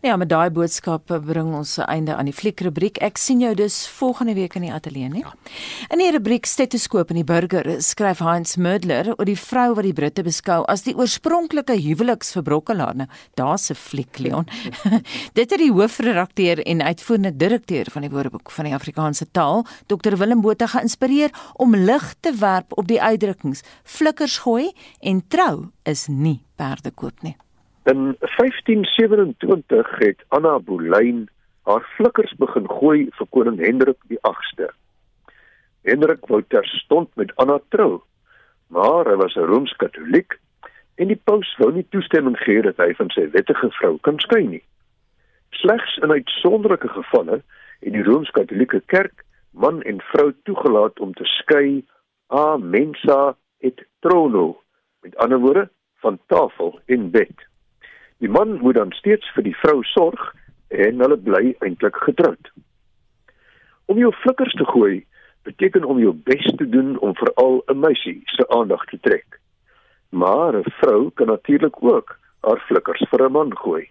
Ja, 0.02 0.16
met 0.16 0.28
daai 0.28 0.50
boodskappe 0.50 1.20
bring 1.20 1.54
ons 1.54 1.76
se 1.78 1.82
einde 1.82 2.14
aan 2.16 2.28
die 2.28 2.34
fliekrubriek. 2.34 3.00
Ek 3.04 3.18
sien 3.18 3.40
jou 3.40 3.54
dus 3.54 3.86
volgende 3.88 4.34
week 4.34 4.54
in 4.54 4.66
die 4.68 4.72
ateljee, 4.72 5.08
nee. 5.08 5.24
Ja. 5.24 5.34
In 5.92 6.02
die 6.02 6.10
rubriek 6.14 6.46
Stetoskoop 6.46 7.10
in 7.10 7.20
die 7.20 7.26
burger 7.26 7.68
skryf 7.82 8.22
Heinz 8.24 8.56
Mödler 8.56 9.12
oor 9.16 9.24
die 9.28 9.38
vrou 9.38 9.74
wat 9.74 9.84
die 9.84 9.94
Britte 9.96 10.24
beskou 10.26 10.62
as 10.70 10.86
die 10.86 10.94
oorspronklike 10.96 11.76
huweliksverbrokkelaar. 11.80 12.96
Nou, 12.96 13.08
daar's 13.34 13.70
'n 13.70 13.74
fliek, 13.74 14.18
Leon. 14.18 14.46
Dit 15.38 15.50
het 15.50 15.58
die 15.58 15.72
hoofredakteur 15.72 16.62
en 16.66 16.82
uitvoerende 16.82 17.36
direkteur 17.36 17.86
van 17.90 18.02
die 18.02 18.10
Woordeboek 18.10 18.50
van 18.50 18.64
die 18.64 18.74
Afrikaanse 18.74 19.26
taal, 19.30 19.66
Dr 19.86 20.16
Willem 20.16 20.40
Botha 20.40 20.66
geïnspireer 20.66 21.30
om 21.54 21.76
lig 21.76 22.14
te 22.20 22.32
werp 22.34 22.72
op 22.78 22.86
die 22.86 23.02
uitdrukkings 23.02 23.62
flikkers 23.84 24.38
gooi 24.38 24.72
en 25.00 25.22
trou 25.28 25.70
is 25.84 26.06
nie 26.08 26.40
perde 26.56 26.90
koop 26.90 27.22
nie. 27.22 27.36
In 27.86 28.16
1527 28.18 29.98
het 29.98 30.24
Anna 30.28 30.58
Boleyn 30.58 31.28
haar 31.62 31.84
flikkers 31.94 32.32
begin 32.34 32.66
gooi 32.70 33.06
vir 33.14 33.28
koning 33.30 33.60
Hendrik 33.62 34.00
die 34.10 34.18
8ste. 34.26 34.72
Hendrik 35.86 36.26
wou 36.26 36.40
terstond 36.50 37.14
met 37.14 37.30
Anna 37.36 37.60
trou, 37.70 38.02
maar 38.74 39.06
hy 39.06 39.14
was 39.22 39.38
'n 39.38 39.46
Rooms-Katoliek 39.52 40.34
en 40.98 41.14
die 41.14 41.20
paus 41.30 41.54
wou 41.62 41.70
nie 41.72 41.86
toestemming 41.94 42.34
gee 42.42 42.62
dat 42.62 42.82
hy 42.82 42.90
van 42.98 43.10
sy 43.14 43.30
wettige 43.30 43.70
vrou 43.78 43.98
kan 44.02 44.18
skei 44.18 44.42
nie. 44.46 44.64
Slegs 45.50 45.96
in 46.02 46.10
uitsonderlike 46.10 46.88
gevalle 46.88 47.42
het 47.80 47.92
die 47.92 48.02
Rooms-Katolieke 48.02 48.82
Kerk 48.86 49.22
man 49.52 49.82
en 49.82 50.00
vrou 50.00 50.32
toegelaat 50.42 50.98
om 50.98 51.14
te 51.14 51.24
skei 51.24 51.84
a 52.34 52.56
mensa 52.56 53.36
et 53.60 53.86
trono, 54.00 54.62
met 55.02 55.16
ander 55.16 55.38
woorde 55.38 55.70
van 56.02 56.18
tafel 56.26 56.80
en 56.86 57.10
bed. 57.10 57.46
Die 58.18 58.28
man 58.28 58.58
moet 58.58 58.74
dan 58.74 58.92
steeds 58.92 59.28
vir 59.34 59.44
die 59.44 59.56
vrou 59.60 59.82
sorg 59.84 60.32
en 60.68 61.00
hulle 61.04 61.16
bly 61.16 61.54
eintlik 61.60 61.96
getroud. 61.96 62.52
Om 63.86 63.98
jou 63.98 64.12
flikkers 64.22 64.54
te 64.56 64.64
gooi 64.64 65.04
beteken 65.46 65.84
om 65.84 65.98
jou 66.02 66.14
bes 66.26 66.46
te 66.58 66.68
doen 66.68 66.96
om 66.98 67.14
veral 67.14 67.62
'n 67.66 67.80
meisie 67.80 68.22
se 68.24 68.48
aandag 68.48 68.84
te 68.84 68.98
trek. 69.00 69.40
Maar 70.10 70.56
'n 70.56 70.70
vrou 70.80 71.10
kan 71.10 71.26
natuurlik 71.26 71.82
ook 71.82 72.18
haar 72.40 72.60
flikkers 72.68 73.04
vir 73.10 73.26
'n 73.26 73.32
man 73.32 73.56
gooi. 73.56 73.88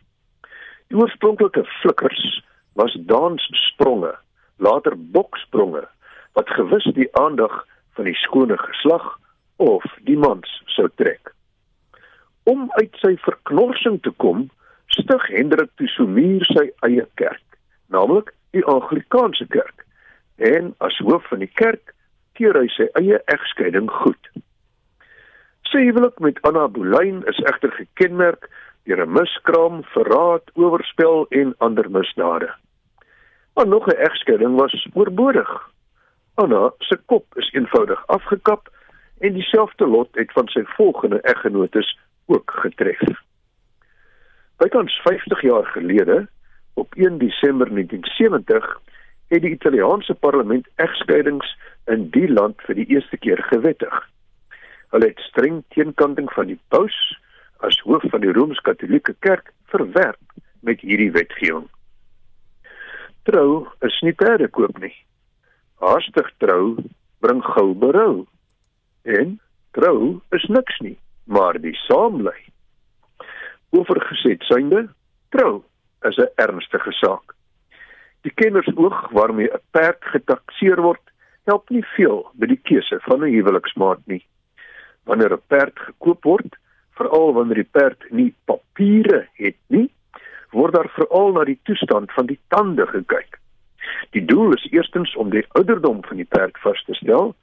Die 0.88 0.97
oorspronklike 0.97 1.63
flikkers 1.82 2.43
was 2.73 2.97
dansspronge, 2.99 4.15
later 4.57 4.93
bokspronge 4.97 5.88
wat 6.34 6.49
gewis 6.49 6.84
die 6.93 7.15
aandag 7.15 7.65
van 7.93 8.05
die 8.05 8.15
skone 8.15 8.57
geslag 8.57 9.19
of 9.55 9.84
die 10.03 10.17
mans 10.17 10.63
sou 10.65 10.89
trek. 10.95 11.35
Om 12.46 12.68
uit 12.78 12.98
sy 13.02 13.16
verknorsing 13.26 14.02
te 14.06 14.12
kom, 14.22 14.50
stig 14.93 15.28
Hendrik 15.34 15.72
toe 15.76 15.88
Somier 15.88 16.46
sy 16.46 16.68
eie 16.86 17.06
kerk, 17.22 17.58
naamlik 17.89 18.30
die 18.54 18.64
Anglikaanse 18.70 19.48
kerk. 19.50 19.86
En 20.38 20.74
as 20.86 20.98
hoof 21.02 21.26
van 21.32 21.41
die 21.41 21.52
kerk 21.62 21.93
keer 22.38 22.58
hy 22.60 22.68
sy 22.76 22.86
eie 23.00 23.18
egskeiding 23.34 23.89
goed. 23.91 24.30
Sy 25.72 25.82
huwelik 25.88 26.22
met 26.24 26.38
Anna 26.48 26.68
Boleyn 26.70 27.24
is 27.32 27.41
egter 27.50 27.74
gekenmerk 27.74 28.50
deur 28.86 29.02
'n 29.02 29.16
miskraam, 29.18 29.82
verraad, 29.96 30.52
oorspel 30.54 31.26
en 31.30 31.56
ander 31.58 31.89
misdade. 31.89 32.52
Maar 33.56 33.68
nog 33.68 33.88
'n 33.88 33.98
egskeiding 34.08 34.56
was 34.56 34.88
oorbodig. 34.93 35.50
Anna 36.36 36.72
se 36.80 36.98
kop 37.06 37.26
is 37.36 37.52
eenvoudig 37.54 38.08
afgekap 38.08 38.70
en 39.20 39.34
dieselfde 39.34 39.88
lot 39.88 40.10
het 40.12 40.32
van 40.32 40.48
sy 40.48 40.64
volgende 40.64 41.22
eggenotes 41.22 41.98
ook 42.26 42.51
getref. 42.51 43.01
Bykans 44.57 45.01
50 45.03 45.41
jaar 45.41 45.65
gelede, 45.65 46.28
op 46.73 46.95
1 46.95 47.17
Desember 47.17 47.69
1970, 47.69 48.82
het 49.28 49.41
die 49.41 49.51
Italiaanse 49.51 50.13
parlement 50.13 50.67
egskeidings 50.76 51.57
in 51.86 52.09
die 52.09 52.30
land 52.32 52.61
vir 52.61 52.76
die 52.76 52.86
eerste 52.86 53.17
keer 53.17 53.43
gewettig. 53.51 54.09
Hulle 54.89 55.11
het 55.11 55.19
streng 55.19 55.63
teenkanting 55.67 56.32
van 56.34 56.47
die 56.47 56.59
paus 56.67 56.97
as 57.57 57.80
hoof 57.84 58.03
van 58.09 58.21
die 58.21 58.32
Rooms-Katolieke 58.32 59.15
Kerk 59.19 59.53
verwerp 59.73 60.21
met 60.59 60.80
hierdie 60.80 61.11
wetgewing. 61.11 61.67
Trou 63.26 63.65
is 63.82 64.01
nie 64.05 64.13
perde 64.13 64.47
koop 64.47 64.78
nie. 64.80 64.93
Haastig 65.82 66.30
trou 66.38 66.78
bring 67.19 67.41
gou 67.43 67.73
berou. 67.73 68.26
En 69.03 69.39
trou 69.73 70.21
is 70.32 70.45
niks 70.53 70.80
nie 70.80 70.97
maar 71.26 71.59
die 71.61 71.76
saamlei. 71.76 72.38
Oorgeset 73.69 74.43
synde, 74.47 74.88
trou 75.30 75.63
is 76.01 76.17
'n 76.17 76.30
ernstige 76.36 76.91
saak. 76.91 77.36
Die 78.21 78.34
kennersoog 78.34 79.09
waarmee 79.09 79.49
'n 79.53 79.61
perd 79.71 80.03
getakseer 80.05 80.82
word, 80.82 81.01
help 81.43 81.69
nie 81.69 81.86
veel 81.95 82.32
by 82.34 82.45
die 82.45 82.61
keuse 82.63 82.99
van 83.01 83.23
'n 83.23 83.34
huweliksmaat 83.34 84.01
nie. 84.05 84.26
Wanneer 85.03 85.34
'n 85.34 85.47
perd 85.47 85.80
gekoop 85.80 86.23
word, 86.23 86.55
veral 86.97 87.34
wanneer 87.34 87.55
die 87.55 87.71
perd 87.71 88.11
nie 88.11 88.34
papiere 88.45 89.28
het 89.34 89.57
nie, 89.67 89.89
word 90.51 90.73
daar 90.73 90.89
veral 90.89 91.32
na 91.32 91.43
die 91.43 91.59
toestand 91.63 92.11
van 92.11 92.26
die 92.26 92.39
tande 92.47 92.88
gekyk. 92.88 93.39
Die 94.09 94.26
doel 94.26 94.53
is 94.53 94.67
eerstens 94.71 95.15
om 95.15 95.30
die 95.30 95.45
ouderdom 95.47 96.03
van 96.03 96.17
die 96.17 96.30
perd 96.30 96.57
vas 96.57 96.84
te 96.84 96.93
stel, 96.93 97.36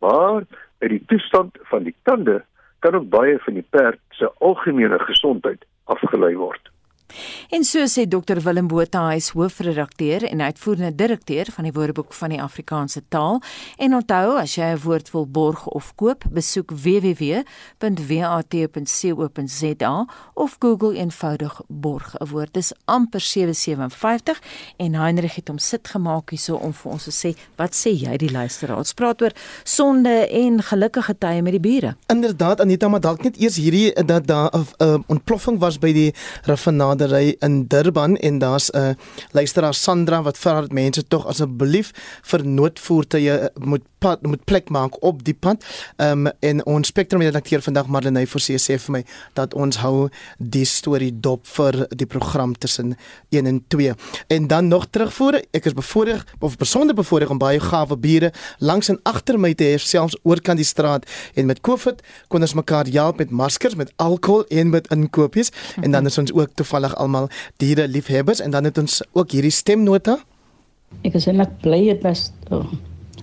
maar 0.00 0.44
uit 0.78 0.90
die 0.90 1.04
toestand 1.06 1.58
van 1.70 1.82
die 1.82 1.94
tande 2.02 2.44
kan 2.82 2.94
ook 2.98 3.08
baie 3.08 3.38
van 3.38 3.54
die 3.54 3.66
perd 3.70 4.00
se 4.18 4.30
algemene 4.38 4.98
gesondheid 4.98 5.64
afgelei 5.84 6.34
word. 6.36 6.71
En 7.50 7.64
so 7.64 7.78
sê 7.86 8.06
Dr 8.08 8.40
Willem 8.40 8.66
Botha, 8.68 9.08
hy 9.08 9.16
is 9.16 9.28
hoofredakteur 9.36 10.22
en 10.28 10.40
uitvoerende 10.40 10.94
direkteur 10.94 11.46
van 11.52 11.64
die 11.64 11.72
Woordeboek 11.72 12.12
van 12.12 12.28
die 12.34 12.42
Afrikaanse 12.42 13.02
taal. 13.08 13.42
En 13.76 13.94
onthou, 13.94 14.38
as 14.38 14.54
jy 14.54 14.64
'n 14.72 14.80
woord 14.82 15.10
wil 15.12 15.26
borg 15.26 15.66
of 15.66 15.94
koop, 15.94 16.24
besoek 16.30 16.70
www.wat.co.za 16.70 17.42
of 20.34 20.56
Google 20.58 20.94
eenvoudig 20.94 21.60
borg 21.68 22.14
'n 22.18 22.26
woord. 22.28 22.54
Dis 22.54 22.72
amper 22.84 23.20
757 23.20 24.42
en 24.76 24.94
Heinrich 24.94 25.34
het 25.34 25.48
hom 25.48 25.58
sit 25.58 25.88
gemaak 25.88 26.30
hierso 26.30 26.56
om 26.56 26.72
vir 26.72 26.92
ons 26.92 27.04
te 27.04 27.10
sê, 27.10 27.36
wat 27.56 27.74
sê 27.74 27.90
jy 27.90 28.16
die 28.16 28.30
luisteraars? 28.30 28.92
Praat 28.92 29.22
oor 29.22 29.32
sonde 29.64 30.28
en 30.28 30.62
gelukkige 30.62 31.18
tye 31.18 31.42
met 31.42 31.52
die 31.52 31.60
bure. 31.60 31.96
Inderdaad, 32.06 32.60
Anita, 32.60 32.88
maar 32.88 33.00
dalk 33.00 33.22
net 33.22 33.36
eers 33.36 33.56
hierdie 33.56 33.92
dat 34.04 34.26
daar 34.26 34.50
'n 34.52 34.66
uh, 34.78 34.98
ontploffing 35.06 35.58
was 35.58 35.78
by 35.78 35.92
die 35.92 36.14
raffinade 36.42 37.01
bradery 37.02 37.36
in 37.40 37.66
Durban 37.66 38.16
en 38.16 38.38
daar's 38.38 38.70
'n 38.70 38.78
uh, 38.78 38.94
luisteraar 39.30 39.74
Sandra 39.74 40.22
wat 40.22 40.38
vra 40.38 40.60
dat 40.60 40.72
mense 40.72 41.06
tog 41.08 41.26
asseblief 41.26 41.90
vir 42.22 42.46
noodvoertuie 42.46 43.40
uh, 43.40 43.46
moet 43.54 43.82
pad 44.02 44.22
moet 44.26 44.44
plek 44.44 44.70
maak 44.74 44.98
op 45.04 45.22
die 45.24 45.34
pad. 45.34 45.64
Ehm 45.96 46.26
um, 46.26 46.32
en 46.40 46.64
ons 46.66 46.88
spektrum 46.88 47.22
redakteur 47.22 47.62
vandag 47.62 47.86
Marlene 47.86 48.26
Forsie 48.26 48.58
sê 48.58 48.78
vir 48.82 48.92
my 48.96 49.02
dat 49.38 49.54
ons 49.54 49.78
hou 49.82 50.08
die 50.38 50.64
storie 50.66 51.12
dop 51.26 51.46
vir 51.56 51.84
die 51.90 52.06
program 52.06 52.54
tussen 52.58 52.96
1 53.30 53.46
en 53.46 53.60
2. 53.74 53.94
En 54.36 54.46
dan 54.50 54.68
nog 54.68 54.88
terugvoer, 54.90 55.42
ek 55.54 55.70
is 55.70 55.76
bevoorreg 55.78 56.26
of 56.40 56.56
besonder 56.58 56.96
bevoorreg 56.98 57.30
om 57.30 57.38
baie 57.38 57.60
gawe 57.60 57.96
bure 57.96 58.32
langs 58.58 58.90
en 58.90 58.98
agter 59.08 59.38
my 59.38 59.52
te 59.54 59.70
hê 59.70 59.78
selfs 59.78 60.18
oorkant 60.22 60.58
die 60.60 60.66
straat 60.66 61.06
en 61.34 61.46
met 61.46 61.60
Covid 61.60 62.02
kon 62.28 62.42
ons 62.42 62.56
mekaar 62.58 62.90
help 62.92 63.22
met 63.22 63.30
maskers, 63.30 63.78
met 63.78 63.92
alkohol 63.96 64.44
en 64.48 64.70
met 64.70 64.90
inkopies 64.90 65.50
mm 65.50 65.56
-hmm. 65.56 65.84
en 65.84 65.90
dan 65.90 66.06
is 66.06 66.18
ons 66.18 66.32
ook 66.32 66.50
toevallig 66.54 66.96
almal 66.96 67.28
diere 67.56 67.88
liefhebbers 67.88 68.40
en 68.40 68.50
dan 68.50 68.64
het 68.64 68.78
ons 68.78 69.02
ook 69.12 69.30
hierdie 69.30 69.50
stemnota. 69.50 70.18
Ek 71.02 71.14
is 71.14 71.26
net 71.26 71.60
bly 71.60 71.84
dit 71.84 72.02
was 72.02 72.32
uh, 72.50 72.64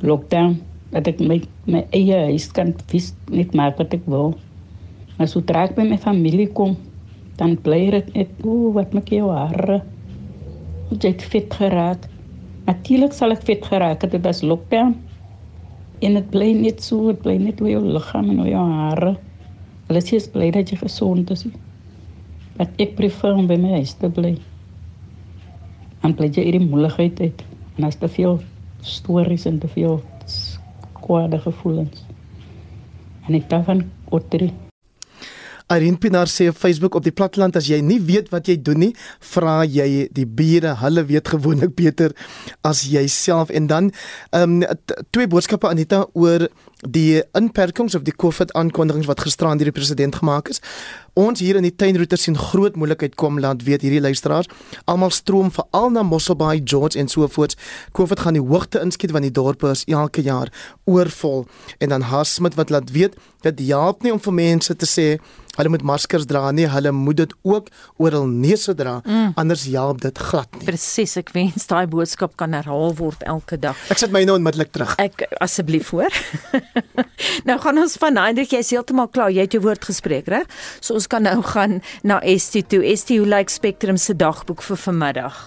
lockdown 0.02 0.69
dat 0.94 1.08
ek 1.08 1.20
my 1.22 1.40
my 1.70 1.86
eie 1.96 2.26
huis 2.32 2.50
kan 2.54 2.74
vis 2.92 3.14
net 3.30 3.56
maak 3.58 3.78
wat 3.82 3.94
ek 3.94 4.06
wil. 4.10 4.36
Maar 5.18 5.28
so 5.28 5.42
trek 5.42 5.76
by 5.78 5.86
my 5.86 5.98
familie 6.02 6.48
kom 6.56 6.78
Dan 7.40 7.56
bly 7.64 7.86
dit 7.94 8.08
net 8.18 8.32
o, 8.44 8.74
wat 8.76 8.92
maak 8.92 9.12
jou 9.16 9.30
hare? 9.32 9.78
Jy 10.92 11.14
het 11.14 11.22
vet 11.32 11.54
geraak. 11.56 12.08
Natuurlik 12.66 13.16
sal 13.16 13.32
ek 13.32 13.46
vet 13.48 13.64
geraak 13.64 14.04
het 14.04 14.12
dit 14.12 14.28
as 14.28 14.42
lockdown. 14.44 14.98
En 16.04 16.18
dit 16.20 16.28
bly 16.34 16.50
net 16.58 16.84
so, 16.84 17.14
dit 17.14 17.22
bly 17.24 17.38
net 17.40 17.64
oor 17.64 17.72
jou 17.72 17.84
liggaam 17.86 18.28
en 18.34 18.42
oor 18.44 18.52
jou 18.52 18.66
hare. 18.74 19.14
Hulle 19.88 20.02
sê 20.04 20.18
jy 20.18 20.26
bly 20.34 20.50
dat 20.58 20.74
jy 20.74 20.82
gesond 20.82 21.32
is. 21.32 21.46
Maar 22.58 22.76
ek 22.84 22.98
prefer 23.00 23.40
om 23.40 23.48
by 23.48 23.56
my 23.62 23.78
huis 23.78 23.96
te 24.02 24.12
bly. 24.12 24.34
En 26.04 26.16
bly 26.20 26.28
jy 26.28 26.44
hierdie 26.44 26.66
moeilikheid 26.66 27.24
uit. 27.24 27.46
En 27.80 27.88
as 27.88 28.00
te 28.04 28.12
veel 28.12 28.42
stories 28.84 29.48
en 29.48 29.64
te 29.64 29.72
veel 29.72 30.02
kwade 31.10 31.42
gevoelens. 31.42 32.06
En 33.26 33.38
ek 33.38 33.50
daarvan 33.50 33.88
otter. 34.14 34.50
Irene 35.70 36.00
Pinaar 36.02 36.30
sê 36.30 36.48
op 36.50 36.58
Facebook 36.58 36.96
op 36.98 37.06
die 37.06 37.14
platteland 37.14 37.58
as 37.60 37.68
jy 37.70 37.78
nie 37.86 38.00
weet 38.02 38.32
wat 38.34 38.48
jy 38.50 38.56
doen 38.58 38.80
nie, 38.88 38.94
vra 39.34 39.60
jy 39.70 40.08
die 40.18 40.26
bure. 40.26 40.74
Hulle 40.82 41.04
weet 41.06 41.30
gewoonlik 41.30 41.76
beter 41.78 42.16
as 42.66 42.82
jouself. 42.90 43.54
En 43.54 43.70
dan 43.70 43.92
ehm 44.34 44.64
um, 44.64 44.80
twee 45.14 45.30
boodskappe 45.30 45.70
Anita 45.70 46.08
oor 46.18 46.48
die 46.82 47.22
inperkings 47.38 47.96
of 47.96 48.06
die 48.08 48.16
COVID 48.16 48.54
aankondigings 48.58 49.10
wat 49.10 49.22
gisteraan 49.22 49.62
deur 49.62 49.70
die 49.70 49.78
president 49.78 50.18
gemaak 50.24 50.50
is. 50.50 50.62
Ons 51.14 51.40
hier 51.40 51.56
in 51.60 51.66
die 51.66 51.76
tuinroete 51.76 52.18
sien 52.20 52.38
groot 52.38 52.76
moeilikheid 52.76 53.16
kom 53.16 53.40
laat 53.40 53.64
weet 53.68 53.82
hierdie 53.86 54.04
luisteraars. 54.04 54.50
Almal 54.86 55.14
stroom 55.16 55.52
veral 55.54 55.92
na 55.96 56.04
Mosselbaai, 56.04 56.62
George 56.64 57.00
en 57.00 57.08
so 57.08 57.28
voort. 57.28 57.56
COVID 57.98 58.20
gaan 58.20 58.38
die 58.38 58.46
hoogte 58.46 58.82
inskiet 58.84 59.12
want 59.16 59.28
die 59.28 59.34
dorpe 59.34 59.72
is 59.72 59.86
elke 59.88 60.22
jaar 60.22 60.52
oorvol. 60.86 61.46
En 61.80 61.90
dan 61.90 62.02
Hasmit 62.02 62.56
wat 62.56 62.70
laat 62.70 62.92
weet 62.92 63.16
dit 63.42 63.60
help 63.70 64.04
nie 64.04 64.12
om 64.12 64.20
vir 64.20 64.36
mense 64.36 64.76
te 64.76 64.88
sê 64.90 65.16
hulle 65.60 65.72
moet 65.74 65.84
maskers 65.84 66.28
dra 66.30 66.50
nie, 66.56 66.68
hulle 66.72 66.92
moet 66.96 67.20
dit 67.20 67.34
ook 67.48 67.68
oor 68.00 68.16
hul 68.16 68.28
neuse 68.32 68.74
dra, 68.80 69.00
mm. 69.04 69.34
anders 69.40 69.66
help 69.68 70.02
dit 70.06 70.22
glad 70.30 70.48
nie. 70.56 70.68
Presies, 70.70 71.18
ek 71.20 71.34
wens 71.36 71.68
daai 71.68 71.84
boodskap 71.92 72.38
kan 72.40 72.56
herhaal 72.56 72.94
word 73.00 73.26
elke 73.28 73.60
dag. 73.60 73.80
Ek 73.92 74.00
sit 74.00 74.14
my 74.16 74.22
nou 74.28 74.38
onmiddellik 74.40 74.72
terug. 74.76 74.94
Ek 75.02 75.26
asseblief 75.44 75.92
hoor. 75.96 76.16
nou 77.50 77.58
gaan 77.64 77.82
ons 77.84 77.98
van 78.00 78.22
Hendrik, 78.24 78.54
jy's 78.56 78.72
heeltemal 78.76 79.10
klaar, 79.12 79.34
jy 79.36 79.48
het 79.48 79.58
jou 79.58 79.64
woord 79.66 79.90
gespreek, 79.90 80.30
reg? 80.32 80.48
So 80.80 80.99
ons 81.00 81.08
kan 81.08 81.24
nou 81.24 81.40
gaan 81.54 81.80
na 82.04 82.20
ST 82.36 82.66
toe. 82.72 82.84
ST 82.84 83.16
hoe 83.16 83.30
lyk 83.30 83.52
Spectrum 83.54 83.98
se 83.98 84.16
dagboek 84.18 84.64
vir 84.66 84.80
vanmiddag? 84.84 85.40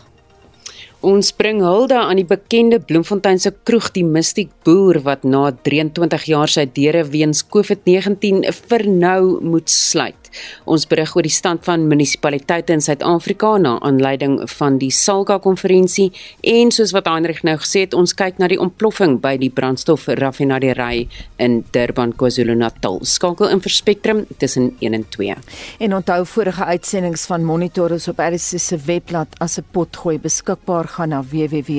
Ons 1.02 1.32
bring 1.34 1.60
hulde 1.66 1.98
aan 1.98 2.20
die 2.20 2.28
bekende 2.28 2.78
Bloemfontein 2.78 3.40
se 3.42 3.50
kroeg 3.66 3.90
die 3.96 4.04
Mystiek 4.06 4.52
Boer 4.64 5.00
wat 5.02 5.26
na 5.26 5.48
23 5.66 6.28
jaar 6.30 6.50
sy 6.50 6.64
deure 6.70 7.02
weens 7.10 7.42
COVID-19 7.42 8.46
vir 8.70 8.86
nou 8.86 9.40
moet 9.42 9.70
sluit. 9.70 10.21
Ons 10.64 10.86
berig 10.86 11.14
oor 11.16 11.22
die 11.26 11.32
stand 11.32 11.64
van 11.66 11.88
munisipaliteite 11.90 12.72
in 12.72 12.80
Suid-Afrika 12.80 13.58
na 13.58 13.78
aanleiding 13.84 14.38
van 14.56 14.78
die 14.78 14.90
Salga 14.90 15.38
konferensie 15.42 16.12
en 16.40 16.70
soos 16.74 16.92
wat 16.96 17.06
Heinrich 17.10 17.42
nou 17.46 17.56
gesê 17.60 17.80
het, 17.84 17.94
ons 17.94 18.14
kyk 18.16 18.38
na 18.40 18.48
die 18.50 18.60
ontploffing 18.60 19.20
by 19.22 19.36
die 19.40 19.50
brandstofraffinaderry 19.52 21.08
in 21.42 21.64
Durban, 21.74 22.12
KwaZulu-Natal. 22.16 23.00
Skakel 23.04 23.48
in 23.52 23.60
vir 23.64 23.74
Spectrum 23.74 24.26
tussen 24.38 24.76
1 24.80 24.94
en 24.96 25.04
2. 25.16 25.34
En 25.86 25.94
onthou 25.98 26.26
vorige 26.26 26.64
uitsendings 26.64 27.26
van 27.30 27.44
Monitor 27.44 27.90
is 27.96 28.08
op 28.08 28.18
RSC 28.22 28.58
se 28.62 28.76
webblad 28.86 29.28
as 29.38 29.58
'n 29.58 29.64
potgooi 29.72 30.18
beskikbaar 30.18 30.88
gaan 30.88 31.08
na 31.08 31.22
www.rsc.co.za. 31.22 31.74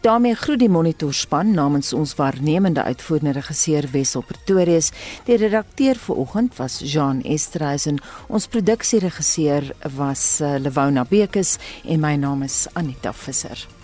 daarmee 0.00 0.34
groet 0.34 0.58
die 0.58 0.68
Monitor 0.68 1.14
span 1.14 1.50
namens 1.50 1.92
ons 1.92 2.14
waarnemende 2.14 2.82
uitvoerende 2.82 3.32
regisseur 3.32 3.84
Wessel 3.92 4.22
Pretorius. 4.22 4.90
Die 5.24 5.36
redakteur 5.36 5.65
vir 5.74 6.16
oggend 6.16 6.56
was 6.56 6.80
Jean 6.80 7.22
Estreisen. 7.24 8.00
Ons 8.28 8.46
produksieregisseur 8.46 9.72
was 9.96 10.40
uh, 10.40 10.56
Lewona 10.58 11.04
Bekes 11.04 11.58
en 11.84 12.00
my 12.00 12.16
naam 12.16 12.42
is 12.42 12.66
Anita 12.74 13.12
Visser. 13.12 13.75